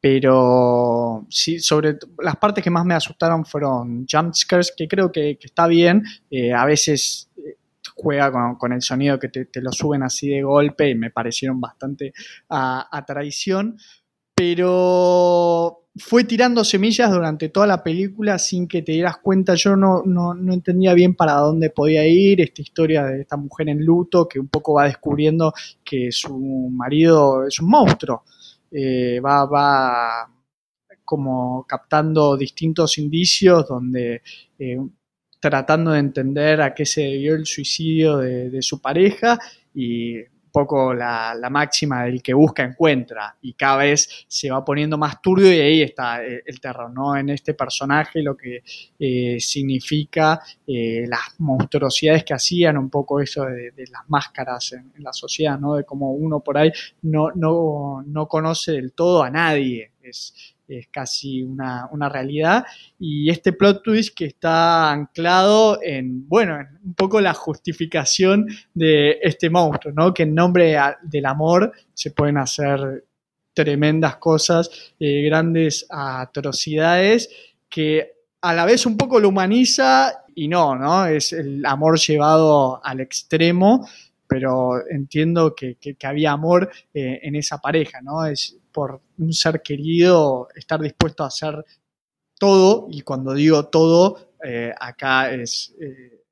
pero 0.00 1.26
sí, 1.28 1.58
sobre 1.60 1.96
las 2.18 2.36
partes 2.36 2.62
que 2.62 2.70
más 2.70 2.84
me 2.84 2.94
asustaron 2.94 3.44
fueron 3.44 4.06
jumpscares, 4.10 4.72
que 4.76 4.86
creo 4.86 5.10
que, 5.12 5.36
está 5.42 5.66
bien, 5.66 6.04
eh, 6.30 6.52
a 6.52 6.64
veces 6.64 7.28
juega 8.02 8.56
con, 8.58 8.72
el 8.72 8.82
sonido 8.82 9.18
que 9.18 9.28
te, 9.28 9.48
lo 9.60 9.72
suben 9.72 10.02
así 10.02 10.28
de 10.28 10.42
golpe 10.42 10.90
y 10.90 10.94
me 10.94 11.10
parecieron 11.10 11.60
bastante 11.60 12.12
a 12.48 13.04
traición, 13.06 13.76
pero 14.34 15.80
fue 15.96 16.24
tirando 16.24 16.62
semillas 16.64 17.10
durante 17.10 17.48
toda 17.48 17.66
la 17.66 17.82
película 17.82 18.38
sin 18.38 18.68
que 18.68 18.82
te 18.82 18.92
dieras 18.92 19.18
cuenta. 19.18 19.54
Yo 19.54 19.76
no, 19.76 20.02
no, 20.04 20.34
entendía 20.52 20.94
bien 20.94 21.14
para 21.14 21.34
dónde 21.34 21.70
podía 21.70 22.06
ir 22.06 22.40
esta 22.40 22.62
historia 22.62 23.04
de 23.04 23.22
esta 23.22 23.36
mujer 23.36 23.68
en 23.68 23.84
luto 23.84 24.28
que 24.28 24.38
un 24.38 24.48
poco 24.48 24.74
va 24.74 24.86
descubriendo 24.86 25.52
que 25.84 26.12
su 26.12 26.38
marido 26.72 27.46
es 27.46 27.60
un 27.60 27.68
monstruo. 27.68 28.24
Eh, 28.70 29.20
va, 29.20 29.46
va 29.46 30.30
como 31.04 31.64
captando 31.66 32.36
distintos 32.36 32.98
indicios 32.98 33.66
donde 33.66 34.22
eh, 34.58 34.78
tratando 35.40 35.92
de 35.92 36.00
entender 36.00 36.60
a 36.60 36.74
qué 36.74 36.86
se 36.86 37.02
debió 37.02 37.34
el 37.34 37.46
suicidio 37.46 38.18
de, 38.18 38.50
de 38.50 38.62
su 38.62 38.80
pareja 38.80 39.38
y 39.74 40.18
poco 40.50 40.92
la, 40.94 41.36
máxima 41.50 42.04
del 42.04 42.22
que 42.22 42.34
busca 42.34 42.62
encuentra 42.62 43.36
y 43.40 43.54
cada 43.54 43.78
vez 43.78 44.24
se 44.28 44.50
va 44.50 44.64
poniendo 44.64 44.98
más 44.98 45.20
turbio 45.20 45.52
y 45.52 45.60
ahí 45.60 45.82
está 45.82 46.24
eh, 46.24 46.42
el, 46.44 46.60
terror, 46.60 46.90
¿no? 46.92 47.16
En 47.16 47.30
este 47.30 47.54
personaje 47.54 48.22
lo 48.22 48.36
que 48.36 48.62
eh, 48.98 49.40
significa 49.40 50.40
eh, 50.66 51.04
las 51.08 51.34
monstruosidades 51.38 52.24
que 52.24 52.34
hacían, 52.34 52.78
un 52.78 52.90
poco 52.90 53.20
eso 53.20 53.44
de, 53.44 53.72
las 53.90 54.08
máscaras 54.08 54.72
en, 54.72 54.92
la 54.98 55.12
sociedad, 55.12 55.58
¿no? 55.58 55.74
De 55.74 55.84
cómo 55.84 56.12
uno 56.12 56.40
por 56.40 56.58
ahí 56.58 56.70
no, 57.02 57.30
no, 57.34 58.02
no 58.06 58.28
conoce 58.28 58.72
del 58.72 58.92
todo 58.92 59.22
a 59.22 59.30
nadie, 59.30 59.92
es, 60.02 60.54
es 60.70 60.88
casi 60.88 61.42
una, 61.42 62.08
realidad. 62.08 62.64
Y 62.98 63.28
este 63.30 63.52
plot 63.52 63.82
twist 63.82 64.16
que 64.16 64.26
está 64.26 64.90
anclado 64.90 65.80
en, 65.82 66.28
bueno, 66.28 66.58
un 66.84 66.94
poco 66.94 67.20
la 67.20 67.34
justificación 67.34 68.46
de 68.72 69.18
este 69.22 69.50
monstruo, 69.50 69.92
¿no? 69.94 70.14
Que 70.14 70.22
en 70.22 70.34
nombre 70.34 70.76
del 71.02 71.26
amor 71.26 71.72
se 71.92 72.12
pueden 72.12 72.38
hacer 72.38 73.04
tremendas 73.52 74.16
cosas, 74.16 74.70
eh, 74.98 75.22
grandes 75.22 75.86
atrocidades, 75.90 77.28
que 77.68 78.12
a 78.40 78.54
la 78.54 78.64
vez 78.64 78.86
un 78.86 78.96
poco 78.96 79.20
lo 79.20 79.28
humaniza 79.28 80.24
y 80.34 80.48
no, 80.48 80.76
¿no? 80.76 81.06
Es 81.06 81.32
el 81.32 81.64
amor 81.66 81.98
llevado 81.98 82.80
al 82.84 83.00
extremo, 83.00 83.86
pero 84.30 84.88
entiendo 84.88 85.56
que, 85.56 85.76
había 86.04 86.30
amor 86.30 86.70
eh, 86.94 87.18
en 87.20 87.34
esa 87.34 87.58
pareja, 87.58 88.00
¿no? 88.00 88.24
Es, 88.24 88.56
por 88.70 89.00
un 89.18 89.32
ser 89.32 89.60
querido 89.60 90.46
estar 90.54 90.80
dispuesto 90.80 91.24
a 91.24 91.26
hacer 91.26 91.64
todo, 92.38 92.86
y 92.88 93.00
cuando 93.00 93.34
digo 93.34 93.66
todo, 93.66 94.34
eh, 94.44 94.72
acá 94.78 95.32
es, 95.32 95.74
eh, 95.80 96.22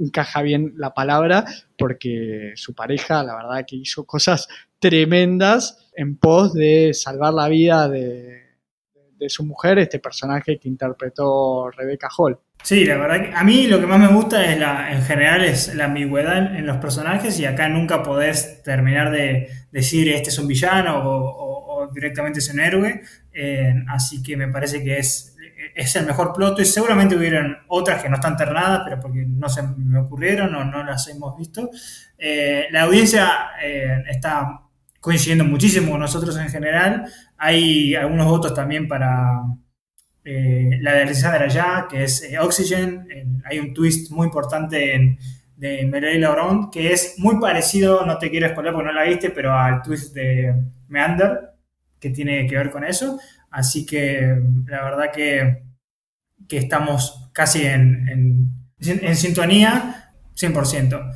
encaja 0.00 0.42
bien 0.42 0.74
la 0.78 0.92
palabra, 0.92 1.44
porque 1.78 2.54
su 2.56 2.74
pareja, 2.74 3.22
la 3.22 3.36
verdad 3.36 3.64
que 3.64 3.76
hizo 3.76 4.04
cosas 4.04 4.48
tremendas 4.80 5.88
en 5.94 6.16
pos 6.16 6.52
de 6.54 6.92
salvar 6.92 7.34
la 7.34 7.48
vida 7.48 7.88
de, 7.88 8.39
de 9.20 9.28
su 9.28 9.44
mujer, 9.44 9.78
este 9.78 9.98
personaje 9.98 10.58
que 10.58 10.68
interpretó 10.68 11.70
Rebecca 11.70 12.08
Hall. 12.16 12.38
Sí, 12.62 12.84
la 12.84 12.96
verdad 12.96 13.22
que 13.22 13.34
a 13.34 13.44
mí 13.44 13.66
lo 13.66 13.80
que 13.80 13.86
más 13.86 13.98
me 13.98 14.08
gusta 14.08 14.50
es 14.50 14.58
la, 14.58 14.92
en 14.92 15.02
general 15.02 15.44
es 15.44 15.74
la 15.74 15.86
ambigüedad 15.86 16.56
en, 16.56 16.66
los 16.66 16.76
personajes 16.76 17.38
y 17.38 17.46
acá 17.46 17.68
nunca 17.68 18.02
podés 18.02 18.62
terminar 18.62 19.10
de 19.10 19.48
decir 19.72 20.08
este 20.10 20.28
es 20.28 20.38
un 20.38 20.46
villano 20.46 21.00
o, 21.04 21.88
directamente 21.94 22.40
es 22.40 22.52
un 22.52 22.60
héroe, 22.60 23.00
eh, 23.32 23.74
así 23.88 24.22
que 24.22 24.36
me 24.36 24.48
parece 24.48 24.84
que 24.84 24.98
es, 24.98 25.34
es 25.74 25.96
el 25.96 26.04
mejor 26.04 26.34
plot 26.34 26.60
y 26.60 26.64
seguramente 26.66 27.16
hubieran 27.16 27.56
otras 27.68 28.02
que 28.02 28.08
no 28.08 28.16
están 28.16 28.36
ternadas, 28.36 28.82
pero 28.84 29.00
porque 29.00 29.24
no 29.26 29.48
se 29.48 29.62
me 29.62 29.98
ocurrieron 29.98 30.54
o 30.54 30.64
no 30.64 30.84
las 30.84 31.08
hemos 31.08 31.36
visto. 31.38 31.70
Eh, 32.18 32.66
la 32.70 32.82
audiencia 32.82 33.52
eh, 33.62 34.04
está 34.10 34.60
coincidiendo 35.00 35.44
muchísimo 35.44 35.92
con 35.92 36.00
nosotros 36.00 36.36
en 36.36 36.48
general, 36.48 37.04
hay 37.36 37.94
algunos 37.94 38.26
votos 38.26 38.54
también 38.54 38.86
para 38.86 39.42
eh, 40.24 40.78
la 40.80 40.92
de 40.92 41.02
Alexandra 41.02 41.48
Ya, 41.48 41.86
que 41.88 42.04
es 42.04 42.22
eh, 42.22 42.38
Oxygen. 42.38 43.42
hay 43.44 43.58
un 43.58 43.72
twist 43.72 44.10
muy 44.10 44.26
importante 44.26 45.18
de 45.56 45.86
Melody 45.86 46.18
Laurent, 46.18 46.72
que 46.72 46.92
es 46.92 47.14
muy 47.18 47.38
parecido, 47.38 48.04
no 48.06 48.18
te 48.18 48.30
quiero 48.30 48.48
spoiler 48.48 48.72
porque 48.72 48.86
no 48.86 48.92
la 48.92 49.04
viste, 49.04 49.30
pero 49.30 49.52
al 49.52 49.82
twist 49.82 50.14
de 50.14 50.54
Meander, 50.88 51.50
que 51.98 52.10
tiene 52.10 52.46
que 52.46 52.56
ver 52.56 52.70
con 52.70 52.84
eso. 52.84 53.18
Así 53.50 53.84
que 53.84 54.36
la 54.66 54.84
verdad 54.84 55.12
que, 55.12 55.64
que 56.48 56.58
estamos 56.58 57.30
casi 57.32 57.66
en, 57.66 58.08
en, 58.08 58.52
en 58.80 59.16
sintonía 59.16 60.12
100%. 60.34 61.12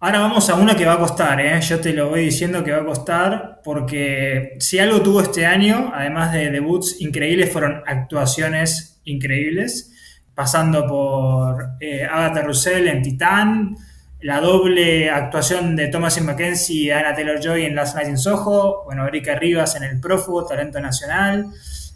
Ahora 0.00 0.20
vamos 0.20 0.48
a 0.48 0.54
una 0.54 0.76
que 0.76 0.86
va 0.86 0.92
a 0.92 0.98
costar, 1.00 1.40
¿eh? 1.40 1.60
yo 1.60 1.80
te 1.80 1.92
lo 1.92 2.10
voy 2.10 2.26
diciendo 2.26 2.62
que 2.62 2.70
va 2.70 2.82
a 2.82 2.84
costar, 2.84 3.60
porque 3.64 4.54
si 4.60 4.78
algo 4.78 5.02
tuvo 5.02 5.20
este 5.20 5.44
año, 5.44 5.90
además 5.92 6.32
de 6.32 6.52
debuts 6.52 7.00
increíbles, 7.00 7.52
fueron 7.52 7.82
actuaciones 7.84 9.00
increíbles, 9.02 10.22
pasando 10.36 10.86
por 10.86 11.70
eh, 11.80 12.04
Agatha 12.04 12.42
Russell 12.42 12.86
en 12.86 13.02
Titán, 13.02 13.74
la 14.20 14.40
doble 14.40 15.10
actuación 15.10 15.74
de 15.74 15.88
Thomas 15.88 16.22
Mackenzie 16.22 16.84
y 16.84 16.90
Anna 16.92 17.12
Taylor-Joy 17.12 17.64
en 17.64 17.74
Last 17.74 17.96
Night 17.96 18.08
in 18.08 18.18
Soho, 18.18 18.84
bueno, 18.84 19.04
Erika 19.04 19.34
Rivas 19.34 19.74
en 19.74 19.82
El 19.82 19.98
Prófugo, 19.98 20.46
Talento 20.46 20.80
Nacional, 20.80 21.46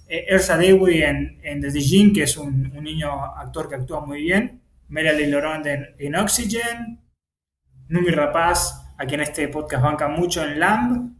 eh, 0.08 0.24
Ersa 0.28 0.58
Dewey 0.58 1.04
en, 1.04 1.38
The 1.40 1.70
Dijin, 1.70 2.12
que 2.12 2.24
es 2.24 2.36
un, 2.36 2.72
niño 2.82 3.12
actor 3.36 3.68
que 3.68 3.76
actúa 3.76 4.04
muy 4.04 4.22
bien, 4.22 4.60
Meryl 4.88 5.30
Laurent 5.30 5.66
en, 5.66 5.86
en 6.00 6.16
Oxygen, 6.16 6.98
Numi 7.88 8.10
Rapaz, 8.10 8.94
a 8.98 9.06
quien 9.06 9.20
este 9.20 9.48
podcast 9.48 9.82
banca 9.82 10.08
mucho 10.08 10.44
en 10.44 10.60
Lamb, 10.60 11.16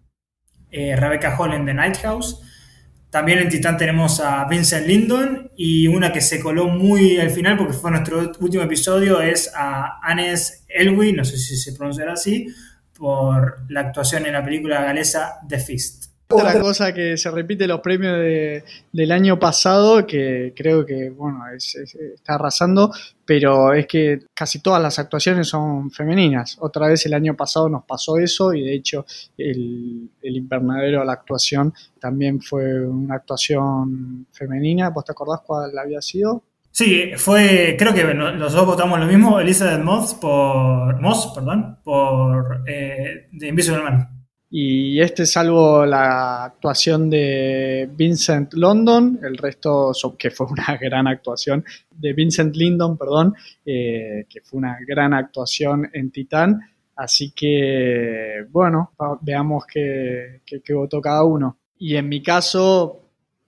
eh, 0.71 0.97
Rebecca 0.97 1.37
Hall 1.37 1.53
en 1.55 1.67
The 1.67 1.75
Night 1.75 1.99
House. 1.99 2.41
También 3.11 3.41
en 3.41 3.51
Titán 3.51 3.77
tenemos 3.77 4.21
a 4.21 4.47
Vincent 4.47 4.87
Lindon 4.87 5.51
y 5.55 5.87
una 5.87 6.13
que 6.13 6.23
se 6.23 6.41
coló 6.41 6.69
muy 6.69 7.19
al 7.19 7.31
final 7.31 7.59
porque 7.59 7.75
fue 7.75 7.91
nuestro 7.91 8.33
último 8.41 8.63
episodio 8.63 9.21
es 9.21 9.53
a 9.55 10.01
Anes 10.03 10.65
Elwi, 10.69 11.13
no 11.13 11.25
sé 11.25 11.37
si 11.37 11.57
se 11.57 11.75
pronunciará 11.75 12.15
así, 12.15 12.47
por 12.95 13.67
la 13.69 13.81
actuación 13.81 14.25
en 14.25 14.33
la 14.33 14.43
película 14.43 14.81
galesa 14.81 15.41
The 15.47 15.59
Fist. 15.59 16.12
Otra 16.33 16.61
cosa 16.61 16.93
que 16.93 17.17
se 17.17 17.31
repite 17.31 17.67
los 17.67 17.81
premios 17.81 18.17
del 18.93 19.13
año 19.13 19.39
pasado, 19.39 20.07
que 20.07 20.53
creo 20.57 20.85
que 20.85 21.11
bueno 21.11 21.41
está 21.55 22.35
arrasando, 22.35 22.93
pero 23.25 23.73
es 23.73 23.87
que 23.87 24.21
casi 24.35 24.61
todas 24.61 24.83
las 24.83 24.99
actuaciones 24.99 25.49
son 25.49 25.91
femeninas. 25.91 26.57
Otra 26.61 26.89
vez 26.89 27.05
el 27.07 27.15
año 27.15 27.37
pasado 27.37 27.69
nos 27.69 27.85
pasó 27.85 28.19
eso 28.19 28.53
y 28.53 28.63
de 28.63 28.75
hecho 28.75 29.05
el, 29.37 30.11
el 30.23 30.37
invernadero 30.37 31.03
a 31.03 31.05
la 31.05 31.13
actuación 31.13 31.73
también 32.01 32.41
fue 32.41 32.87
una 32.87 33.17
actuación 33.17 34.27
femenina. 34.33 34.91
¿Vos 34.91 35.05
te 35.05 35.13
acordás 35.13 35.41
cuál 35.45 35.77
había 35.79 36.01
sido? 36.01 36.43
Sí, 36.73 37.13
fue, 37.19 37.77
creo 37.79 37.93
que 37.93 38.03
los 38.15 38.53
dos 38.55 38.65
votamos 38.65 38.99
lo 38.99 39.05
mismo, 39.05 39.39
Elizabeth 39.39 39.85
Moss 39.85 40.15
por, 40.15 40.99
Moss, 41.03 41.31
perdón, 41.35 41.79
por 41.85 42.65
eh, 42.67 43.29
The 43.39 43.49
Invisible 43.49 43.83
Man. 43.83 44.22
Y 44.55 45.01
este, 45.01 45.25
salvo 45.25 45.87
la 45.87 46.45
actuación 46.45 47.09
de 47.09 47.89
Vincent 47.91 48.53
London, 48.53 49.19
el 49.23 49.39
resto, 49.39 49.93
que 50.19 50.31
fue 50.31 50.47
una 50.47 50.77
gran 50.81 51.07
actuación, 51.07 51.65
de 51.91 52.13
Vincent 52.13 52.55
Lindon, 52.55 52.99
perdón, 52.99 53.35
eh, 53.65 54.27
que 54.29 54.43
fue 54.43 54.59
una 54.59 54.77
gran 54.87 55.15
actuación 55.15 55.89
en 55.95 56.11
Titán. 56.11 56.61
Así 56.97 57.33
que, 57.35 58.45
bueno, 58.51 58.93
veamos 59.23 59.65
qué, 59.65 60.43
qué 60.45 60.75
votó 60.75 61.01
cada 61.01 61.25
uno. 61.25 61.57
Y 61.79 61.97
en 61.97 62.11
mi 62.11 62.23
caso, 62.23 63.02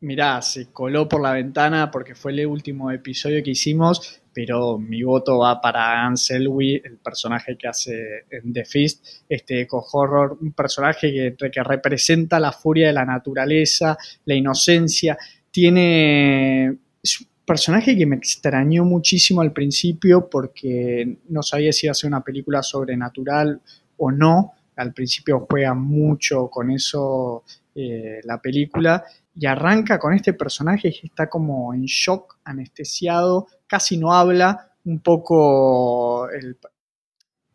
mirá, 0.05 0.43
se 0.43 0.71
coló 0.71 1.09
por 1.09 1.23
la 1.23 1.33
ventana 1.33 1.91
porque 1.91 2.15
fue 2.15 2.33
el 2.33 2.47
último 2.47 2.91
episodio 2.91 3.43
que 3.43 3.51
hicimos, 3.51 4.21
pero 4.33 4.79
mi 4.79 5.03
voto 5.03 5.39
va 5.39 5.61
para 5.61 6.05
Anselwi, 6.05 6.83
el 6.85 6.99
personaje 6.99 7.57
que 7.57 7.67
hace 7.67 8.27
en 8.31 8.53
The 8.53 8.65
Fist, 8.65 9.07
este 9.29 9.63
eco-horror, 9.63 10.39
un 10.41 10.53
personaje 10.53 11.35
que, 11.37 11.51
que 11.51 11.63
representa 11.63 12.39
la 12.39 12.53
furia 12.53 12.89
de 12.89 12.93
la 12.93 13.05
naturaleza, 13.05 13.97
la 14.27 14.35
inocencia, 14.35 15.17
tiene... 15.51 16.77
Es 17.03 17.21
un 17.21 17.27
personaje 17.45 17.97
que 17.97 18.07
me 18.07 18.17
extrañó 18.17 18.85
muchísimo 18.85 19.41
al 19.41 19.53
principio 19.53 20.29
porque 20.29 21.19
no 21.29 21.43
sabía 21.43 21.73
si 21.73 21.87
iba 21.87 21.93
a 21.93 21.95
ser 21.95 22.09
una 22.09 22.25
película 22.25 22.63
sobrenatural 22.63 23.61
o 23.97 24.11
no, 24.11 24.53
al 24.77 24.93
principio 24.93 25.47
juega 25.49 25.75
mucho 25.75 26.49
con 26.49 26.71
eso 26.71 27.45
eh, 27.75 28.21
la 28.25 28.41
película 28.41 29.05
y 29.35 29.47
arranca 29.47 29.99
con 29.99 30.15
este 30.15 30.33
personaje 30.33 30.93
que 30.93 31.07
está 31.09 31.29
como 31.29 31.75
en 31.75 31.85
shock, 31.85 32.39
anestesiado, 32.45 33.49
casi 33.67 33.97
no 33.97 34.13
habla, 34.13 34.73
un 34.85 35.01
poco 35.01 36.29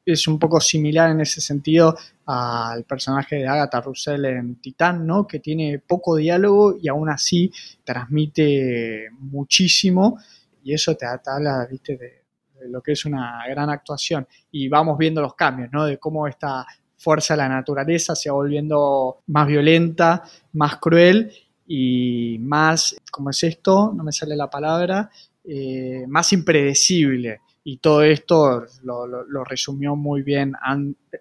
es 0.06 0.28
un 0.28 0.40
poco 0.40 0.60
similar 0.60 1.12
en 1.12 1.22
ese 1.22 1.42
sentido 1.42 1.96
al 2.26 2.84
personaje 2.84 3.38
de 3.38 3.48
Agatha 3.48 3.82
Russell 3.82 4.26
en 4.26 4.56
Titán, 4.56 5.06
¿no? 5.06 5.28
Que 5.28 5.40
tiene 5.40 5.80
poco 5.80 6.16
diálogo 6.16 6.78
y 6.82 6.88
aún 6.88 7.10
así 7.10 7.52
transmite 7.84 9.10
muchísimo 9.20 10.20
y 10.64 10.74
eso 10.74 10.96
te, 10.96 11.06
habla, 11.06 11.68
¿viste? 11.70 11.98
De, 11.98 12.20
lo 12.68 12.82
que 12.82 12.92
es 12.92 13.06
una 13.06 13.42
gran 13.48 13.70
actuación. 13.70 14.28
Y 14.52 14.68
vamos 14.68 14.98
viendo 14.98 15.22
los 15.22 15.34
cambios, 15.34 15.70
¿no? 15.72 15.86
De 15.86 15.98
cómo 15.98 16.28
esta 16.28 16.66
fuerza 16.98 17.34
de 17.34 17.38
la 17.38 17.50
naturaleza 17.50 18.16
se 18.16 18.30
va 18.30 18.36
volviendo 18.36 19.22
más 19.28 19.48
violenta, 19.48 20.24
más 20.54 20.76
cruel 20.78 21.32
y 21.72 22.40
más, 22.40 22.96
¿cómo 23.12 23.30
es 23.30 23.44
esto? 23.44 23.94
No 23.96 24.04
me 24.04 24.12
sale 24.12 24.36
la 24.36 24.50
palabra, 24.50 25.08
eh, 25.44 26.04
más 26.08 26.34
impredecible. 26.34 27.42
Y 27.64 27.78
todo 27.78 28.02
esto 28.02 28.66
lo, 28.82 29.44
resumió 29.44 29.96
muy 29.96 30.24
bien 30.24 30.54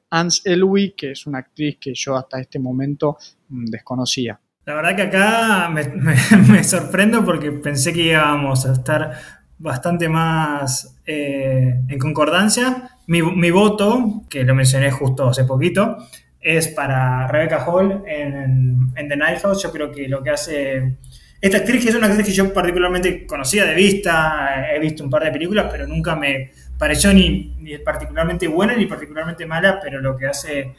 Ans 0.09 0.41
Elwy, 0.47 0.95
que 0.97 1.11
es 1.11 1.27
una 1.27 1.41
actriz 1.41 1.77
que 1.79 1.93
yo 1.95 2.17
hasta 2.17 2.41
este 2.41 2.59
momento 2.59 3.19
mm, 3.51 3.67
desconocía. 3.67 4.41
La 4.65 4.75
verdad 4.75 4.97
que 4.97 5.03
acá 5.03 5.69
me, 6.49 6.65
sorprendo 6.65 7.23
porque 7.27 7.53
pensé 7.53 7.93
que 7.93 8.05
íbamos 8.05 8.65
a 8.65 8.73
estar 8.73 9.13
bastante 9.59 10.09
más 10.09 10.97
eh, 11.05 11.79
en 11.89 11.99
concordancia. 11.99 12.89
Mi, 13.07 13.21
mi, 13.21 13.51
voto, 13.51 14.23
que 14.31 14.45
lo 14.45 14.55
mencioné 14.55 14.91
justo 14.91 15.29
hace 15.29 15.45
poquito, 15.45 15.99
es 16.41 16.69
para 16.69 17.27
Rebecca 17.29 17.65
Hall 17.65 18.05
en, 18.07 18.93
en 18.95 19.09
The 19.09 19.17
Night 19.17 19.41
House. 19.41 19.63
Yo 19.63 19.73
creo 19.73 19.91
que 19.91 20.09
lo 20.09 20.23
que 20.23 20.31
hace 20.31 20.99
esta 21.41 21.59
actriz, 21.59 21.85
que 21.85 21.91
es 21.91 21.95
una 21.95 22.09
actriz 22.09 22.27
que 22.27 22.33
yo 22.33 22.53
particularmente 22.53 23.25
conocía 23.25 23.65
de 23.65 23.75
vista, 23.75 24.75
he 24.75 24.81
visto 24.81 25.05
un 25.05 25.11
par 25.11 25.23
de 25.23 25.31
películas, 25.31 25.69
pero 25.71 25.87
nunca 25.87 26.17
me 26.17 26.51
pareció 26.77 27.13
ni, 27.13 27.55
particularmente 27.85 28.49
buena 28.49 28.75
ni 28.75 28.87
particularmente 28.87 29.47
mala, 29.47 29.79
pero 29.81 30.01
lo 30.01 30.17
que 30.17 30.27
hace 30.27 30.75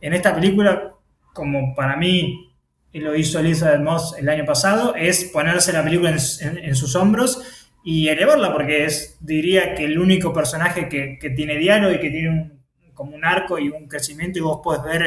en 0.00 0.12
esta 0.12 0.34
película, 0.34 0.94
como 1.32 1.74
para 1.74 1.96
mí 1.96 2.50
y 2.92 3.00
lo 3.00 3.16
hizo 3.16 3.38
Elizabeth 3.38 3.80
Moss 3.80 4.14
el 4.18 4.28
año 4.28 4.44
pasado, 4.44 4.94
es 4.94 5.24
ponerse 5.24 5.72
la 5.72 5.82
película 5.82 6.10
en, 6.10 6.76
sus 6.76 6.94
hombros 6.94 7.66
y 7.82 8.08
elevarla, 8.08 8.52
porque 8.52 8.84
es, 8.84 9.16
diría 9.20 9.74
que 9.74 9.86
el 9.86 9.98
único 9.98 10.34
personaje 10.34 10.90
que, 10.90 11.30
tiene 11.30 11.56
diálogo 11.56 11.94
y 11.94 12.00
que 12.00 12.10
tiene 12.10 12.28
un, 12.28 12.61
como 13.02 13.16
un 13.16 13.24
arco 13.24 13.58
y 13.58 13.68
un 13.68 13.86
crecimiento 13.88 14.38
y 14.38 14.42
vos 14.42 14.60
podés 14.62 14.82
ver 14.84 15.02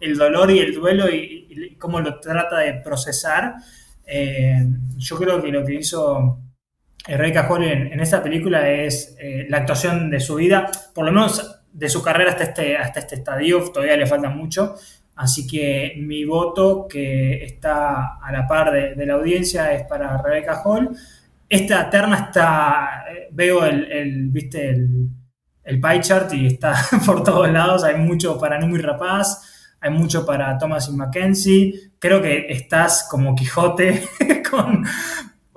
el, 0.00 0.16
dolor 0.16 0.50
y 0.50 0.60
el 0.60 0.74
duelo 0.74 1.10
y, 1.10 1.76
cómo 1.78 2.00
lo 2.00 2.20
trata 2.20 2.58
de 2.58 2.74
procesar. 2.74 3.56
Eh, 4.06 4.64
yo 4.96 5.16
creo 5.16 5.42
que 5.42 5.48
lo 5.48 5.64
que 5.64 5.74
hizo 5.74 6.38
Rebecca 7.06 7.48
Hall 7.48 7.64
en, 7.64 8.00
esta 8.00 8.22
película 8.22 8.70
es 8.70 9.16
eh, 9.18 9.46
la 9.48 9.58
actuación 9.58 10.10
de 10.10 10.20
su 10.20 10.36
vida, 10.36 10.70
por 10.94 11.04
lo 11.04 11.12
menos 11.12 11.64
de 11.72 11.88
su 11.88 12.02
carrera 12.02 12.30
hasta 12.30 12.44
este, 12.44 12.76
hasta 12.76 13.00
este 13.00 13.16
estadio, 13.16 13.60
todavía 13.70 13.96
le 13.96 14.06
falta 14.06 14.28
mucho, 14.28 14.76
Así 15.14 15.46
que 15.46 15.94
mi 15.98 16.24
voto, 16.24 16.86
que 16.88 17.44
está 17.44 18.16
a 18.16 18.32
la 18.32 18.46
par 18.46 18.72
de, 18.72 19.06
la 19.06 19.14
audiencia, 19.14 19.72
es 19.72 19.84
para 19.84 20.20
Rebecca 20.22 20.62
Hall. 20.64 20.90
Esta 21.48 21.90
terna 21.90 22.16
está, 22.26 23.04
eh, 23.10 23.28
veo 23.30 23.64
el, 23.64 24.28
viste, 24.30 24.70
el, 24.70 25.08
el, 25.64 25.80
pie 25.80 26.00
chart 26.00 26.32
y 26.34 26.46
está 26.46 26.74
por 27.06 27.22
todos 27.22 27.50
lados. 27.50 27.84
Hay 27.84 27.96
mucho 27.96 28.38
para 28.38 28.58
Numi 28.58 28.78
Rapaz, 28.78 29.74
hay 29.80 29.90
mucho 29.90 30.24
para 30.24 30.56
Thomas 30.58 30.88
y 30.88 30.96
Mackenzie. 30.96 31.74
Creo 31.98 32.20
que 32.20 32.46
estás 32.48 33.06
como 33.10 33.34
Quijote 33.34 34.08
con, 34.50 34.84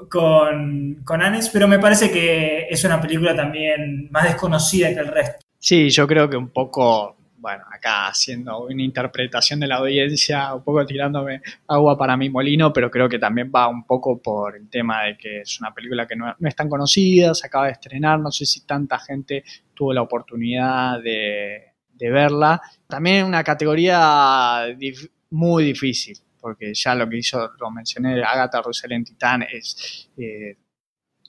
con, 0.10 0.96
con 1.04 1.22
Anes, 1.22 1.50
pero 1.50 1.68
me 1.68 1.80
parece 1.80 2.12
que 2.12 2.68
es 2.70 2.84
una 2.84 3.02
película 3.02 3.36
también 3.36 4.10
más 4.12 4.26
desconocida 4.26 4.94
que 4.94 5.00
el 5.00 5.08
resto. 5.08 5.46
Sí, 5.60 5.90
yo 5.90 6.08
creo 6.08 6.30
que 6.30 6.38
un 6.38 6.50
poco 6.50 7.16
bueno, 7.46 7.64
acá 7.72 8.08
haciendo 8.08 8.66
una 8.66 8.82
interpretación 8.82 9.60
de 9.60 9.68
la 9.68 9.76
audiencia, 9.76 10.52
un 10.56 10.64
poco 10.64 10.84
tirándome 10.84 11.44
agua 11.68 11.96
para 11.96 12.18
mi 12.18 12.28
molino, 12.28 12.74
pero 12.74 12.90
creo 12.90 13.08
que 13.08 13.20
también 13.20 13.52
va 13.56 13.68
un 13.68 13.86
poco 13.86 14.20
por 14.20 14.56
el 14.56 14.68
tema 14.68 15.04
de 15.04 15.16
que 15.16 15.42
es 15.42 15.60
una 15.60 15.72
película 15.72 16.08
que 16.08 16.16
no, 16.16 16.36
es 16.40 16.56
tan 16.56 16.68
conocida, 16.68 17.36
se 17.36 17.46
acaba 17.46 17.68
de 17.68 17.74
estrenar, 17.74 18.20
no 18.20 18.32
sé 18.32 18.48
si 18.48 18.66
tanta 18.66 18.98
gente 18.98 19.44
tuvo 19.76 19.94
la 19.94 20.02
oportunidad 20.02 21.00
de, 21.04 21.72
verla. 22.00 22.60
También 22.88 23.28
una 23.28 23.44
categoría 23.44 24.66
muy 25.30 25.66
difícil, 25.66 26.18
porque 26.42 26.74
ya 26.74 26.96
lo 26.96 27.08
que 27.08 27.18
hizo, 27.18 27.52
lo 27.60 27.70
mencioné, 27.70 28.24
Agatha 28.24 28.60
Russell 28.64 28.92
en 28.94 29.04
Titán 29.04 29.44
es 29.44 30.10
eh, 30.18 30.58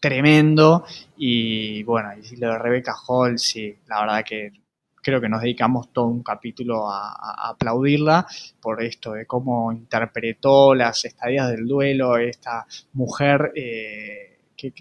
tremendo 0.01 0.87
y 1.19 1.83
bueno, 1.83 2.09
y 2.15 2.37
lo 2.37 2.53
de 2.53 2.59
Rebecca 2.59 2.95
Hall, 3.07 3.39
sí, 3.39 3.77
la 3.87 4.01
verdad 4.01 4.25
que 4.25 4.66
creo 5.07 5.21
que 5.21 5.29
nos 5.29 5.41
dedicamos 5.41 5.93
todo 5.93 6.09
un 6.09 6.25
capítulo 6.25 6.91
a, 6.91 7.51
aplaudirla 7.51 8.27
por 8.61 8.83
esto 8.83 9.13
de 9.13 9.25
cómo 9.25 9.71
interpretó 9.71 10.75
las 10.75 11.05
estadías 11.05 11.49
del 11.49 11.65
duelo, 11.65 12.17
esta 12.17 12.67
mujer 12.95 13.53
eh, 13.55 14.39
que, 14.57 14.73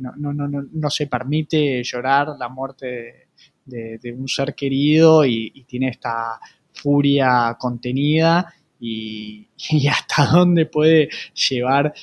no, 0.00 0.90
se 0.90 1.08
permite 1.08 1.82
llorar 1.82 2.36
la 2.38 2.48
muerte 2.48 3.30
de, 3.64 4.14
un 4.16 4.28
ser 4.28 4.54
querido 4.54 5.24
y 5.24 5.64
tiene 5.66 5.88
esta 5.88 6.38
furia 6.72 7.56
contenida 7.58 8.54
y, 9.70 9.88
hasta 9.88 10.26
dónde 10.26 10.66
puede 10.66 11.08
llevar 11.48 11.94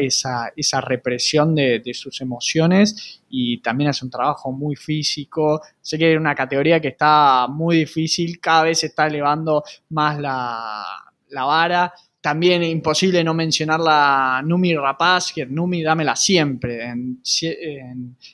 esa, 0.00 0.52
esa 0.56 0.80
represión 0.80 1.54
de, 1.54 1.82
sus 1.94 2.20
emociones. 2.20 3.20
Y 3.28 3.60
también 3.60 3.90
hace 3.90 4.04
un 4.04 4.10
trabajo 4.10 4.52
muy 4.52 4.74
físico. 4.76 5.60
Sé 5.80 5.98
que 5.98 6.12
es 6.12 6.18
una 6.18 6.34
categoría 6.34 6.80
que 6.80 6.88
está 6.88 7.46
muy 7.48 7.78
difícil, 7.78 8.40
cada 8.40 8.64
vez 8.64 8.80
se 8.80 8.86
está 8.86 9.06
elevando 9.06 9.62
más 9.90 10.18
la, 10.18 10.84
la 11.28 11.44
vara 11.44 11.92
también 12.24 12.62
imposible 12.62 13.22
no 13.22 13.34
mencionar 13.34 13.80
la 13.80 14.40
Numi 14.42 14.74
Rapaz, 14.74 15.30
que 15.30 15.44
Numi 15.44 15.82
dámela 15.82 16.16
siempre. 16.16 16.82
En, 16.82 17.20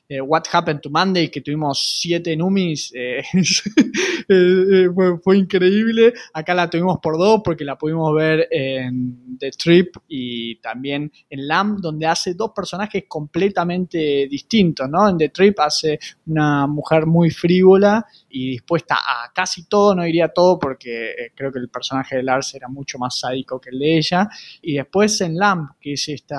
eh, 0.08 0.20
What 0.20 0.44
Happened 0.52 0.80
to 0.80 0.90
Monday, 0.90 1.28
que 1.28 1.40
tuvimos 1.40 1.98
siete 2.00 2.36
Numis, 2.36 2.92
eh, 2.94 3.20
eh, 4.28 4.86
fue, 5.24 5.38
increíble. 5.38 6.14
Acá 6.32 6.54
la 6.54 6.70
tuvimos 6.70 6.98
por 7.02 7.18
dos 7.18 7.40
porque 7.44 7.64
la 7.64 7.76
pudimos 7.76 8.14
ver 8.14 8.46
en 8.52 9.36
The 9.36 9.50
Trip 9.50 9.96
y 10.06 10.60
también 10.60 11.10
en 11.28 11.48
Lamb, 11.48 11.80
donde 11.80 12.06
hace 12.06 12.34
dos 12.34 12.52
personajes 12.54 13.06
completamente 13.08 14.28
distintos. 14.30 14.88
¿no? 14.88 15.08
En 15.08 15.18
The 15.18 15.30
Trip 15.30 15.58
hace 15.58 15.98
una 16.26 16.68
mujer 16.68 17.06
muy 17.06 17.30
frívola 17.30 18.06
y 18.28 18.50
dispuesta 18.50 18.94
a 18.94 19.32
casi 19.34 19.66
todo, 19.66 19.96
no 19.96 20.04
diría 20.04 20.28
todo 20.28 20.60
porque 20.60 21.32
creo 21.34 21.50
que 21.50 21.58
el 21.58 21.68
personaje 21.68 22.14
de 22.14 22.22
Lars 22.22 22.54
era 22.54 22.68
mucho 22.68 22.96
más 22.96 23.18
sádico 23.18 23.60
que 23.60 23.70
el 23.70 23.79
de 23.80 23.98
ella. 23.98 24.28
Y 24.62 24.74
después 24.74 25.20
en 25.20 25.36
Lamp, 25.36 25.72
que 25.80 25.94
es 25.94 26.08
esta, 26.08 26.38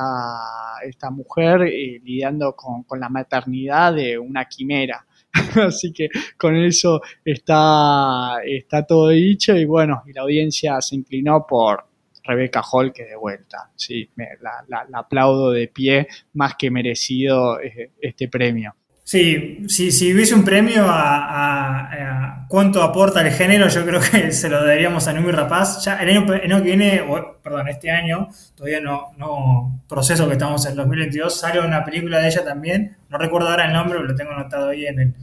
esta 0.85 1.09
mujer 1.09 1.63
eh, 1.63 1.99
lidiando 2.03 2.55
con, 2.55 2.85
la 2.99 3.09
maternidad 3.09 3.93
de 3.93 4.17
una 4.17 4.45
quimera. 4.45 5.05
Así 5.55 5.91
que 5.91 6.09
con 6.37 6.55
eso 6.55 7.01
está, 7.25 8.37
está 8.45 8.85
todo 8.85 9.09
dicho 9.09 9.55
y 9.55 9.65
bueno, 9.65 10.03
y 10.05 10.13
la 10.13 10.21
audiencia 10.21 10.79
se 10.81 10.95
inclinó 10.95 11.45
por 11.47 11.85
Rebecca 12.23 12.61
Hall 12.61 12.93
que 12.93 13.05
de 13.05 13.15
vuelta. 13.15 13.71
Sí, 13.75 14.09
la, 14.15 14.85
la 14.87 14.99
aplaudo 14.99 15.51
de 15.51 15.67
pie, 15.67 16.07
más 16.33 16.55
que 16.55 16.69
merecido 16.69 17.59
eh, 17.59 17.91
este 18.01 18.27
premio. 18.27 18.75
Sí, 19.11 19.65
si, 19.67 19.91
si 19.91 20.13
hubiese 20.13 20.33
un 20.33 20.45
premio 20.45 20.85
a, 20.87 22.45
cuánto 22.47 22.81
aporta 22.81 23.19
el 23.19 23.33
género, 23.33 23.67
yo 23.67 23.85
creo 23.85 23.99
que 23.99 24.31
se 24.31 24.47
lo 24.47 24.65
daríamos 24.65 25.05
a 25.05 25.11
Numi 25.11 25.33
Rapaz. 25.33 25.83
Ya 25.83 25.97
el 25.97 26.17
año, 26.17 26.25
que 26.25 26.61
viene, 26.61 27.03
perdón, 27.43 27.67
este 27.67 27.91
año, 27.91 28.29
todavía 28.55 28.79
no, 28.79 29.11
no 29.17 29.81
proceso 29.89 30.27
que 30.27 30.33
estamos 30.35 30.65
en 30.65 30.77
2022, 30.77 31.41
sale 31.41 31.59
una 31.59 31.83
película 31.83 32.19
de 32.19 32.29
ella 32.29 32.45
también. 32.45 32.95
No 33.09 33.17
recuerdo 33.17 33.49
ahora 33.49 33.65
el 33.65 33.73
nombre, 33.73 33.99
lo 34.01 34.15
tengo 34.15 34.31
anotado 34.31 34.69
ahí 34.69 34.85
en 34.85 34.99
el, 35.01 35.15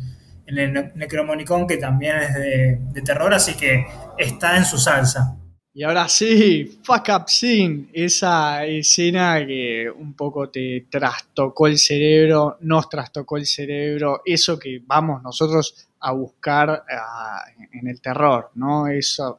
en 0.49 0.59
el 0.59 0.93
Necromonicon, 0.95 1.67
que 1.67 1.79
también 1.79 2.19
es 2.19 2.35
de 2.35 3.03
terror, 3.03 3.33
así 3.33 3.55
que 3.55 3.87
está 4.19 4.59
en 4.59 4.67
su 4.67 4.77
salsa. 4.77 5.38
Y 5.79 5.85
ahora 5.85 6.09
sí, 6.09 6.81
fuck 6.83 7.09
up 7.15 7.29
scene, 7.29 7.87
esa 7.93 8.67
escena 8.67 9.47
que 9.47 9.89
un 9.89 10.13
poco 10.15 10.51
te 10.51 10.89
trastocó 10.91 11.69
el 11.69 11.79
cerebro, 11.79 12.57
nos 12.63 12.89
trastocó 12.89 13.37
el 13.37 13.47
cerebro, 13.47 14.23
eso 14.25 14.59
que 14.59 14.83
vamos 14.85 15.23
nosotros 15.23 15.89
a 16.01 16.11
buscar 16.11 16.83
ah, 16.91 17.45
en 17.73 17.87
el 17.87 18.01
terror, 18.01 18.51
¿no? 18.57 18.89
Eso, 18.89 19.39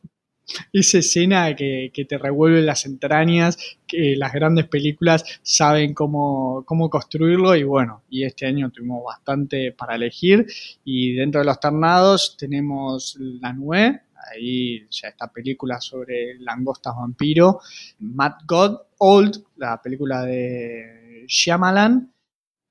esa 0.72 1.00
escena 1.00 1.54
que, 1.56 1.92
te 2.08 2.18
revuelve 2.18 2.62
las 2.62 2.86
entrañas, 2.86 3.58
que 3.86 4.16
las 4.16 4.32
grandes 4.32 4.68
películas 4.68 5.42
saben 5.44 5.94
cómo, 5.94 6.64
cómo 6.66 6.90
construirlo. 6.90 7.54
Y 7.56 7.64
bueno, 7.64 8.04
y 8.10 8.24
este 8.24 8.46
año 8.46 8.70
tuvimos 8.70 9.04
bastante 9.04 9.74
para 9.74 9.96
elegir. 9.96 10.46
Y 10.86 11.16
dentro 11.16 11.42
de 11.42 11.48
los 11.48 11.60
ternados 11.60 12.38
tenemos 12.38 13.18
La 13.20 13.52
Nue, 13.52 14.04
ahí 14.32 14.88
ya 14.90 15.10
esta 15.10 15.32
película 15.32 15.80
sobre 15.80 16.38
langostas 16.40 16.96
vampiro, 16.96 17.60
Mad 18.00 18.34
God, 18.46 18.78
Old, 19.00 19.44
la 19.58 19.82
película 19.82 20.24
de 20.24 21.26
Shyamalan, 21.28 22.12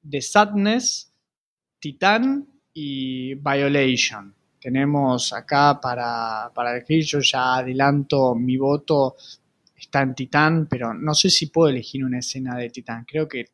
The 0.08 0.22
Sadness, 0.22 1.12
Titan 1.78 2.46
y 2.72 3.34
Violation. 3.34 4.34
Tenemos 4.60 5.32
acá 5.32 5.80
para, 5.80 6.50
para 6.54 6.76
elegir, 6.76 7.04
yo 7.04 7.20
ya 7.20 7.56
adelanto 7.56 8.34
mi 8.34 8.56
voto, 8.56 9.16
está 9.76 10.02
en 10.02 10.14
Titán, 10.14 10.66
pero 10.68 10.92
no 10.92 11.14
sé 11.14 11.30
si 11.30 11.46
puedo 11.46 11.68
elegir 11.68 12.04
una 12.04 12.18
escena 12.18 12.56
de 12.56 12.70
Titán. 12.70 13.04
Creo 13.06 13.28
que 13.28 13.46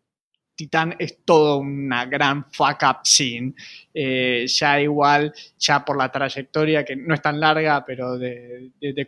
Titán 0.54 0.94
es 0.98 1.24
todo 1.24 1.58
una 1.58 2.06
gran 2.06 2.44
fuck 2.52 2.82
up 2.82 2.98
scene. 3.04 3.54
Eh, 3.92 4.46
ya 4.46 4.80
igual, 4.80 5.32
ya 5.58 5.84
por 5.84 5.98
la 5.98 6.10
trayectoria, 6.10 6.84
que 6.84 6.96
no 6.96 7.14
es 7.14 7.22
tan 7.22 7.40
larga, 7.40 7.84
pero 7.84 8.16
de, 8.18 8.70
de, 8.80 9.06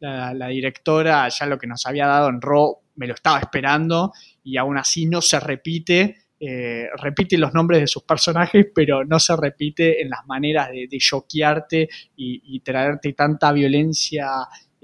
la, 0.00 0.48
directora, 0.48 1.28
ya 1.28 1.46
lo 1.46 1.58
que 1.58 1.66
nos 1.66 1.86
había 1.86 2.06
dado 2.06 2.28
en 2.28 2.40
Raw, 2.40 2.78
me 2.96 3.06
lo 3.06 3.14
estaba 3.14 3.38
esperando 3.38 4.12
y 4.42 4.56
aún 4.56 4.78
así 4.78 5.06
no 5.06 5.20
se 5.20 5.40
repite. 5.40 6.16
Eh, 6.44 6.88
repite 6.96 7.38
los 7.38 7.54
nombres 7.54 7.80
de 7.80 7.86
sus 7.86 8.02
personajes, 8.02 8.66
pero 8.74 9.04
no 9.04 9.20
se 9.20 9.36
repite 9.36 10.02
en 10.02 10.10
las 10.10 10.26
maneras 10.26 10.70
de, 10.70 10.88
de 10.90 10.98
choquearte 10.98 11.88
y, 12.16 12.56
y 12.56 12.60
traerte 12.60 13.12
tanta 13.12 13.52
violencia 13.52 14.26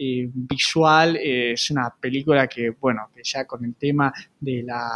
eh, 0.01 0.31
visual. 0.33 1.17
Eh, 1.17 1.55
es 1.55 1.73
una 1.73 1.93
película 2.01 2.47
que, 2.47 2.71
bueno, 2.71 3.11
que 3.13 3.23
ya 3.25 3.45
con 3.47 3.65
el 3.65 3.75
tema 3.75 4.13
de 4.39 4.63
la 4.63 4.89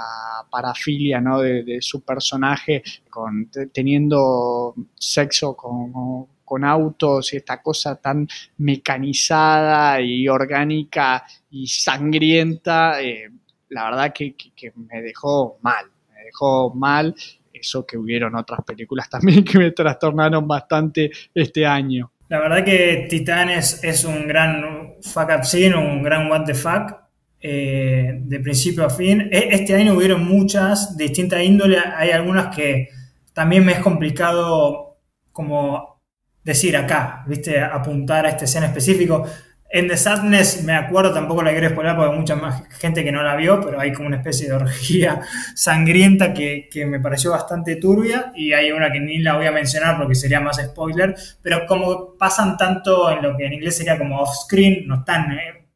parafilia, 0.48 1.20
¿no? 1.20 1.40
De, 1.40 1.78
su 1.80 2.02
personaje, 2.02 2.84
con, 3.10 3.50
teniendo 3.72 4.74
sexo 4.94 5.56
con, 5.56 6.28
autos 6.64 7.32
y 7.32 7.38
esta 7.38 7.62
cosa 7.62 7.96
tan 7.96 8.28
mecanizada 8.58 9.98
y 10.02 10.28
orgánica 10.28 11.24
y 11.50 11.66
sangrienta, 11.66 13.02
eh, 13.02 13.30
la 13.70 13.84
verdad 13.86 14.12
que, 14.12 14.36
me 14.76 15.00
dejó 15.00 15.58
mal, 15.62 15.86
me 16.14 16.24
dejó 16.24 16.74
mal 16.74 17.14
eso 17.52 17.86
que 17.86 17.96
hubieron 17.96 18.34
otras 18.36 18.60
películas 18.64 19.08
también 19.10 19.42
que 19.44 19.58
me 19.58 19.70
trastornaron 19.72 20.46
bastante 20.46 21.10
este 21.34 21.66
año. 21.66 22.12
La 22.32 22.40
verdad 22.40 22.64
que 22.64 23.08
Titanes 23.10 23.84
es 23.84 24.04
un 24.06 24.26
gran 24.26 24.94
fuck 25.02 25.28
up 25.38 25.44
scene, 25.44 25.76
un 25.76 26.02
gran 26.02 26.30
what 26.30 26.44
the 26.46 26.54
fuck, 26.54 26.94
eh, 27.38 28.20
de 28.22 28.40
principio 28.40 28.86
a 28.86 28.88
fin. 28.88 29.28
E, 29.30 29.50
este 29.50 29.74
año 29.74 29.92
hubieron 29.92 30.26
muchas 30.26 30.96
de 30.96 31.04
distinta 31.04 31.42
índole, 31.42 31.76
hay 31.78 32.10
algunas 32.10 32.56
que 32.56 32.88
también 33.34 33.66
me 33.66 33.72
es 33.72 33.80
complicado 33.80 34.96
como 35.30 36.00
decir 36.42 36.74
acá, 36.74 37.22
¿viste? 37.26 37.60
Apuntar 37.60 38.24
a 38.24 38.30
esta 38.30 38.46
escena 38.46 38.64
específico. 38.64 39.26
En 39.74 39.88
The 39.88 39.96
Sadness, 39.96 40.64
me 40.64 40.74
acuerdo, 40.74 41.14
tampoco 41.14 41.42
la 41.42 41.50
quiero 41.52 41.70
spoiler 41.70 41.96
porque 41.96 42.12
hay 42.12 42.18
mucha 42.18 42.36
más 42.36 42.62
gente 42.78 43.02
que 43.02 43.10
no 43.10 43.22
la 43.22 43.34
vio, 43.36 43.58
pero 43.58 43.80
hay 43.80 43.90
como 43.90 44.08
una 44.08 44.18
especie 44.18 44.46
de 44.46 44.52
orgía 44.52 45.22
sangrienta 45.54 46.34
que, 46.34 46.68
que, 46.70 46.84
me 46.84 47.00
pareció 47.00 47.30
bastante 47.30 47.76
turbia 47.76 48.32
y 48.36 48.52
hay 48.52 48.70
una 48.70 48.92
que 48.92 49.00
ni 49.00 49.20
la 49.20 49.34
voy 49.34 49.46
a 49.46 49.50
mencionar 49.50 49.96
porque 49.96 50.14
sería 50.14 50.40
más 50.40 50.60
spoiler, 50.62 51.14
pero 51.40 51.64
como 51.66 52.18
pasan 52.18 52.58
tanto 52.58 53.10
en 53.10 53.22
lo 53.22 53.34
que 53.34 53.46
en 53.46 53.54
inglés 53.54 53.78
sería 53.78 53.96
como 53.96 54.20
off-screen, 54.20 54.86
no 54.86 54.96
están, 54.96 55.32
eh, 55.32 55.68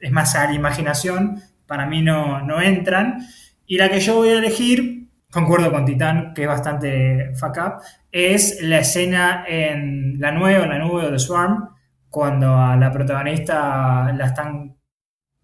es 0.00 0.10
más 0.10 0.34
a 0.34 0.46
la 0.46 0.54
imaginación, 0.54 1.40
para 1.68 1.86
mí 1.86 2.02
no, 2.02 2.40
no 2.40 2.60
entran. 2.60 3.18
Y 3.66 3.78
la 3.78 3.88
que 3.88 4.00
yo 4.00 4.16
voy 4.16 4.30
a 4.30 4.38
elegir, 4.38 5.06
concuerdo 5.30 5.70
con 5.70 5.84
Titán, 5.84 6.34
que 6.34 6.42
es 6.42 6.48
bastante 6.48 7.32
fuck 7.36 7.56
up, 7.64 7.72
es 8.10 8.60
la 8.62 8.80
escena 8.80 9.44
en 9.46 10.18
la 10.18 10.32
nueva, 10.32 10.66
la 10.66 10.80
nube 10.80 11.08
de 11.08 11.20
Swarm, 11.20 11.68
cuando 12.14 12.56
a 12.56 12.76
la 12.76 12.92
protagonista 12.92 14.12
la 14.12 14.26
están 14.26 14.76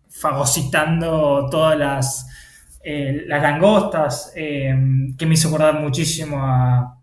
fagocitando 0.08 1.48
todas 1.50 1.76
las, 1.76 2.28
eh, 2.84 3.24
las 3.26 3.42
langostas, 3.42 4.32
eh, 4.36 4.72
que 5.18 5.26
me 5.26 5.34
hizo 5.34 5.48
acordar 5.48 5.80
muchísimo 5.80 6.36
a 6.38 6.96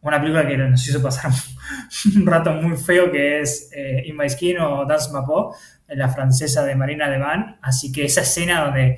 una 0.00 0.18
película 0.18 0.48
que 0.48 0.56
nos 0.56 0.88
hizo 0.88 1.02
pasar 1.02 1.30
un 2.16 2.24
rato 2.24 2.54
muy 2.54 2.78
feo, 2.78 3.12
que 3.12 3.42
es 3.42 3.70
eh, 3.76 4.04
In 4.06 4.16
My 4.16 4.30
Skin 4.30 4.58
o 4.60 4.86
Dance 4.86 5.12
Mapo, 5.12 5.54
la 5.88 6.08
francesa 6.08 6.64
de 6.64 6.74
Marina 6.74 7.06
Levan. 7.06 7.58
Así 7.60 7.92
que 7.92 8.06
esa 8.06 8.22
escena 8.22 8.64
donde 8.64 8.96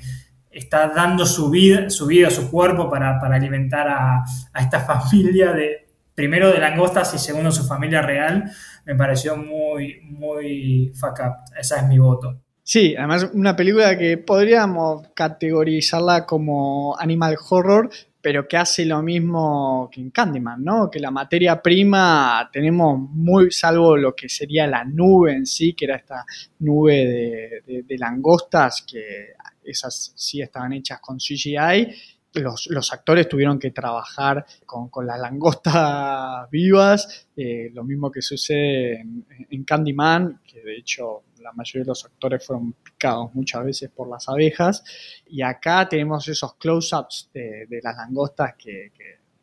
está 0.49 0.87
dando 0.87 1.25
su 1.25 1.49
vida, 1.49 1.89
su 1.89 2.07
vida, 2.07 2.29
su 2.29 2.49
cuerpo 2.49 2.89
para, 2.89 3.19
alimentar 3.19 3.89
a, 3.89 4.23
a 4.53 4.61
esta 4.61 4.79
familia 4.85 5.51
de, 5.51 5.86
primero 6.17 6.51
de 6.51 6.57
langostas 6.57 7.13
y 7.13 7.19
segundo 7.19 7.51
su 7.51 7.63
familia 7.63 8.01
real, 8.01 8.51
me 8.85 8.95
pareció 8.95 9.37
muy, 9.37 10.01
muy 10.01 10.91
fuck 10.95 11.19
up. 11.19 11.33
Esa 11.55 11.81
es 11.81 11.87
mi 11.87 11.99
voto. 11.99 12.41
Sí, 12.63 12.95
además 12.97 13.29
una 13.33 13.55
película 13.55 13.95
que 13.95 14.17
podríamos 14.17 15.09
categorizarla 15.13 16.25
como 16.25 16.97
animal 16.97 17.37
horror, 17.47 17.91
pero 18.19 18.47
que 18.47 18.57
hace 18.57 18.83
lo 18.83 19.03
mismo 19.03 19.91
que 19.93 20.01
en 20.01 20.09
Candyman, 20.09 20.63
¿no? 20.63 20.89
Que 20.89 20.99
la 20.99 21.11
materia 21.11 21.61
prima 21.61 22.49
tenemos 22.51 22.99
muy, 22.99 23.51
salvo 23.51 23.95
lo 23.95 24.15
que 24.15 24.27
sería 24.27 24.65
la 24.65 24.83
nube 24.85 25.33
en 25.33 25.45
sí, 25.45 25.75
que 25.75 25.85
era 25.85 25.97
esta 25.97 26.25
nube 26.57 27.61
de, 27.63 27.83
de 27.83 27.97
langostas, 27.99 28.83
que 28.91 29.33
esas 29.63 30.13
sí 30.15 30.41
estaban 30.41 30.73
hechas 30.73 30.99
con 30.99 31.17
CGI, 31.17 31.93
los, 32.39 32.93
actores 32.93 33.27
tuvieron 33.27 33.59
que 33.59 33.71
trabajar 33.71 34.45
con, 34.65 34.89
las 35.05 35.19
langostas 35.19 36.49
vivas, 36.51 37.27
eh, 37.35 37.69
lo 37.73 37.83
mismo 37.83 38.11
que 38.11 38.21
sucede 38.21 39.01
en, 39.49 39.63
Candyman, 39.63 40.41
que 40.45 40.61
de 40.61 40.77
hecho 40.77 41.23
la 41.41 41.51
mayoría 41.53 41.83
de 41.83 41.89
los 41.89 42.05
actores 42.05 42.45
fueron 42.45 42.73
picados 42.73 43.33
muchas 43.33 43.63
veces 43.63 43.89
por 43.89 44.09
las 44.09 44.27
abejas, 44.29 44.83
y 45.27 45.41
acá 45.41 45.87
tenemos 45.87 46.27
esos 46.27 46.55
close-ups 46.55 47.29
de, 47.33 47.67
las 47.83 47.95
langostas 47.95 48.55
que, 48.57 48.91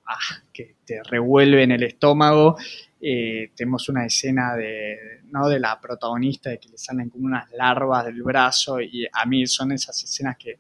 ah, 0.07 0.42
que, 0.53 0.76
te 0.84 1.03
revuelven 1.03 1.72
el 1.72 1.82
estómago. 1.82 2.57
Eh, 3.01 3.53
tenemos 3.55 3.88
una 3.88 4.07
escena 4.07 4.55
de, 4.55 5.20
¿no? 5.30 5.49
de 5.49 5.61
la 5.61 5.78
protagonista 5.80 6.51
de 6.51 6.59
que 6.59 6.70
le 6.70 6.78
salen 6.78 7.11
como 7.11 7.26
unas 7.26 7.51
larvas 7.53 8.07
del 8.07 8.22
brazo 8.22 8.80
y 8.80 9.07
a 9.11 9.26
mí 9.26 9.47
son 9.47 9.72
esas 9.72 10.03
escenas 10.03 10.36
que 10.38 10.59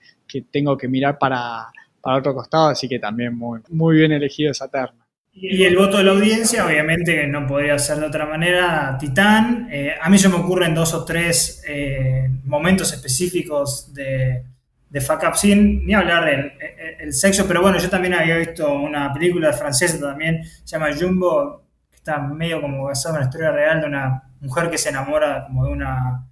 tengo 0.50 0.76
que 0.76 0.88
mirar 0.88 1.18
para, 1.18 1.70
para 2.04 2.18
otro 2.18 2.34
costado, 2.34 2.68
así 2.68 2.86
que 2.86 2.98
también 2.98 3.34
muy, 3.34 3.60
muy 3.70 3.96
bien 3.96 4.12
elegido 4.12 4.52
esa 4.52 4.68
terna. 4.68 5.06
Y 5.32 5.64
el 5.64 5.76
voto 5.76 5.96
de 5.96 6.04
la 6.04 6.12
audiencia, 6.12 6.64
obviamente 6.64 7.26
no 7.26 7.46
podría 7.46 7.76
ser 7.78 7.98
de 7.98 8.06
otra 8.06 8.26
manera, 8.26 8.96
Titán. 9.00 9.68
Eh, 9.72 9.94
a 10.00 10.08
mí 10.08 10.16
se 10.16 10.28
me 10.28 10.36
ocurren 10.36 10.74
dos 10.74 10.94
o 10.94 11.04
tres 11.04 11.64
eh, 11.66 12.28
momentos 12.44 12.92
específicos 12.92 13.92
de, 13.92 14.44
de 14.88 15.00
fuck 15.00 15.24
up, 15.26 15.34
sin 15.34 15.84
ni 15.84 15.94
hablar 15.94 16.26
del 16.26 16.52
el, 17.00 17.12
sexo, 17.12 17.48
pero 17.48 17.62
bueno, 17.62 17.78
yo 17.78 17.88
también 17.90 18.14
había 18.14 18.36
visto 18.36 18.72
una 18.72 19.12
película 19.12 19.52
francesa 19.52 19.98
también, 19.98 20.44
se 20.44 20.78
llama 20.78 20.94
Jumbo, 20.96 21.64
que 21.90 21.96
está 21.96 22.18
medio 22.18 22.60
como 22.60 22.84
basada 22.84 23.16
en 23.16 23.22
una 23.22 23.28
historia 23.28 23.50
real 23.50 23.80
de 23.80 23.86
una 23.88 24.22
mujer 24.40 24.70
que 24.70 24.78
se 24.78 24.90
enamora 24.90 25.46
como 25.46 25.64
de 25.64 25.72
una, 25.72 26.28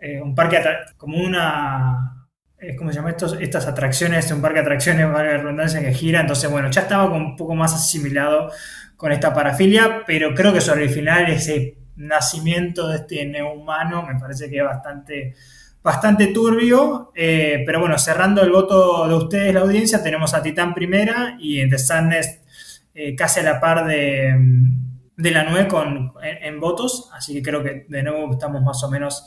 eh, 0.00 0.20
un 0.20 0.34
parque, 0.34 0.62
como 0.98 1.16
una 1.16 2.15
¿cómo 2.78 2.90
se 2.90 2.96
llama? 2.96 3.10
Estos, 3.10 3.36
estas 3.40 3.66
atracciones, 3.66 4.30
un 4.32 4.40
parque 4.40 4.60
de 4.60 4.62
atracciones, 4.62 5.10
vale 5.10 5.36
redundancia, 5.36 5.80
que 5.80 5.92
gira. 5.92 6.20
Entonces, 6.20 6.50
bueno, 6.50 6.70
ya 6.70 6.82
estaba 6.82 7.04
un 7.04 7.36
poco 7.36 7.54
más 7.54 7.74
asimilado 7.74 8.50
con 8.96 9.12
esta 9.12 9.34
parafilia, 9.34 10.02
pero 10.06 10.34
creo 10.34 10.52
que 10.52 10.60
sobre 10.60 10.84
el 10.84 10.90
final 10.90 11.30
ese 11.30 11.76
nacimiento 11.96 12.88
de 12.88 12.96
este 12.96 13.26
neohumano 13.26 14.02
me 14.02 14.18
parece 14.18 14.48
que 14.48 14.58
es 14.58 14.64
bastante, 14.64 15.34
bastante 15.82 16.28
turbio. 16.28 17.12
Eh, 17.14 17.62
pero 17.66 17.80
bueno, 17.80 17.98
cerrando 17.98 18.42
el 18.42 18.50
voto 18.50 19.06
de 19.06 19.14
ustedes, 19.14 19.54
la 19.54 19.60
audiencia, 19.60 20.02
tenemos 20.02 20.32
a 20.34 20.42
Titán 20.42 20.72
primera 20.74 21.36
y 21.38 21.68
The 21.68 21.78
Sadness 21.78 22.40
eh, 22.94 23.14
casi 23.14 23.40
a 23.40 23.42
la 23.42 23.60
par 23.60 23.86
de, 23.86 24.34
de 25.16 25.30
la 25.30 25.44
9 25.44 25.68
con, 25.68 26.12
en 26.22 26.58
votos. 26.58 27.10
Así 27.12 27.34
que 27.34 27.42
creo 27.42 27.62
que 27.62 27.84
de 27.88 28.02
nuevo 28.02 28.32
estamos 28.32 28.62
más 28.62 28.82
o 28.82 28.90
menos 28.90 29.26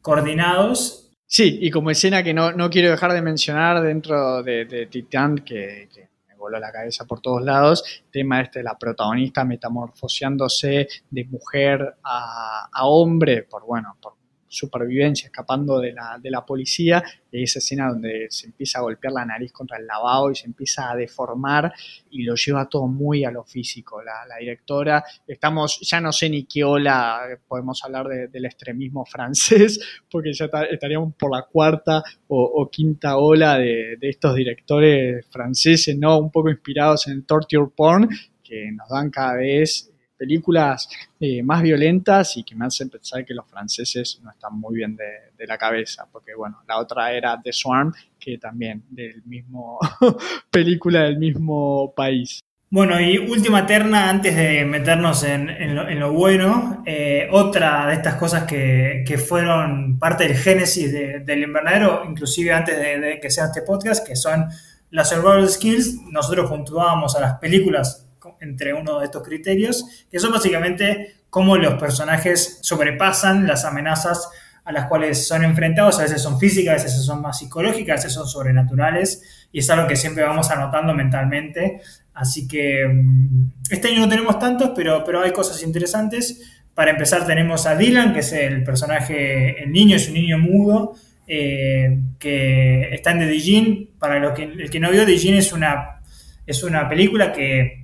coordinados. 0.00 1.09
Sí, 1.32 1.60
y 1.62 1.70
como 1.70 1.92
escena 1.92 2.24
que 2.24 2.34
no, 2.34 2.52
quiero 2.70 2.90
dejar 2.90 3.12
de 3.12 3.22
mencionar 3.22 3.80
dentro 3.82 4.42
de, 4.42 4.64
de 4.64 4.86
Titán, 4.86 5.36
que, 5.36 5.88
me 6.26 6.34
voló 6.34 6.58
la 6.58 6.72
cabeza 6.72 7.04
por 7.04 7.20
todos 7.20 7.44
lados, 7.44 8.02
tema 8.10 8.40
este 8.40 8.58
de 8.58 8.64
la 8.64 8.76
protagonista 8.76 9.44
metamorfoseándose 9.44 10.88
de 11.08 11.24
mujer 11.26 11.94
a, 12.02 12.68
a 12.72 12.84
hombre, 12.84 13.44
por 13.44 13.64
bueno, 13.64 13.96
por 14.02 14.14
supervivencia, 14.50 15.26
escapando 15.26 15.78
de 15.78 15.92
la, 15.92 16.18
de 16.20 16.30
la 16.30 16.44
policía, 16.44 17.02
y 17.30 17.44
esa 17.44 17.60
escena 17.60 17.88
donde 17.88 18.26
se 18.30 18.46
empieza 18.46 18.80
a 18.80 18.82
golpear 18.82 19.12
la 19.12 19.24
nariz 19.24 19.52
contra 19.52 19.78
el 19.78 19.86
lavado 19.86 20.32
y 20.32 20.34
se 20.34 20.46
empieza 20.46 20.90
a 20.90 20.96
deformar 20.96 21.72
y 22.10 22.24
lo 22.24 22.34
lleva 22.34 22.68
todo 22.68 22.88
muy 22.88 23.24
a 23.24 23.30
lo 23.30 23.44
físico. 23.44 24.02
La, 24.02 24.36
directora, 24.40 25.04
estamos, 25.26 25.78
ya 25.80 26.00
no 26.00 26.12
sé 26.12 26.28
ni 26.28 26.44
qué 26.44 26.64
ola 26.64 27.20
podemos 27.46 27.82
hablar 27.84 28.08
del 28.28 28.44
extremismo 28.44 29.04
francés, 29.06 29.78
porque 30.10 30.32
ya 30.32 30.48
estaríamos 30.70 31.14
por 31.14 31.30
la 31.30 31.42
cuarta 31.42 32.02
o, 32.26 32.68
quinta 32.70 33.18
ola 33.18 33.58
de, 33.58 33.96
de, 33.98 34.08
estos 34.08 34.34
directores 34.34 35.26
franceses, 35.26 35.96
¿no? 35.96 36.18
Un 36.18 36.30
poco 36.30 36.50
inspirados 36.50 37.06
en 37.06 37.14
el 37.14 37.24
torture 37.24 37.70
porn, 37.74 38.08
que 38.42 38.70
nos 38.72 38.88
dan 38.88 39.10
cada 39.10 39.36
vez 39.36 39.89
películas 40.20 40.86
eh, 41.18 41.42
más 41.42 41.62
violentas 41.62 42.36
y 42.36 42.44
que 42.44 42.54
me 42.54 42.66
hacen 42.66 42.90
pensar 42.90 43.24
que 43.24 43.32
los 43.32 43.48
franceses 43.48 44.20
no 44.22 44.30
están 44.30 44.54
muy 44.60 44.76
bien 44.76 44.94
de, 44.94 45.46
la 45.46 45.56
cabeza, 45.56 46.06
porque 46.12 46.34
bueno, 46.34 46.58
la 46.68 46.78
otra 46.78 47.14
era 47.14 47.40
The 47.42 47.50
Swarm, 47.50 47.94
que 48.18 48.36
también 48.36 48.84
del 48.90 49.22
mismo 49.24 49.78
película 50.50 51.04
del 51.04 51.18
mismo 51.18 51.94
país. 51.96 52.40
Bueno, 52.68 53.00
y 53.00 53.16
última 53.16 53.66
terna 53.66 54.10
antes 54.10 54.36
de 54.36 54.66
meternos 54.66 55.24
en, 55.24 55.98
lo, 55.98 56.12
bueno, 56.12 56.82
eh, 56.84 57.26
otra 57.32 57.86
de 57.86 57.94
estas 57.94 58.16
cosas 58.16 58.44
que, 58.44 59.24
fueron 59.26 59.98
parte 59.98 60.24
del 60.28 60.36
génesis 60.36 60.92
del 60.92 61.42
invernadero, 61.42 62.04
inclusive 62.06 62.52
antes 62.52 62.78
de, 62.78 63.18
que 63.20 63.30
sea 63.30 63.46
este 63.46 63.62
podcast, 63.62 64.06
que 64.06 64.14
son 64.14 64.46
las 64.90 65.08
survival 65.08 65.48
skills, 65.48 66.02
nosotros 66.12 66.50
puntuábamos 66.50 67.16
a 67.16 67.20
las 67.20 67.38
películas 67.38 68.09
entre 68.40 68.74
uno 68.74 68.98
de 68.98 69.06
estos 69.06 69.22
criterios, 69.22 70.06
que 70.10 70.18
son 70.18 70.32
básicamente 70.32 71.16
cómo 71.30 71.56
los 71.56 71.74
personajes 71.74 72.58
sobrepasan 72.62 73.46
las 73.46 73.64
amenazas 73.64 74.28
a 74.64 74.72
las 74.72 74.86
cuales 74.86 75.26
son 75.26 75.44
enfrentados, 75.44 75.98
a 75.98 76.02
veces 76.02 76.22
son 76.22 76.38
físicas, 76.38 76.80
a 76.80 76.84
veces 76.84 77.04
son 77.04 77.22
más 77.22 77.38
psicológicas, 77.38 77.92
a 77.92 77.96
veces 77.96 78.12
son 78.12 78.28
sobrenaturales, 78.28 79.48
y 79.52 79.60
es 79.60 79.70
algo 79.70 79.88
que 79.88 79.96
siempre 79.96 80.22
vamos 80.22 80.50
anotando 80.50 80.94
mentalmente. 80.94 81.80
Así 82.14 82.46
que 82.46 82.86
mm, 82.86 83.52
este 83.70 83.88
año 83.88 84.00
no 84.00 84.08
tenemos 84.08 84.38
tantos, 84.38 84.72
pero, 84.76 85.02
pero 85.04 85.22
hay 85.22 85.32
cosas 85.32 85.62
interesantes. 85.62 86.62
Para 86.74 86.92
empezar 86.92 87.26
tenemos 87.26 87.66
a 87.66 87.74
Dylan, 87.76 88.12
que 88.12 88.20
es 88.20 88.32
el 88.32 88.62
personaje, 88.62 89.62
el 89.62 89.72
niño, 89.72 89.96
es 89.96 90.08
un 90.08 90.14
niño 90.14 90.38
mudo, 90.38 90.94
eh, 91.26 91.98
que 92.18 92.94
está 92.94 93.12
en 93.12 93.20
The 93.20 93.26
Dijin. 93.26 93.90
Para 93.98 94.18
los 94.18 94.32
que, 94.32 94.44
el 94.44 94.70
que 94.70 94.80
no 94.80 94.90
vio, 94.90 95.04
Dijin 95.04 95.34
es 95.34 95.52
una, 95.52 96.02
es 96.46 96.62
una 96.62 96.88
película 96.88 97.32
que 97.32 97.79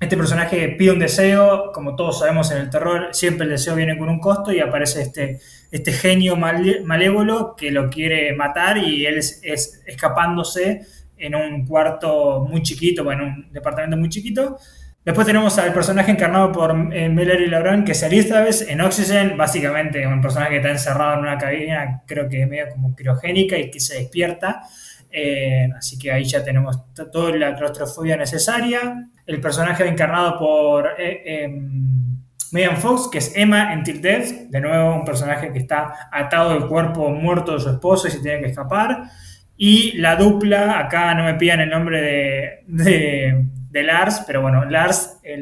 este 0.00 0.16
personaje 0.16 0.68
pide 0.78 0.92
un 0.92 1.00
deseo, 1.00 1.72
como 1.72 1.96
todos 1.96 2.20
sabemos 2.20 2.50
en 2.52 2.58
el 2.58 2.70
terror, 2.70 3.08
siempre 3.12 3.44
el 3.44 3.50
deseo 3.50 3.74
viene 3.74 3.98
con 3.98 4.08
un 4.08 4.20
costo 4.20 4.52
y 4.52 4.60
aparece 4.60 5.02
este, 5.02 5.40
este 5.72 5.92
genio 5.92 6.36
malévolo 6.36 7.56
que 7.56 7.72
lo 7.72 7.90
quiere 7.90 8.32
matar 8.34 8.78
y 8.78 9.06
él 9.06 9.18
es, 9.18 9.42
escapándose 9.86 10.82
en 11.16 11.34
un 11.34 11.66
cuarto 11.66 12.46
muy 12.48 12.62
chiquito, 12.62 13.10
en 13.10 13.20
un 13.20 13.52
departamento 13.52 13.96
muy 13.96 14.08
chiquito. 14.08 14.58
Después 15.04 15.26
tenemos 15.26 15.58
al 15.58 15.72
personaje 15.72 16.12
encarnado 16.12 16.52
por 16.52 16.70
eh, 16.92 17.08
Melody 17.08 17.46
Laurent, 17.46 17.84
que 17.84 17.92
es 17.92 18.02
Elizabeth 18.02 18.66
en 18.68 18.80
Oxygen, 18.80 19.36
básicamente 19.36 20.06
un 20.06 20.20
personaje 20.20 20.50
que 20.50 20.56
está 20.58 20.70
encerrado 20.70 21.14
en 21.14 21.20
una 21.20 21.38
cabina, 21.38 22.02
creo 22.06 22.28
que 22.28 22.46
medio 22.46 22.68
como 22.68 22.94
criogénica 22.94 23.56
y 23.56 23.70
que 23.70 23.80
se 23.80 23.96
despierta. 23.98 24.62
Eh, 25.10 25.68
así 25.76 25.98
que 25.98 26.12
ahí 26.12 26.24
ya 26.24 26.44
tenemos 26.44 26.92
toda 27.10 27.34
la 27.36 27.56
claustrofobia 27.56 28.16
necesaria. 28.16 29.08
El 29.28 29.40
personaje 29.40 29.86
encarnado 29.86 30.38
por 30.38 30.88
eh, 30.98 31.44
em, 31.44 32.16
Megan 32.50 32.78
Fox, 32.78 33.08
que 33.12 33.18
es 33.18 33.36
Emma 33.36 33.72
en 33.74 33.84
Till 33.84 34.00
Death, 34.00 34.48
de 34.48 34.60
nuevo 34.60 34.96
un 34.96 35.04
personaje 35.04 35.52
que 35.52 35.58
está 35.58 36.08
atado 36.10 36.50
al 36.50 36.66
cuerpo 36.66 37.10
muerto 37.10 37.52
de 37.52 37.60
su 37.60 37.68
esposo 37.68 38.08
y 38.08 38.10
se 38.10 38.20
tiene 38.20 38.40
que 38.40 38.46
escapar. 38.46 39.04
Y 39.56 39.98
la 39.98 40.16
dupla, 40.16 40.78
acá 40.78 41.14
no 41.14 41.24
me 41.24 41.34
pidan 41.34 41.60
el 41.60 41.68
nombre 41.68 42.64
de, 42.66 43.82
Lars, 43.82 44.24
pero 44.26 44.42
bueno, 44.42 44.64
Lars 44.64 45.20
eh, 45.22 45.40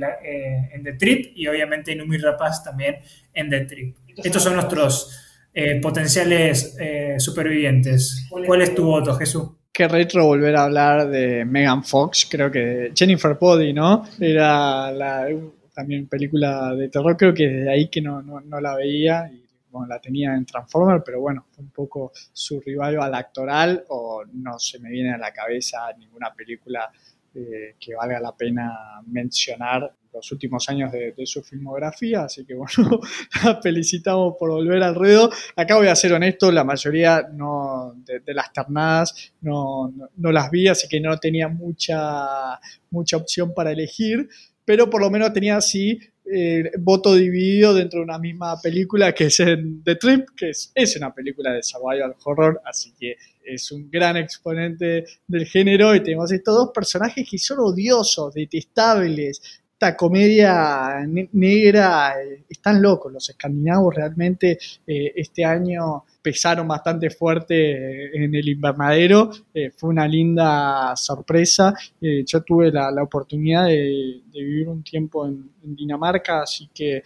en 0.72 0.82
The 0.82 0.92
Trip 0.94 1.32
y 1.34 1.46
obviamente 1.46 1.94
Numi 1.94 2.18
Rapaz 2.18 2.62
también 2.62 2.96
en 3.32 3.48
The 3.48 3.60
Trip. 3.60 3.96
Estos 4.16 4.42
son 4.42 4.54
nuestros 4.54 5.22
eh, 5.54 5.80
potenciales 5.80 6.76
eh, 6.78 7.14
supervivientes. 7.18 8.26
¿Cuál 8.28 8.60
es 8.60 8.74
tu 8.74 8.84
voto, 8.84 9.14
Jesús? 9.14 9.52
Qué 9.76 9.86
retro 9.88 10.24
volver 10.24 10.56
a 10.56 10.64
hablar 10.64 11.10
de 11.10 11.44
Megan 11.44 11.84
Fox, 11.84 12.26
creo 12.30 12.50
que 12.50 12.92
Jennifer 12.96 13.36
Body, 13.38 13.74
¿no? 13.74 14.04
Era 14.18 14.90
la, 14.90 15.28
también 15.74 16.06
película 16.06 16.74
de 16.74 16.88
terror, 16.88 17.14
creo 17.14 17.34
que 17.34 17.46
desde 17.46 17.70
ahí 17.70 17.88
que 17.88 18.00
no, 18.00 18.22
la 18.58 18.74
veía 18.74 19.30
y 19.30 19.44
bueno, 19.70 19.86
la 19.88 20.00
tenía 20.00 20.34
en 20.34 20.46
Transformer, 20.46 21.02
pero 21.04 21.20
bueno, 21.20 21.44
fue 21.50 21.62
un 21.62 21.70
poco 21.72 22.10
su 22.32 22.58
rival 22.58 22.98
al 23.02 23.14
actoral 23.14 23.84
o 23.88 24.24
no 24.32 24.58
se 24.58 24.78
me 24.78 24.88
viene 24.88 25.12
a 25.12 25.18
la 25.18 25.30
cabeza 25.30 25.92
ninguna 25.98 26.32
película 26.32 26.90
eh, 27.34 27.74
que 27.78 27.94
valga 27.94 28.18
la 28.18 28.34
pena 28.34 29.02
mencionar 29.08 29.92
los 30.16 30.32
últimos 30.32 30.68
años 30.68 30.90
de, 30.92 31.14
su 31.26 31.42
filmografía, 31.42 32.24
así 32.24 32.44
que 32.44 32.54
bueno, 32.56 33.00
la 33.44 33.60
felicitamos 33.60 34.34
por 34.38 34.50
volver 34.50 34.82
al 34.82 34.94
ruedo. 34.94 35.30
Acá 35.54 35.76
voy 35.76 35.88
a 35.88 35.94
ser 35.94 36.12
honesto, 36.12 36.50
la 36.50 36.64
mayoría 36.64 37.28
no, 37.32 37.94
de, 38.04 38.34
las 38.34 38.52
ternadas 38.52 39.32
no, 39.40 39.92
no, 40.16 40.32
las 40.32 40.50
vi, 40.50 40.68
así 40.68 40.88
que 40.88 41.00
no 41.00 41.16
tenía 41.18 41.48
mucha, 41.48 42.58
mucha 42.90 43.16
opción 43.16 43.52
para 43.54 43.72
elegir, 43.72 44.28
pero 44.64 44.90
por 44.90 45.00
lo 45.00 45.10
menos 45.10 45.32
tenía 45.32 45.56
así 45.56 45.98
eh, 46.24 46.72
voto 46.78 47.14
dividido 47.14 47.72
dentro 47.72 48.00
de 48.00 48.04
una 48.04 48.18
misma 48.18 48.60
película 48.60 49.12
que 49.12 49.26
es 49.26 49.38
en 49.40 49.82
The 49.84 49.94
Trip, 49.96 50.30
que 50.36 50.50
es, 50.50 50.72
es 50.74 50.96
una 50.96 51.14
película 51.14 51.52
de 51.52 51.62
survival 51.62 52.16
horror, 52.24 52.60
así 52.64 52.92
que 52.98 53.16
es 53.44 53.70
un 53.70 53.88
gran 53.88 54.16
exponente 54.16 55.04
del 55.26 55.46
género 55.46 55.94
y 55.94 56.02
tenemos 56.02 56.32
estos 56.32 56.54
dos 56.54 56.70
personajes 56.74 57.28
que 57.30 57.38
son 57.38 57.60
odiosos, 57.60 58.34
detestables, 58.34 59.40
esta 59.76 59.94
comedia 59.94 61.06
negra, 61.32 62.14
eh, 62.18 62.44
están 62.48 62.80
locos, 62.80 63.12
los 63.12 63.28
escandinavos 63.28 63.94
realmente 63.94 64.58
eh, 64.86 65.12
este 65.14 65.44
año 65.44 66.02
pesaron 66.22 66.66
bastante 66.66 67.10
fuerte 67.10 68.16
en 68.16 68.34
el 68.34 68.48
invernadero, 68.48 69.30
eh, 69.52 69.70
fue 69.76 69.90
una 69.90 70.08
linda 70.08 70.96
sorpresa, 70.96 71.74
yo 72.00 72.42
tuve 72.42 72.72
la, 72.72 72.90
oportunidad 73.02 73.66
de, 73.66 74.22
vivir 74.32 74.66
un 74.68 74.82
tiempo 74.82 75.26
en, 75.26 75.54
Dinamarca, 75.62 76.42
así 76.42 76.70
que 76.72 77.02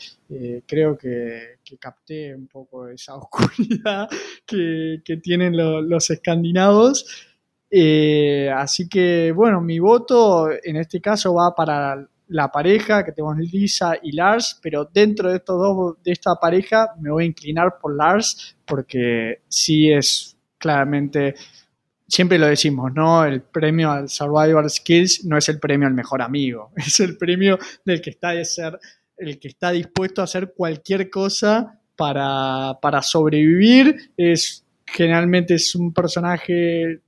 creo 0.67 0.97
que, 0.97 1.59
capté 1.81 2.35
un 2.35 2.47
poco 2.47 2.89
esa 2.89 3.15
oscuridad 3.17 4.09
que, 4.47 5.03
tienen 5.23 5.57
los 5.57 6.09
escandinavos. 6.11 7.05
así 8.55 8.89
que 8.89 9.33
bueno, 9.35 9.61
mi 9.61 9.81
voto 9.81 10.51
en 10.51 10.77
este 10.77 11.01
caso 11.01 11.35
va 11.35 11.55
para 11.55 12.07
la 12.31 12.51
pareja, 12.51 13.05
que 13.05 13.13
tenemos 13.13 13.37
Lisa 13.39 13.99
y 14.01 14.13
Lars, 14.13 14.59
pero 14.63 14.85
dentro 14.85 15.31
de 15.31 15.37
estos 15.37 15.59
dos, 15.59 15.97
de 16.03 16.13
esta 16.13 16.37
pareja, 16.37 16.95
me 17.01 17.11
voy 17.11 17.25
a 17.25 17.27
inclinar 17.27 17.79
por 17.81 17.97
Lars, 17.97 18.57
porque 18.65 19.43
sí 19.49 19.91
es 19.91 20.37
claramente, 20.57 21.35
siempre 22.07 22.39
lo 22.39 22.47
decimos, 22.47 22.93
¿no? 22.95 23.25
El 23.25 23.43
premio 23.43 23.91
al 23.91 24.09
Survival 24.09 24.71
Skills 24.71 25.25
no 25.25 25.37
es 25.37 25.49
el 25.49 25.59
premio 25.59 25.89
al 25.89 25.95
mejor 25.95 26.23
amigo, 26.23 26.71
es 26.77 27.01
el 27.01 27.19
premio 27.19 27.59
del 27.85 28.01
que 28.01 28.11
está 28.11 28.31
de 28.31 28.45
ser, 28.45 28.79
el 29.17 29.41
que 29.41 29.49
está 29.49 29.73
dispuesto 29.73 30.21
a 30.21 30.25
hacer 30.25 30.55
cualquier 30.57 31.11
cosa 31.11 31.81
para, 31.97 32.79
para 32.81 33.03
sobrevivir. 33.03 34.13
Es 34.17 34.65
generalmente 34.87 35.55
es 35.55 35.75
un 35.75 35.93
personaje 35.93 37.01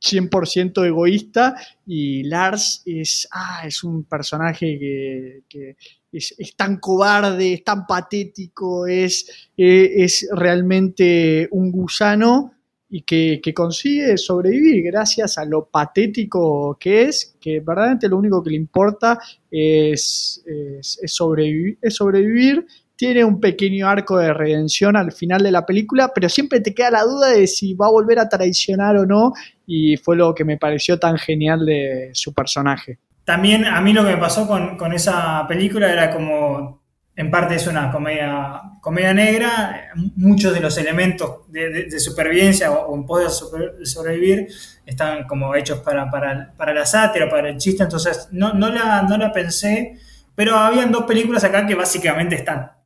100% 0.00 0.86
egoísta 0.86 1.56
y 1.86 2.22
Lars 2.24 2.82
es, 2.84 3.28
ah, 3.32 3.62
es 3.66 3.82
un 3.84 4.04
personaje 4.04 5.42
que, 5.48 5.76
es, 6.12 6.34
tan 6.56 6.78
cobarde, 6.78 7.54
es 7.54 7.64
tan 7.64 7.86
patético, 7.86 8.86
es, 8.86 9.48
e, 9.56 10.04
es 10.04 10.28
realmente 10.32 11.48
un 11.50 11.70
gusano 11.70 12.52
y 12.90 13.02
que, 13.02 13.40
consigue 13.54 14.16
sobrevivir 14.16 14.82
gracias 14.84 15.36
a 15.36 15.44
lo 15.44 15.66
patético 15.66 16.76
que 16.80 17.02
es, 17.02 17.36
que 17.40 17.60
verdaderamente 17.60 18.08
lo 18.08 18.16
único 18.16 18.42
que 18.42 18.50
le 18.50 18.56
importa 18.56 19.18
es, 19.50 20.42
es, 20.46 20.98
es 21.02 21.12
sobrevivir 21.12 22.66
tiene 22.98 23.24
un 23.24 23.38
pequeño 23.40 23.88
arco 23.88 24.18
de 24.18 24.34
redención 24.34 24.96
al 24.96 25.12
final 25.12 25.40
de 25.40 25.52
la 25.52 25.64
película, 25.64 26.10
pero 26.12 26.28
siempre 26.28 26.60
te 26.60 26.74
queda 26.74 26.90
la 26.90 27.04
duda 27.04 27.28
de 27.28 27.46
si 27.46 27.72
va 27.74 27.86
a 27.86 27.90
volver 27.90 28.18
a 28.18 28.28
traicionar 28.28 28.96
o 28.96 29.06
no, 29.06 29.32
y 29.68 29.96
fue 29.96 30.16
lo 30.16 30.34
que 30.34 30.44
me 30.44 30.58
pareció 30.58 30.98
tan 30.98 31.16
genial 31.16 31.64
de 31.64 32.10
su 32.12 32.34
personaje. 32.34 32.98
También 33.22 33.64
a 33.66 33.80
mí 33.80 33.92
lo 33.92 34.04
que 34.04 34.10
me 34.10 34.16
pasó 34.16 34.48
con, 34.48 34.92
esa 34.92 35.46
película 35.46 35.92
era 35.92 36.10
como, 36.10 36.82
en 37.14 37.30
parte 37.30 37.54
es 37.54 37.68
una 37.68 37.92
comedia, 37.92 38.62
comedia 38.80 39.14
negra, 39.14 39.92
muchos 40.16 40.52
de 40.52 40.58
los 40.58 40.76
elementos 40.76 41.52
de, 41.52 42.00
supervivencia 42.00 42.72
o, 42.72 42.96
en 42.96 43.06
poder 43.06 43.30
sobrevivir 43.30 44.48
están 44.84 45.24
como 45.28 45.54
hechos 45.54 45.78
para, 45.78 46.10
para, 46.10 46.74
la 46.74 46.84
sátira, 46.84 47.28
para 47.30 47.48
el 47.50 47.58
chiste, 47.58 47.84
entonces 47.84 48.28
no, 48.32 48.54
no, 48.54 48.70
la, 48.70 49.02
no 49.02 49.16
la 49.18 49.30
pensé, 49.30 50.00
pero 50.34 50.56
habían 50.56 50.90
dos 50.90 51.04
películas 51.04 51.44
acá 51.44 51.64
que 51.64 51.76
básicamente 51.76 52.34
están 52.34 52.77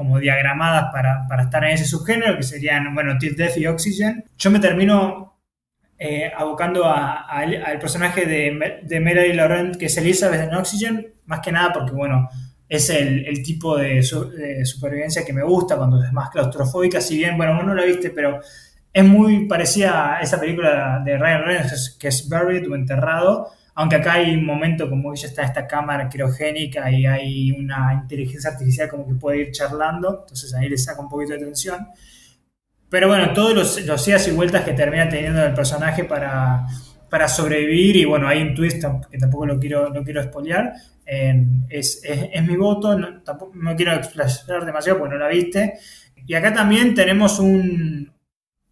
como 0.00 0.18
diagramadas 0.18 0.90
para, 0.90 1.26
para, 1.28 1.42
estar 1.42 1.62
en 1.62 1.72
ese 1.72 1.84
subgénero, 1.84 2.34
que 2.34 2.42
serían, 2.42 2.94
bueno, 2.94 3.18
Death 3.20 3.58
y 3.58 3.66
Oxygen. 3.66 4.24
Yo 4.38 4.50
me 4.50 4.58
termino 4.58 5.36
eh, 5.98 6.32
abocando 6.34 6.86
al 6.86 7.78
personaje 7.78 8.24
de, 8.24 8.80
de 8.82 9.00
Melody 9.00 9.34
Laurent, 9.34 9.76
que 9.76 9.84
es 9.86 9.98
Elizabeth 9.98 10.40
en 10.40 10.54
Oxygen, 10.54 11.12
más 11.26 11.40
que 11.40 11.52
nada 11.52 11.70
porque, 11.74 11.92
bueno, 11.92 12.30
es 12.66 12.88
el, 12.88 13.42
tipo 13.42 13.76
de, 13.76 14.02
supervivencia 14.02 15.22
que 15.22 15.34
me 15.34 15.42
gusta 15.42 15.76
cuando 15.76 16.02
es 16.02 16.10
más 16.14 16.30
claustrofóbica, 16.30 17.02
si 17.02 17.18
bien, 17.18 17.36
bueno, 17.36 17.56
vos 17.56 17.66
no 17.66 17.74
la 17.74 17.84
viste, 17.84 18.08
pero 18.08 18.40
es 18.90 19.04
muy 19.04 19.46
parecida 19.46 20.16
a 20.16 20.20
esa 20.22 20.40
película 20.40 21.02
de 21.04 21.18
Ryan 21.18 21.44
Reynolds, 21.44 21.98
que 22.00 22.08
es 22.08 22.26
Buried 22.26 22.70
o 22.70 22.74
Enterrado, 22.74 23.50
aunque 23.80 23.96
acá 23.96 24.12
hay 24.12 24.34
un 24.34 24.44
momento 24.44 24.90
como 24.90 25.10
ella 25.10 25.26
está 25.26 25.42
esta 25.42 25.66
cámara 25.66 26.06
criogénica 26.06 26.90
y 26.90 27.06
hay 27.06 27.50
una 27.50 27.94
inteligencia 27.94 28.50
artificial 28.50 28.90
como 28.90 29.06
que 29.06 29.14
puede 29.14 29.38
ir 29.40 29.52
charlando, 29.52 30.18
entonces 30.20 30.52
ahí 30.52 30.68
le 30.68 30.76
saca 30.76 31.00
un 31.00 31.08
poquito 31.08 31.32
de 31.32 31.38
tensión. 31.38 31.88
Pero 32.90 33.08
bueno, 33.08 33.32
todos 33.32 33.54
los, 33.54 33.86
los 33.86 34.28
y 34.28 34.30
vueltas 34.32 34.64
que 34.64 34.74
termina 34.74 35.08
teniendo 35.08 35.42
el 35.42 35.54
personaje 35.54 36.04
para, 36.04 36.66
para 37.08 37.26
sobrevivir, 37.26 37.96
y 37.96 38.04
bueno, 38.04 38.28
hay 38.28 38.42
un 38.42 38.54
twist 38.54 38.84
que 39.10 39.16
tampoco 39.16 39.46
lo 39.46 39.58
quiero, 39.58 39.88
no 39.88 40.04
quiero 40.04 40.22
spoilear, 40.24 40.74
es, 41.70 42.02
es, 42.04 42.46
mi 42.46 42.56
voto, 42.56 42.98
no, 42.98 43.22
tampoco, 43.22 43.52
no 43.54 43.74
quiero 43.76 43.94
explayar 43.94 44.66
demasiado 44.66 44.98
porque 44.98 45.14
no 45.14 45.20
la 45.20 45.28
viste. 45.28 45.78
Y 46.26 46.34
acá 46.34 46.52
también 46.52 46.94
tenemos 46.94 47.38
un, 47.38 48.12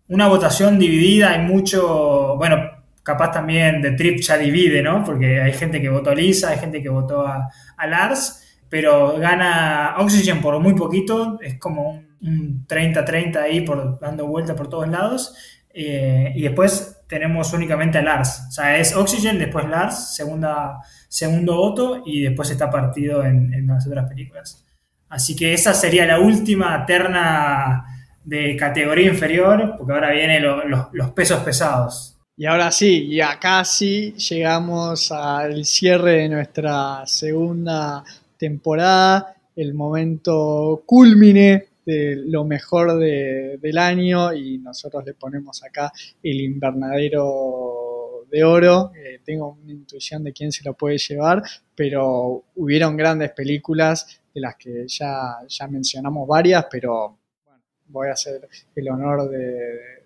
una 0.08 0.28
votación 0.28 0.78
dividida, 0.78 1.30
hay 1.30 1.46
mucho, 1.46 2.36
bueno, 2.36 2.77
capaz 3.08 3.32
también 3.32 3.80
de 3.80 3.92
Trip 3.92 4.20
ya 4.20 4.36
divide, 4.36 4.82
¿no? 4.82 5.02
Porque 5.02 5.40
hay 5.40 5.52
gente 5.52 5.80
que 5.80 5.88
votó 5.88 6.10
a 6.10 6.14
Lisa, 6.14 6.50
hay 6.50 6.58
gente 6.58 6.82
que 6.82 6.90
votó 6.90 7.26
a, 7.26 7.48
Lars, 7.86 8.60
pero 8.68 9.18
gana 9.18 9.94
Oxygen 9.98 10.42
por 10.42 10.60
muy 10.60 10.74
poquito, 10.74 11.38
es 11.40 11.58
como 11.58 11.90
un 11.90 12.08
un 12.20 12.66
30-30 12.66 13.36
ahí 13.36 13.60
por, 13.60 13.98
dando 14.00 14.26
vuelta 14.26 14.54
por 14.54 14.68
todos 14.68 14.88
lados. 14.88 15.36
Eh, 15.72 16.32
y 16.34 16.42
después 16.42 17.00
tenemos 17.06 17.52
únicamente 17.52 17.98
a 17.98 18.02
Lars. 18.02 18.44
O 18.48 18.52
sea, 18.52 18.76
es 18.78 18.94
Oxygen, 18.94 19.38
después 19.38 19.68
Lars, 19.68 20.14
segunda, 20.14 20.78
segundo 21.08 21.56
voto, 21.56 22.02
y 22.04 22.22
después 22.22 22.50
está 22.50 22.70
partido 22.70 23.24
en, 23.24 23.66
las 23.66 23.86
otras 23.86 24.08
películas. 24.08 24.64
Así 25.08 25.34
que 25.34 25.54
esa 25.54 25.72
sería 25.72 26.04
la 26.04 26.18
última 26.18 26.84
terna 26.84 27.84
de 28.24 28.56
categoría 28.56 29.08
inferior, 29.08 29.76
porque 29.78 29.92
ahora 29.92 30.10
vienen 30.10 30.42
los 30.42 31.10
pesos 31.12 31.40
pesados. 31.40 32.17
Y 32.40 32.46
ahora 32.46 32.70
sí, 32.70 33.16
ya 33.16 33.36
casi 33.40 34.12
llegamos 34.12 35.10
al 35.10 35.64
cierre 35.64 36.18
de 36.18 36.28
nuestra 36.28 37.02
segunda 37.04 38.04
temporada, 38.36 39.34
el 39.56 39.74
momento 39.74 40.84
culmine 40.86 41.66
lo 41.84 42.44
mejor 42.44 42.96
del 42.96 43.76
año 43.76 44.32
y 44.32 44.58
nosotros 44.58 45.04
le 45.04 45.14
ponemos 45.14 45.64
acá 45.64 45.90
el 46.22 46.40
invernadero 46.40 48.24
de 48.30 48.44
oro. 48.44 48.92
Eh, 48.94 49.18
tengo 49.24 49.58
una 49.60 49.72
intuición 49.72 50.22
de 50.22 50.32
quién 50.32 50.52
se 50.52 50.62
lo 50.62 50.74
puede 50.74 50.96
llevar, 50.96 51.42
pero 51.74 52.44
hubieron 52.54 52.96
grandes 52.96 53.32
películas 53.32 54.20
de 54.32 54.40
las 54.40 54.54
que 54.54 54.86
ya, 54.86 55.38
ya 55.48 55.66
mencionamos 55.66 56.28
varias, 56.28 56.66
pero 56.70 57.18
bueno, 57.44 57.62
voy 57.88 58.08
a 58.10 58.12
hacer 58.12 58.48
el 58.76 58.88
honor 58.90 59.28
de, 59.28 59.98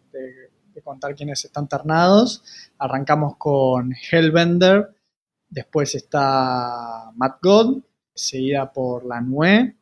contar 0.80 1.14
quiénes 1.14 1.44
están 1.44 1.68
ternados. 1.68 2.42
Arrancamos 2.78 3.36
con 3.36 3.92
Hellbender, 4.10 4.94
después 5.48 5.94
está 5.94 7.10
Matt 7.14 7.38
God, 7.42 7.82
seguida 8.14 8.72
por 8.72 9.04
La 9.04 9.20
Nue, 9.20 9.76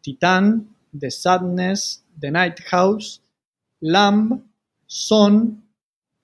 Titán, 0.00 0.74
The 0.98 1.10
Sadness, 1.10 2.04
The 2.18 2.30
Night 2.30 2.60
House, 2.66 3.22
Lamb, 3.80 4.42
Son, 4.86 5.64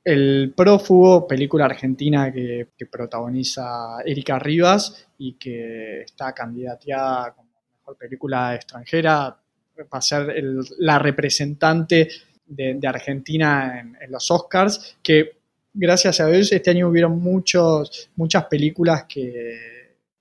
El 0.04 0.52
Prófugo, 0.56 1.26
película 1.26 1.66
argentina 1.66 2.32
que, 2.32 2.68
protagoniza 2.90 4.00
Erika 4.04 4.38
Rivas 4.38 5.06
y 5.18 5.34
que 5.34 6.02
está 6.02 6.32
candidateada 6.32 7.34
como 7.34 7.50
mejor 7.78 7.96
película 7.96 8.54
extranjera, 8.54 9.38
va 9.80 9.98
a 9.98 10.00
ser 10.00 10.34
la 10.78 10.98
representante 10.98 12.09
de, 12.49 12.78
Argentina 12.86 13.80
en, 13.80 14.11
los 14.11 14.30
Oscars, 14.30 14.96
que 15.03 15.38
gracias 15.72 16.20
a 16.20 16.26
Dios 16.26 16.51
este 16.53 16.70
año 16.70 16.88
hubieron 16.88 17.20
muchos, 17.20 18.11
muchas 18.16 18.46
películas 18.46 19.05
que 19.09 19.78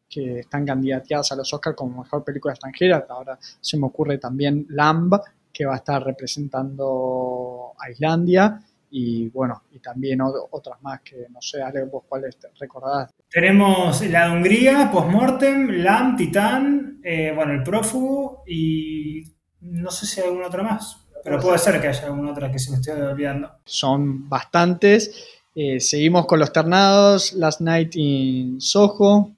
que 0.09 0.39
están 0.39 0.65
candidateadas 0.65 1.31
a 1.31 1.35
los 1.35 1.53
Oscars 1.53 1.75
como 1.75 2.03
mejor 2.03 2.23
película 2.23 2.53
extranjera. 2.53 3.05
Ahora 3.09 3.37
se 3.41 3.77
me 3.77 3.85
ocurre 3.85 4.17
también 4.17 4.65
Lamb, 4.69 5.19
que 5.51 5.65
va 5.65 5.73
a 5.73 5.77
estar 5.77 6.03
representando 6.03 7.73
a 7.77 7.91
Islandia. 7.91 8.61
Y 8.89 9.27
bueno, 9.29 9.63
y 9.71 9.79
también 9.79 10.21
otras 10.21 10.81
más 10.81 11.01
que 11.01 11.27
no 11.29 11.41
sé, 11.41 11.61
Ale, 11.61 11.83
vos 11.83 12.03
cuáles 12.07 12.37
recordás. 12.57 13.13
Tenemos 13.29 14.01
la 14.07 14.29
de 14.29 14.35
Hungría, 14.37 14.89
Postmortem, 14.91 15.69
Lamb, 15.83 16.15
Titán, 16.15 17.01
eh, 17.03 17.33
bueno, 17.35 17.51
el 17.51 17.63
prófugo 17.63 18.43
y 18.47 19.23
no 19.59 19.91
sé 19.91 20.05
si 20.05 20.21
hay 20.21 20.27
alguna 20.27 20.47
otra 20.47 20.63
más. 20.63 21.05
Pero 21.27 21.41
puede 21.41 21.57
ser 21.57 21.81
que 21.81 21.89
haya 21.89 22.05
alguna 22.05 22.31
otra 22.31 22.49
que 22.49 22.57
se 22.57 22.71
me 22.71 22.77
esté 22.77 22.93
olvidando. 22.93 23.51
Son 23.65 24.29
bastantes. 24.29 25.27
Eh, 25.53 25.77
seguimos 25.81 26.25
con 26.25 26.39
los 26.39 26.53
ternados. 26.53 27.33
Last 27.33 27.59
Night 27.59 27.97
in 27.97 28.61
Soho, 28.61 29.35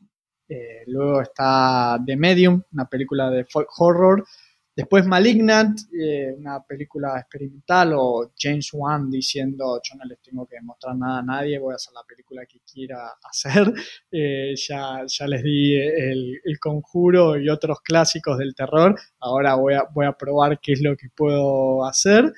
eh, 0.48 0.84
luego 0.86 1.20
está 1.22 2.00
The 2.06 2.16
Medium, 2.16 2.62
una 2.74 2.86
película 2.86 3.32
de 3.32 3.44
folk 3.44 3.70
horror. 3.80 4.24
Después 4.80 5.06
Malignant, 5.06 5.78
eh, 5.92 6.34
una 6.38 6.64
película 6.64 7.20
experimental, 7.20 7.92
o 7.98 8.32
James 8.40 8.70
Wan 8.72 9.12
diciendo, 9.12 9.82
yo 9.84 9.96
no 9.98 10.06
les 10.06 10.22
tengo 10.22 10.46
que 10.46 10.56
mostrar 10.62 10.96
nada 10.96 11.20
a 11.20 11.22
nadie, 11.22 11.60
voy 11.60 11.74
a 11.74 11.76
hacer 11.76 11.94
la 11.94 12.04
película 12.08 12.46
que 12.46 12.62
quiera 12.62 13.12
hacer. 13.30 13.74
Eh, 14.10 14.54
ya, 14.56 15.04
les 15.28 15.44
di 15.44 15.76
el, 15.76 16.40
conjuro 16.62 17.38
y 17.38 17.50
otros 17.50 17.82
clásicos 17.82 18.38
del 18.38 18.56
terror, 18.56 18.98
ahora 19.20 19.56
voy 19.56 19.74
a, 19.74 20.14
probar 20.14 20.62
qué 20.62 20.72
es 20.72 20.82
lo 20.82 20.96
que 20.96 21.10
puedo 21.14 21.86
hacer. 21.86 22.32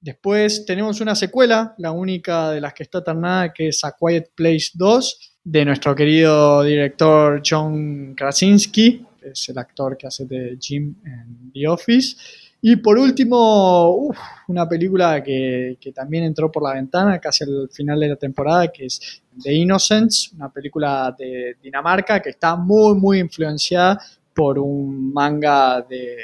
Después 0.00 0.64
tenemos 0.64 1.02
una 1.02 1.14
secuela, 1.14 1.74
la 1.76 1.92
única 1.92 2.52
de 2.52 2.62
las 2.62 2.72
que 2.72 2.84
está 2.84 3.04
ternada, 3.04 3.52
que 3.52 3.68
es 3.68 3.84
A 3.84 3.94
Quiet 4.00 4.30
Place 4.34 4.70
2, 4.72 5.36
de 5.44 5.64
nuestro 5.66 5.94
querido 5.94 6.62
director 6.62 7.42
John 7.44 8.14
Krasinski, 8.14 9.04
es 9.22 9.48
el 9.48 9.58
actor 9.58 9.96
que 9.96 10.06
hace 10.06 10.26
de 10.26 10.56
Jim 10.60 10.94
en 11.04 11.52
The 11.52 11.68
Office. 11.68 12.16
Y 12.62 12.76
por 12.76 12.98
último, 12.98 14.12
una 14.48 14.68
película 14.68 15.22
que, 15.22 15.78
que, 15.80 15.92
también 15.92 16.24
entró 16.24 16.52
por 16.52 16.62
la 16.62 16.74
ventana 16.74 17.18
casi 17.18 17.44
al 17.44 17.70
final 17.72 17.98
de 17.98 18.08
la 18.08 18.16
temporada, 18.16 18.68
que 18.68 18.84
es 18.86 19.22
The 19.42 19.52
Innocents, 19.52 20.32
una 20.34 20.52
película 20.52 21.14
de 21.18 21.56
Dinamarca 21.62 22.20
que 22.20 22.30
está 22.30 22.56
muy, 22.56 22.94
muy 22.96 23.18
influenciada 23.18 23.98
por 24.34 24.58
un 24.58 25.12
manga 25.12 25.80
de, 25.82 26.16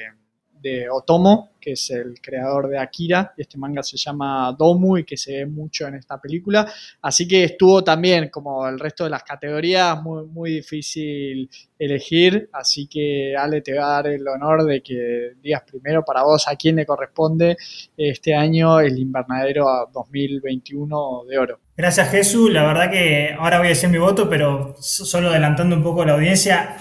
de 0.61 0.89
Otomo, 0.91 1.51
que 1.61 1.73
es 1.73 1.91
el 1.91 2.21
creador 2.21 2.69
de 2.69 2.79
Akira. 2.79 3.35
Este 3.37 3.59
manga 3.59 3.83
se 3.83 3.97
llama 3.97 4.55
Domu 4.57 4.99
y 4.99 5.05
que 5.05 5.17
se 5.17 5.39
ve 5.39 5.47
mucho 5.47 5.87
en 5.87 5.97
esta 5.97 6.21
película. 6.21 6.71
Así 7.03 7.27
que 7.27 7.45
estuvo 7.45 7.83
también, 7.83 8.29
como 8.29 8.67
el 8.69 8.79
resto 8.79 9.05
de 9.05 9.11
las 9.11 9.23
categorías, 9.23 10.01
muy, 10.03 10.27
muy 10.27 10.51
difícil 10.53 11.51
elegir. 11.79 12.49
Así 12.53 12.87
que 12.87 13.35
Ale 13.37 13.61
te 13.63 13.75
va 13.75 13.87
a 13.87 14.03
dar 14.03 14.07
el 14.09 14.27
honor 14.27 14.65
de 14.65 14.83
que 14.83 15.33
digas 15.43 15.63
primero 15.63 16.05
para 16.05 16.23
vos 16.23 16.47
a 16.49 16.57
quién 16.57 16.77
le 16.77 16.87
corresponde 16.87 17.57
este 17.97 18.35
año 18.35 18.81
el 18.81 18.99
invernadero 18.99 19.91
2021 19.93 21.25
de 21.29 21.39
oro. 21.39 21.61
Gracias 21.77 22.11
Jesús, 22.11 22.51
la 22.51 22.65
verdad 22.65 22.91
que 22.91 23.37
ahora 23.39 23.59
voy 23.59 23.67
a 23.67 23.71
decir 23.71 23.91
mi 23.91 23.99
voto, 23.99 24.31
pero 24.31 24.77
solo 24.81 25.29
adelantando 25.29 25.77
un 25.77 25.83
poco 25.83 26.07
la 26.07 26.15
audiencia, 26.15 26.77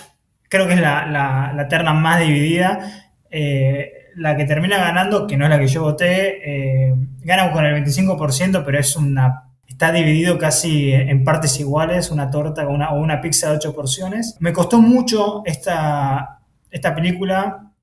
creo 0.47 0.67
que 0.67 0.76
es 0.76 0.80
la, 0.80 1.05
la, 1.53 1.67
terna 1.67 1.93
más 1.93 2.21
dividida. 2.21 3.05
Eh, 3.38 4.11
la 4.15 4.38
que 4.38 4.45
termina 4.45 4.77
ganando, 4.77 5.27
que 5.27 5.36
no 5.36 5.43
es 5.43 5.49
la 5.49 5.59
que 5.59 5.67
yo 5.67 5.81
voté, 5.81 6.88
eh, 6.88 6.95
gana 7.19 7.51
con 7.51 7.65
el 7.65 7.83
25%, 7.83 8.63
pero 8.63 8.79
es 8.79 8.95
una 8.95 9.41
está 9.67 9.91
dividido 9.91 10.38
casi 10.38 10.93
en 10.93 11.25
partes 11.25 11.59
iguales, 11.59 12.09
una 12.09 12.31
torta 12.31 12.65
una, 12.65 12.91
o 12.91 13.01
una 13.01 13.19
pizza 13.19 13.49
de 13.49 13.57
8 13.57 13.75
porciones. 13.75 14.38
Me 14.39 14.53
costó 14.53 14.79
mucho 14.79 15.41
esta, 15.43 16.39
esta 16.71 16.95
película 16.95 17.73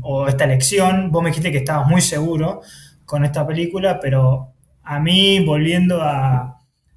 o 0.00 0.26
esta 0.26 0.44
elección. 0.44 1.12
Vos 1.12 1.22
me 1.22 1.28
dijiste 1.28 1.52
que 1.52 1.58
estabas 1.58 1.86
muy 1.86 2.00
seguro 2.00 2.62
con 3.04 3.26
esta 3.26 3.46
película, 3.46 4.00
pero 4.00 4.54
a 4.82 5.00
mí, 5.00 5.44
volviendo 5.44 6.00
a, 6.00 6.53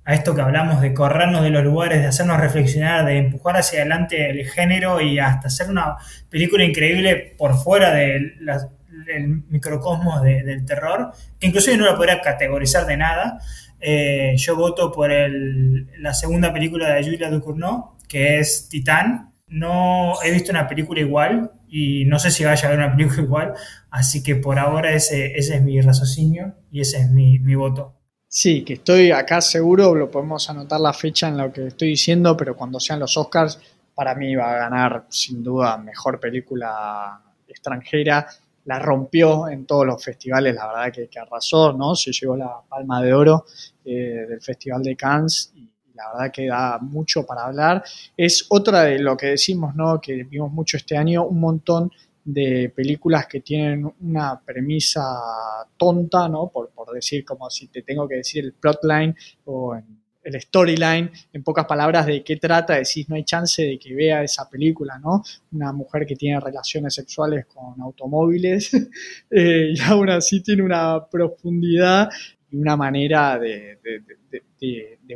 a 0.07 0.13
esto 0.13 0.33
que 0.33 0.39
hablamos 0.39 0.79
de 0.79 0.93
corrernos 0.93 1.43
de 1.43 1.49
los 1.49 1.65
lugares, 1.65 1.99
de 1.99 2.07
hacernos 2.07 2.39
reflexionar, 2.39 3.05
de 3.05 3.17
empujar 3.17 3.57
hacia 3.57 3.81
adelante 3.81 4.29
el 4.29 4.45
género 4.45 5.01
y 5.01 5.19
hasta 5.19 5.47
hacer 5.49 5.69
una 5.69 5.97
película 6.29 6.63
increíble 6.63 7.35
por 7.37 7.57
fuera 7.57 7.93
del 7.93 8.37
microcosmos 9.49 10.23
del 10.23 10.65
terror, 10.65 11.11
que 11.37 11.47
inclusive 11.47 11.75
no 11.75 11.85
la 11.85 11.97
podría 11.97 12.21
categorizar 12.21 12.85
de 12.85 12.95
nada. 12.95 13.39
Eh, 13.81 14.33
yo 14.37 14.55
voto 14.55 14.93
por 14.93 15.11
la 15.11 16.13
segunda 16.13 16.53
película 16.53 16.93
de 16.93 17.03
Julia 17.03 17.29
Ducournau, 17.29 17.97
que 18.07 18.39
es 18.39 18.69
Titán. 18.69 19.33
No 19.49 20.13
he 20.23 20.31
visto 20.31 20.51
una 20.51 20.69
película 20.69 21.01
igual 21.01 21.51
y 21.67 22.05
no 22.05 22.17
sé 22.17 22.31
si 22.31 22.45
vaya 22.45 22.63
a 22.63 22.71
haber 22.71 22.79
una 22.79 22.91
película 22.95 23.23
igual, 23.23 23.53
así 23.91 24.23
que 24.23 24.37
por 24.37 24.57
ahora 24.57 24.93
ese, 24.93 25.37
ese 25.37 25.57
es 25.57 25.61
mi 25.63 25.81
raciocinio 25.81 26.55
y 26.71 26.79
ese 26.79 27.01
es 27.01 27.09
mi 27.11 27.55
voto. 27.55 27.96
Sí, 28.29 28.63
que 28.65 28.73
estoy 28.73 29.11
acá 29.11 29.39
seguro, 29.39 29.95
lo 29.95 30.11
podemos 30.11 30.49
anotar 30.49 30.81
la 30.81 30.91
fecha 30.91 31.29
en 31.29 31.37
lo 31.37 31.51
que 31.51 31.67
estoy 31.67 31.89
diciendo, 31.89 32.35
pero 32.35 32.57
cuando 32.57 32.79
sean 32.79 32.99
los 32.99 33.15
Oscars, 33.15 33.59
para 33.95 34.15
mí 34.15 34.35
va 34.35 34.51
a 34.53 34.57
ganar 34.57 35.05
sin 35.09 35.41
duda 35.41 35.77
mejor 35.77 36.19
película 36.19 37.21
extranjera. 37.47 38.27
La 38.65 38.79
rompió 38.79 39.47
en 39.47 39.65
todos 39.65 39.85
los 39.85 40.03
festivales, 40.03 40.55
la 40.55 40.67
verdad 40.67 40.91
que, 41.09 41.19
arrasó, 41.19 41.71
¿no? 41.71 41.95
Se 41.95 42.11
llevó 42.11 42.35
la 42.35 42.59
palma 42.67 43.01
de 43.01 43.13
oro 43.13 43.45
eh, 43.85 44.25
del 44.27 44.41
Festival 44.41 44.83
de 44.83 44.97
Cannes 44.97 45.53
y 45.55 45.71
la 45.93 46.11
verdad 46.11 46.31
que 46.31 46.47
da 46.47 46.79
mucho 46.79 47.25
para 47.25 47.45
hablar. 47.45 47.81
Es 48.17 48.45
otra 48.49 48.83
de 48.83 48.99
lo 48.99 49.15
que 49.15 49.27
decimos, 49.27 49.73
¿no? 49.73 50.01
Que 50.01 50.25
vimos 50.25 50.51
mucho 50.51 50.75
este 50.75 50.97
año, 50.97 51.25
un 51.25 51.39
montón 51.39 51.91
películas 52.33 53.27
que 53.27 53.41
tienen 53.41 53.91
una 54.01 54.39
premisa 54.39 55.01
tonta, 55.77 56.27
¿no? 56.27 56.49
Por, 56.49 56.69
por 56.71 56.93
decir, 56.93 57.23
como 57.23 57.49
si 57.49 57.67
te 57.67 57.81
tengo 57.81 58.07
que 58.07 58.15
decir 58.15 58.43
el 58.43 58.53
plotline 58.53 59.15
o 59.45 59.75
el 60.27 60.41
storyline, 60.41 61.09
en 61.31 61.43
pocas 61.43 61.65
palabras, 61.65 62.05
de 62.05 62.21
qué 62.23 62.35
trata, 62.35 62.75
decís, 62.75 63.07
no 63.07 63.15
hay 63.15 63.23
chance 63.23 63.63
de 63.63 63.79
que 63.79 63.95
vea 63.95 64.23
esa 64.23 64.49
película, 64.49 64.99
¿no? 64.99 65.23
Una 65.53 65.71
mujer 65.71 66.05
que 66.05 66.17
tiene 66.17 66.39
relaciones 66.39 66.93
sexuales 66.93 67.45
con 67.45 67.79
automóviles 67.81 68.73
eh, 69.31 69.73
y 69.73 69.79
aún 69.81 70.09
así 70.09 70.41
tiene 70.41 70.63
una 70.63 71.07
profundidad 71.09 72.09
y 72.51 72.57
una 72.57 72.75
manera 72.75 73.39
de, 73.39 73.79
de, 73.81 74.43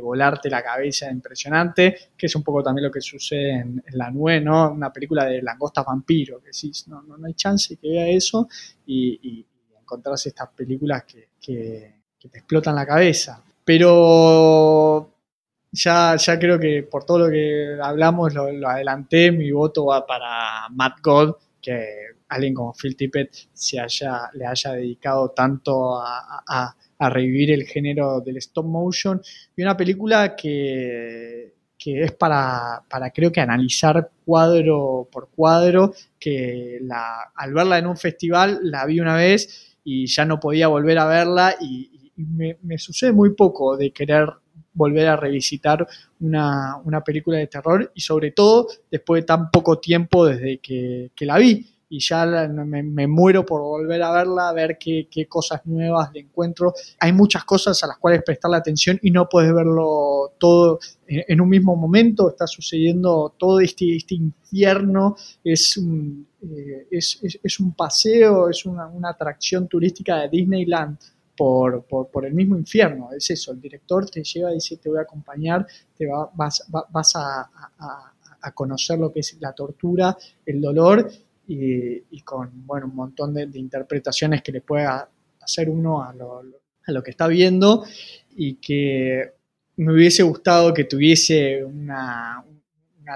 volarte 0.00 0.48
la 0.48 0.62
cabeza 0.62 1.10
impresionante, 1.10 2.10
que 2.16 2.26
es 2.26 2.36
un 2.36 2.42
poco 2.42 2.62
también 2.62 2.86
lo 2.86 2.92
que 2.92 3.00
sucede 3.00 3.60
en, 3.60 3.82
La 3.92 4.10
Nue, 4.10 4.40
¿no? 4.40 4.70
Una 4.72 4.92
película 4.92 5.24
de 5.24 5.42
langostas 5.42 5.84
vampiro, 5.84 6.40
que 6.40 6.52
sí, 6.52 6.70
no, 6.86 7.02
no, 7.02 7.26
hay 7.26 7.34
chance 7.34 7.76
que 7.76 7.88
vea 7.88 8.08
eso 8.08 8.48
y, 8.86 9.46
encontrarse 9.80 10.30
estas 10.30 10.48
películas 10.50 11.04
que, 11.04 11.30
que, 11.38 12.02
te 12.18 12.38
explotan 12.38 12.74
la 12.74 12.86
cabeza. 12.86 13.42
Pero 13.64 15.12
ya, 15.70 16.16
ya 16.16 16.38
creo 16.38 16.58
que 16.58 16.84
por 16.84 17.04
todo 17.04 17.18
lo 17.18 17.30
que 17.30 17.76
hablamos 17.82 18.32
lo, 18.32 18.46
adelanté, 18.68 19.32
mi 19.32 19.50
voto 19.50 19.86
va 19.86 20.06
para 20.06 20.68
Matt 20.70 21.00
God, 21.02 21.34
que 21.60 21.84
alguien 22.28 22.54
como 22.54 22.72
Phil 22.72 22.96
Tippett 22.96 23.34
se 23.52 23.80
haya, 23.80 24.30
le 24.32 24.46
haya 24.46 24.72
dedicado 24.72 25.30
tanto 25.30 26.00
a 26.00 26.74
revivir 27.10 27.50
el 27.52 27.64
género 27.64 28.20
del 28.20 28.36
stop 28.38 28.66
motion. 28.66 29.20
Y 29.56 29.62
una 29.62 29.76
película 29.76 30.34
que, 30.36 31.54
es 31.84 32.12
para, 32.12 32.82
para, 32.88 33.10
creo 33.10 33.32
que 33.32 33.40
analizar 33.40 34.10
cuadro 34.24 35.08
por 35.10 35.30
cuadro, 35.30 35.92
que 36.18 36.78
la, 36.82 37.32
al 37.34 37.52
verla 37.52 37.78
en 37.78 37.86
un 37.86 37.96
festival 37.96 38.60
la 38.62 38.86
vi 38.86 39.00
una 39.00 39.16
vez 39.16 39.76
y 39.84 40.06
ya 40.06 40.24
no 40.24 40.38
podía 40.38 40.68
volver 40.68 40.98
a 40.98 41.06
verla 41.06 41.56
y, 41.60 41.90
me, 42.14 42.78
sucede 42.78 43.10
muy 43.10 43.34
poco 43.34 43.76
de 43.76 43.90
querer 43.90 44.28
volver 44.74 45.08
a 45.08 45.16
revisitar 45.16 45.86
una, 46.20 47.02
película 47.04 47.38
de 47.38 47.48
terror 47.48 47.90
y 47.94 48.00
sobre 48.00 48.30
todo 48.30 48.68
después 48.90 49.22
de 49.22 49.26
tan 49.26 49.50
poco 49.50 49.80
tiempo 49.80 50.26
desde 50.26 50.58
que, 50.58 51.10
que 51.16 51.26
la 51.26 51.38
vi 51.38 51.71
y 51.92 52.00
ya 52.00 52.24
me, 52.24 53.06
muero 53.06 53.44
por 53.44 53.60
volver 53.60 54.02
a 54.02 54.10
verla, 54.10 54.48
a 54.48 54.52
ver 54.54 54.78
qué, 54.78 55.26
cosas 55.28 55.60
nuevas 55.66 56.10
le 56.14 56.20
encuentro. 56.20 56.72
Hay 56.98 57.12
muchas 57.12 57.44
cosas 57.44 57.84
a 57.84 57.86
las 57.86 57.98
cuales 57.98 58.22
prestarle 58.24 58.56
atención 58.56 58.98
y 59.02 59.10
no 59.10 59.28
puedes 59.28 59.52
verlo 59.52 60.32
todo 60.38 60.78
en, 61.06 61.38
un 61.38 61.50
mismo 61.50 61.76
momento. 61.76 62.30
Está 62.30 62.46
sucediendo 62.46 63.34
todo 63.36 63.60
este, 63.60 63.94
este 63.94 64.14
infierno, 64.14 65.16
es 65.44 65.76
un, 65.76 66.26
eh, 66.40 66.86
es, 66.90 67.60
un 67.60 67.74
paseo, 67.74 68.48
es 68.48 68.64
una, 68.64 68.90
atracción 69.04 69.68
turística 69.68 70.16
de 70.16 70.30
Disneyland. 70.30 70.96
Por, 71.36 71.84
por, 71.84 72.24
el 72.24 72.34
mismo 72.34 72.56
infierno, 72.56 73.08
es 73.16 73.28
eso, 73.30 73.52
el 73.52 73.60
director 73.60 74.08
te 74.08 74.22
lleva 74.22 74.52
y 74.52 74.56
dice 74.56 74.76
te 74.76 74.88
voy 74.88 74.98
a 74.98 75.02
acompañar, 75.02 75.66
te 75.96 76.06
vas, 76.06 76.62
vas 76.68 77.16
a, 77.16 77.50
a 78.42 78.52
conocer 78.52 78.98
lo 78.98 79.10
que 79.10 79.20
es 79.20 79.36
la 79.40 79.52
tortura, 79.52 80.16
el 80.44 80.60
dolor 80.60 81.10
y, 81.46 82.20
con 82.22 82.66
bueno, 82.66 82.86
un 82.86 82.94
montón 82.94 83.34
de, 83.34 83.48
interpretaciones 83.54 84.42
que 84.42 84.52
le 84.52 84.60
pueda 84.60 85.08
hacer 85.40 85.68
uno 85.68 86.02
a 86.02 86.12
lo, 86.14 86.38
a 86.86 86.92
lo, 86.92 87.02
que 87.02 87.10
está 87.10 87.26
viendo 87.26 87.84
y 88.36 88.54
que 88.54 89.32
me 89.76 89.92
hubiese 89.92 90.22
gustado 90.22 90.72
que 90.72 90.84
tuviese 90.84 91.64
una, 91.64 92.44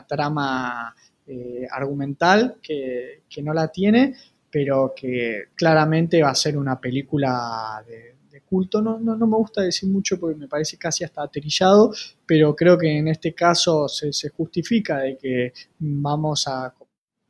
trama 0.08 0.94
eh, 1.26 1.66
argumental 1.70 2.56
que, 2.62 3.22
que, 3.28 3.42
no 3.42 3.54
la 3.54 3.68
tiene, 3.68 4.14
pero 4.50 4.92
que 4.94 5.44
claramente 5.54 6.22
va 6.22 6.30
a 6.30 6.34
ser 6.34 6.58
una 6.58 6.78
película 6.78 7.82
de, 7.86 8.16
culto. 8.44 8.80
No, 8.80 8.98
no, 8.98 9.16
no, 9.16 9.26
me 9.26 9.36
gusta 9.36 9.62
decir 9.62 9.88
mucho 9.88 10.20
porque 10.20 10.38
me 10.38 10.46
parece 10.46 10.76
casi 10.76 11.02
hasta 11.02 11.22
aterillado, 11.22 11.92
pero 12.24 12.54
creo 12.54 12.78
que 12.78 12.98
en 12.98 13.08
este 13.08 13.34
caso 13.34 13.88
se, 13.88 14.12
se 14.12 14.28
justifica 14.28 14.98
de 14.98 15.16
que 15.16 15.52
vamos 15.78 16.46
a 16.46 16.72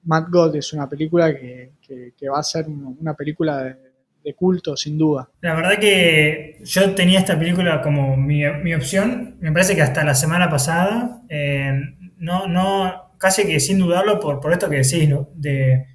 Mad 0.06 0.26
God 0.30 0.56
es 0.56 0.72
una 0.72 0.88
película 0.88 1.34
que, 1.34 1.72
va 2.32 2.38
a 2.38 2.42
ser 2.42 2.66
una 2.68 3.14
película 3.14 3.64
de, 3.64 4.34
culto, 4.34 4.76
sin 4.76 4.98
duda. 4.98 5.28
La 5.40 5.54
verdad 5.54 5.78
que 5.78 6.58
yo 6.64 6.94
tenía 6.96 7.20
esta 7.20 7.38
película 7.38 7.80
como 7.80 8.16
mi, 8.16 8.44
opción, 8.74 9.36
me 9.38 9.52
parece 9.52 9.76
que 9.76 9.82
hasta 9.82 10.04
la 10.04 10.16
semana 10.16 10.50
pasada, 10.50 11.22
eh, 11.28 11.72
no, 12.18 12.48
no, 12.48 13.12
casi 13.18 13.46
que 13.46 13.60
sin 13.60 13.78
dudarlo 13.78 14.18
por, 14.18 14.40
por 14.40 14.52
esto 14.52 14.68
que 14.68 14.78
decís, 14.78 15.08
de, 15.34 15.86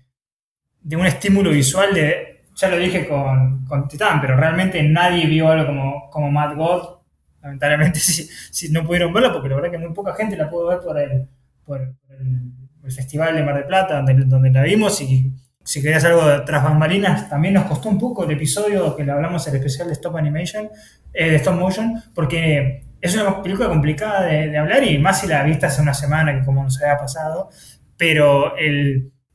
un 0.95 1.05
estímulo 1.05 1.49
visual 1.49 1.93
de, 1.93 2.45
ya 2.55 2.69
lo 2.69 2.77
dije 2.77 3.05
con, 3.05 3.65
con 3.65 3.89
Titán, 3.89 4.21
pero 4.21 4.37
realmente 4.37 4.81
nadie 4.81 5.25
vio 5.25 5.49
algo 5.49 5.65
como, 5.65 6.09
como 6.09 6.31
Mad 6.31 6.55
God, 6.55 6.99
lamentablemente 7.41 7.99
si, 7.99 8.71
no 8.71 8.85
pudieron 8.85 9.11
verlo, 9.11 9.33
porque 9.33 9.49
la 9.49 9.55
verdad 9.55 9.71
que 9.71 9.77
muy 9.77 9.93
poca 9.93 10.15
gente 10.15 10.37
la 10.37 10.49
pudo 10.49 10.67
ver 10.67 10.79
por 10.79 10.97
el 10.97 11.27
el 12.83 12.91
Festival 12.91 13.35
de 13.35 13.43
Mar 13.43 13.55
del 13.55 13.65
Plata, 13.65 14.01
donde, 14.01 14.49
la 14.51 14.63
vimos, 14.63 15.01
y 15.01 15.31
si 15.63 15.81
querías 15.81 16.03
algo 16.05 16.27
de 16.27 16.39
tras 16.41 16.63
bambalinas, 16.63 17.29
también 17.29 17.53
nos 17.53 17.65
costó 17.65 17.89
un 17.89 17.99
poco 17.99 18.23
el 18.23 18.31
episodio 18.31 18.95
que 18.95 19.03
le 19.03 19.11
hablamos, 19.11 19.47
el 19.47 19.55
especial 19.55 19.87
de 19.87 19.93
Stop 19.93 20.15
Animation, 20.17 20.69
eh, 21.13 21.29
de 21.31 21.35
Stop 21.37 21.55
Motion, 21.55 22.01
porque 22.15 22.85
es 22.99 23.15
una 23.15 23.41
película 23.41 23.69
complicada 23.69 24.25
de, 24.25 24.57
hablar 24.57 24.83
y 24.83 24.97
más 24.97 25.21
si 25.21 25.27
la 25.27 25.43
viste 25.43 25.65
hace 25.65 25.81
una 25.81 25.93
semana, 25.93 26.37
que 26.37 26.45
como 26.45 26.63
nos 26.63 26.81
había 26.81 26.97
pasado, 26.97 27.49
pero 27.97 28.53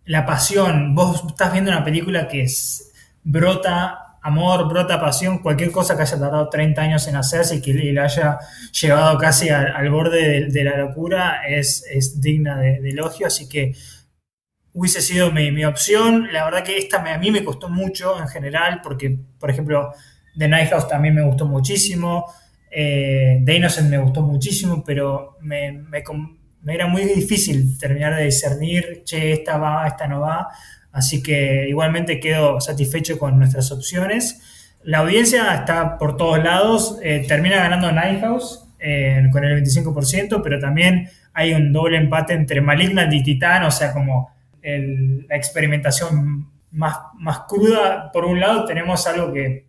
la 0.05 0.27
pasión, 0.27 0.95
vos 0.95 1.25
estás 1.29 1.53
viendo 1.53 1.71
una 1.71 1.85
película 1.85 2.29
que 2.29 2.43
es, 2.43 2.93
brota 3.23 4.06
amor, 4.27 4.69
brota 4.69 5.01
pasión, 5.01 5.39
cualquier 5.39 5.71
cosa 5.71 5.97
que 5.97 6.03
haya 6.03 6.19
tardado 6.19 6.49
30 6.49 6.83
años 6.83 7.07
en 7.07 7.15
hacerse 7.15 7.57
y 7.57 7.63
que 7.63 7.73
le 7.73 8.01
haya 8.01 8.39
llevado 8.73 9.17
casi 9.19 9.51
al, 9.51 9.89
borde 9.89 10.49
de, 10.51 10.65
la 10.65 10.77
locura 10.77 11.43
es, 11.47 11.85
digna 12.21 12.59
de, 12.59 12.79
elogio, 12.89 13.29
así 13.29 13.49
que 13.49 13.73
hubiese 14.73 15.01
sido 15.01 15.31
mi, 15.31 15.65
opción. 15.65 16.33
La 16.33 16.45
verdad 16.45 16.65
que 16.65 16.77
esta 16.77 16.99
a 16.99 17.19
mí 17.19 17.31
me 17.31 17.45
costó 17.45 17.69
mucho 17.69 18.21
en 18.21 18.27
general, 18.27 18.81
porque, 18.83 19.17
por 19.39 19.49
ejemplo, 19.49 19.93
The 20.37 20.49
Night 20.49 20.71
House 20.71 20.89
también 20.89 21.15
me 21.15 21.23
gustó 21.23 21.47
muchísimo, 21.47 22.27
eh, 22.69 23.41
The 23.45 23.55
Innocent 23.55 23.89
me 23.89 23.99
gustó 23.99 24.23
muchísimo, 24.23 24.83
pero 24.85 25.37
me, 25.41 25.71
me 25.71 26.03
era 26.67 26.89
muy 26.89 27.05
difícil 27.05 27.79
terminar 27.79 28.17
de 28.17 28.25
discernir, 28.25 29.03
che, 29.05 29.33
esta 29.33 29.57
va, 29.57 29.87
esta 29.87 30.09
no 30.09 30.21
va. 30.21 30.49
Así 30.97 31.23
que 31.23 31.69
igualmente 31.69 32.19
quedo 32.19 32.59
satisfecho 32.59 33.19
con 33.19 33.39
nuestras 33.39 33.71
opciones. 33.71 34.79
La 34.83 35.01
audiencia 35.01 35.55
está 35.55 35.99
por 35.99 36.17
todos 36.17 36.43
lados. 36.43 36.99
Eh, 37.03 37.27
termina 37.29 37.57
ganando 37.57 37.93
Nighthouse 37.93 38.67
eh, 38.79 39.29
con 39.31 39.45
el 39.45 39.63
25%, 39.63 40.41
pero 40.43 40.59
también 40.59 41.11
hay 41.35 41.53
un 41.53 41.71
doble 41.71 41.99
empate 41.99 42.33
entre 42.33 42.63
Malignant 42.63 43.13
y 43.13 43.23
Titán, 43.23 43.65
o 43.65 43.71
sea, 43.71 43.93
como 43.93 44.31
la 44.63 45.37
experimentación 45.37 46.51
más, 46.71 46.97
más 47.19 47.41
cruda. 47.41 48.11
Por 48.11 48.25
un 48.25 48.41
lado 48.41 48.65
tenemos 48.65 49.07
algo 49.07 49.35
que 49.35 49.69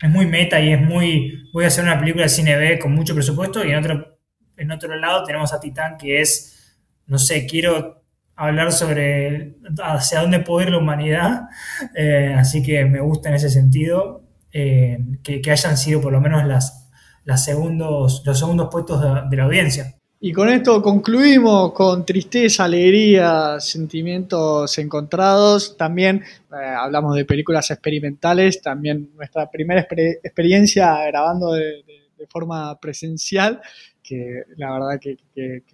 es 0.00 0.08
muy 0.08 0.26
meta 0.26 0.60
y 0.60 0.74
es 0.74 0.80
muy, 0.80 1.50
voy 1.52 1.64
a 1.64 1.66
hacer 1.66 1.82
una 1.82 1.98
película 1.98 2.22
de 2.22 2.28
cine 2.28 2.56
B 2.56 2.78
con 2.78 2.94
mucho 2.94 3.16
presupuesto, 3.16 3.64
y 3.64 3.72
en 3.72 3.78
otro, 3.78 4.16
en 4.56 4.70
otro 4.70 4.94
lado 4.94 5.24
tenemos 5.24 5.52
a 5.52 5.58
Titán 5.58 5.96
que 5.98 6.20
es, 6.20 6.78
no 7.08 7.18
sé, 7.18 7.46
quiero 7.46 7.97
hablar 8.38 8.70
sobre 8.72 9.56
hacia 9.82 10.20
dónde 10.20 10.38
puede 10.38 10.66
ir 10.66 10.72
la 10.72 10.78
humanidad, 10.78 11.48
eh, 11.94 12.34
así 12.38 12.62
que 12.62 12.84
me 12.84 13.00
gusta 13.00 13.28
en 13.28 13.34
ese 13.34 13.50
sentido 13.50 14.22
eh, 14.52 14.98
que, 15.24 15.42
hayan 15.50 15.76
sido 15.76 16.00
por 16.00 16.12
lo 16.12 16.20
menos 16.20 16.46
las, 16.46 16.88
los 17.24 17.40
segundos 17.42 18.68
puestos 18.70 19.02
de, 19.28 19.36
la 19.36 19.44
audiencia. 19.44 19.96
Y 20.20 20.32
con 20.32 20.48
esto 20.48 20.80
concluimos 20.80 21.72
con 21.72 22.06
tristeza, 22.06 22.64
alegría, 22.64 23.56
sentimientos 23.58 24.78
encontrados. 24.78 25.76
También 25.76 26.22
eh, 26.52 26.56
hablamos 26.56 27.16
de 27.16 27.24
películas 27.24 27.70
experimentales, 27.72 28.62
también 28.62 29.10
nuestra 29.16 29.50
primera 29.50 29.80
experiencia 29.80 30.96
grabando 31.06 31.52
de 31.54 32.26
forma 32.28 32.78
presencial 32.80 33.60
que 34.08 34.44
la 34.56 34.72
verdad 34.72 34.98
que, 34.98 35.18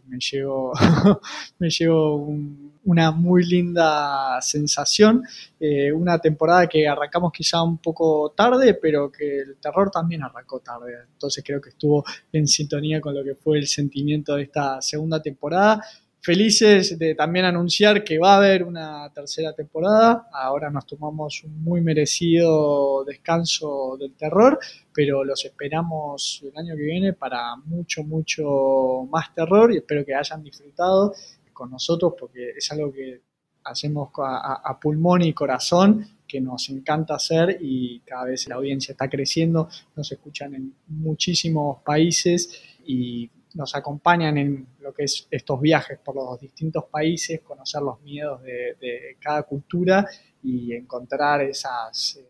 me 0.08 0.18
llevo, 0.18 0.72
me 1.58 1.70
llevo 1.70 2.36
una 2.84 3.12
muy 3.12 3.44
linda 3.44 4.40
sensación. 4.40 5.22
Eh, 5.60 5.92
una 5.92 6.18
temporada 6.18 6.66
que 6.66 6.88
arrancamos 6.88 7.32
quizá 7.32 7.62
un 7.62 7.78
poco 7.78 8.32
tarde, 8.36 8.74
pero 8.74 9.12
que 9.12 9.42
el 9.42 9.56
terror 9.58 9.88
también 9.90 10.24
arrancó 10.24 10.58
tarde. 10.58 10.94
Entonces 11.12 11.44
creo 11.46 11.60
que 11.60 11.70
estuvo 11.70 12.04
en 12.32 12.48
sintonía 12.48 13.00
con 13.00 13.14
lo 13.14 13.22
que 13.22 13.36
fue 13.36 13.58
el 13.58 13.68
sentimiento 13.68 14.34
de 14.34 14.42
esta 14.42 14.82
segunda 14.82 15.22
temporada. 15.22 15.80
Felices 16.24 16.98
de 16.98 17.14
también 17.14 17.44
anunciar 17.44 18.02
que 18.02 18.18
va 18.18 18.32
a 18.32 18.36
haber 18.38 18.64
una 18.64 19.12
tercera 19.12 19.52
temporada. 19.52 20.26
Ahora 20.32 20.70
nos 20.70 20.86
tomamos 20.86 21.44
un 21.44 21.62
muy 21.62 21.82
merecido 21.82 23.04
descanso 23.04 23.98
del 24.00 24.14
terror, 24.14 24.58
pero 24.90 25.22
los 25.22 25.44
esperamos 25.44 26.42
el 26.42 26.56
año 26.56 26.74
que 26.76 26.82
viene 26.82 27.12
para 27.12 27.54
mucho, 27.56 28.04
mucho 28.04 29.06
más 29.10 29.34
terror 29.34 29.70
y 29.70 29.76
espero 29.76 30.02
que 30.02 30.14
hayan 30.14 30.42
disfrutado 30.42 31.12
con 31.52 31.70
nosotros 31.70 32.14
porque 32.18 32.52
es 32.56 32.72
algo 32.72 32.90
que 32.90 33.20
hacemos 33.64 34.08
a, 34.16 34.80
pulmón 34.80 35.22
y 35.22 35.34
corazón 35.34 36.06
que 36.26 36.40
nos 36.40 36.70
encanta 36.70 37.16
hacer 37.16 37.58
y 37.60 38.00
cada 38.00 38.24
vez 38.24 38.48
la 38.48 38.54
audiencia 38.54 38.92
está 38.92 39.10
creciendo, 39.10 39.68
nos 39.94 40.10
escuchan 40.10 40.54
en 40.54 40.74
muchísimos 40.88 41.82
países 41.82 42.62
y 42.86 43.30
nos 43.54 43.74
acompañan 43.74 44.36
en 44.38 44.66
que 44.94 45.04
es 45.04 45.26
estos 45.30 45.60
viajes 45.60 45.98
por 45.98 46.14
los 46.16 46.40
distintos 46.40 46.84
países, 46.84 47.40
conocer 47.40 47.82
los 47.82 48.00
miedos 48.02 48.42
de, 48.42 49.16
cada 49.20 49.42
cultura 49.42 50.06
y 50.42 50.72
encontrar 50.72 51.42
esas, 51.42 52.16
eh, 52.16 52.28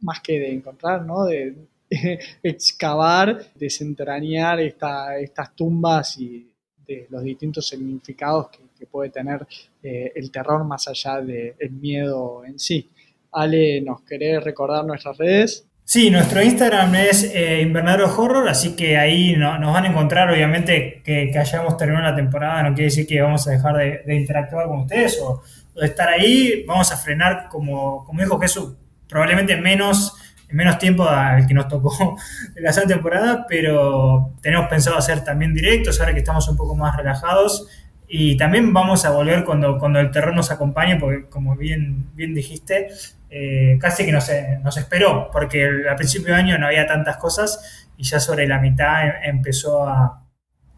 más 0.00 0.20
que 0.20 0.38
de 0.38 0.52
encontrar, 0.52 1.04
¿no? 1.04 1.24
De 1.24 1.56
excavar, 2.42 3.52
desentrañar 3.54 4.60
estas 4.60 5.54
tumbas 5.54 6.18
y 6.18 6.50
de 6.86 7.06
los 7.10 7.22
distintos 7.22 7.66
significados 7.66 8.48
que, 8.50 8.86
puede 8.86 9.10
tener 9.10 9.44
eh, 9.82 10.12
el 10.14 10.30
terror 10.30 10.64
más 10.64 10.86
allá 10.86 11.20
del 11.20 11.72
miedo 11.72 12.44
en 12.44 12.60
sí. 12.60 12.88
Ale, 13.32 13.80
¿nos 13.80 14.02
querés 14.02 14.42
recordar 14.42 14.84
nuestras 14.84 15.18
redes? 15.18 15.67
Sí, 15.90 16.10
nuestro 16.10 16.42
Instagram 16.42 16.94
es 16.96 17.24
eh, 17.34 17.62
Invernadero 17.62 18.14
Horror, 18.14 18.46
así 18.46 18.76
que 18.76 18.98
ahí 18.98 19.34
nos 19.36 19.72
van 19.72 19.84
a 19.86 19.88
encontrar, 19.88 20.28
obviamente, 20.28 21.00
que, 21.02 21.32
hayamos 21.34 21.78
terminado 21.78 22.10
la 22.10 22.14
temporada, 22.14 22.62
no 22.62 22.74
quiere 22.74 22.90
decir 22.90 23.06
que 23.06 23.22
vamos 23.22 23.48
a 23.48 23.52
dejar 23.52 24.04
de, 24.04 24.14
interactuar 24.14 24.66
con 24.66 24.80
ustedes 24.80 25.18
o, 25.22 25.42
de 25.74 25.86
estar 25.86 26.10
ahí, 26.10 26.62
vamos 26.66 26.92
a 26.92 26.96
frenar, 26.98 27.48
como, 27.48 28.06
dijo 28.18 28.38
Jesús, 28.38 28.74
probablemente 29.08 29.56
menos, 29.56 30.14
menos 30.50 30.76
tiempo 30.76 31.08
al 31.08 31.46
que 31.46 31.54
nos 31.54 31.68
tocó 31.68 32.18
la 32.56 32.72
temporada, 32.86 33.46
pero 33.48 34.34
tenemos 34.42 34.68
pensado 34.68 34.98
hacer 34.98 35.24
también 35.24 35.54
directos, 35.54 35.98
ahora 36.00 36.12
que 36.12 36.20
estamos 36.20 36.46
un 36.50 36.56
poco 36.58 36.76
más 36.76 36.94
relajados, 36.98 37.66
y 38.06 38.36
también 38.36 38.74
vamos 38.74 39.06
a 39.06 39.10
volver 39.10 39.42
cuando, 39.42 39.78
cuando 39.78 40.00
el 40.00 40.10
terror 40.10 40.36
nos 40.36 40.50
acompañe, 40.50 40.96
porque 40.96 41.30
como 41.30 41.56
bien 41.56 42.12
dijiste, 42.14 42.88
eh, 43.30 43.76
casi 43.80 44.04
que 44.04 44.12
nos, 44.12 44.30
nos 44.62 44.76
esperó, 44.76 45.30
porque 45.30 45.64
al 45.88 45.96
principio 45.96 46.34
de 46.34 46.40
año 46.40 46.58
no 46.58 46.66
había 46.66 46.86
tantas 46.86 47.18
cosas 47.18 47.86
y 47.96 48.04
ya 48.04 48.20
sobre 48.20 48.46
la 48.46 48.58
mitad 48.58 49.06
em, 49.06 49.36
empezó 49.36 49.86
a, 49.86 50.24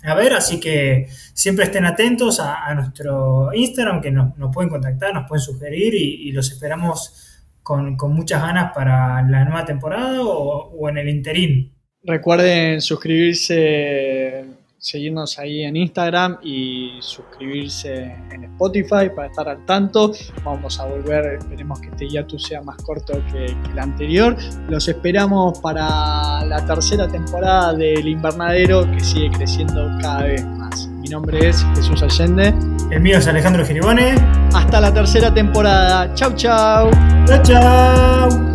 a 0.03 0.15
ver, 0.15 0.33
así 0.33 0.59
que 0.59 1.07
siempre 1.35 1.67
estén 1.67 1.85
atentos 1.85 2.41
a, 2.41 2.75
nuestro 2.75 3.53
Instagram, 3.55 4.01
que 4.01 4.11
nos, 4.11 4.35
pueden 4.53 4.71
contactar, 4.71 5.15
nos 5.15 5.29
pueden 5.29 5.43
sugerir 5.43 5.95
y, 5.95 6.33
los 6.33 6.51
esperamos 6.51 7.45
con, 7.63 7.97
muchas 8.09 8.43
ganas 8.43 8.73
para 8.73 9.23
la 9.23 9.45
nueva 9.45 9.65
temporada 9.65 10.23
o, 10.23 10.71
o 10.71 10.89
en 10.89 10.99
el 10.99 11.09
interín. 11.09 11.73
Recuerden 12.03 12.81
suscribirse 12.81 14.45
seguirnos 14.81 15.39
ahí 15.39 15.63
en 15.63 15.77
Instagram 15.77 16.39
y 16.43 16.99
suscribirse 17.01 18.17
en 18.33 18.45
Spotify 18.45 19.11
para 19.15 19.29
estar 19.29 19.49
al 19.49 19.65
tanto. 19.67 20.13
Vamos 20.43 20.81
a 20.81 20.87
volver, 20.87 21.35
esperemos 21.39 21.81
que 21.81 21.89
este 21.89 22.09
hiato 22.09 22.39
sea 22.39 22.63
más 22.63 22.77
corto 22.83 23.23
que, 23.31 23.45
el 23.45 23.79
anterior. 23.79 24.37
Los 24.69 24.89
esperamos 24.89 25.59
para 25.61 26.45
la 26.45 26.65
tercera 26.67 27.07
temporada 27.07 27.75
del 27.75 28.09
Invernadero 28.09 28.91
que 28.91 29.01
sigue 29.01 29.31
creciendo 29.31 29.89
cada 30.01 30.25
vez 30.25 30.45
más. 30.45 30.89
Mi 30.89 31.09
nombre 31.09 31.49
es 31.49 31.65
Jesús 31.77 32.03
Allende. 32.03 32.55
El 32.91 33.01
mío 33.01 33.19
es 33.19 33.27
Alejandro 33.27 33.65
Giribone. 33.65 34.15
Hasta 34.55 34.81
la 34.81 34.93
tercera 34.93 35.33
temporada. 35.33 36.13
Chau, 36.15 36.35
chau. 36.35 36.91
Chau, 37.27 37.43
chau. 37.43 38.50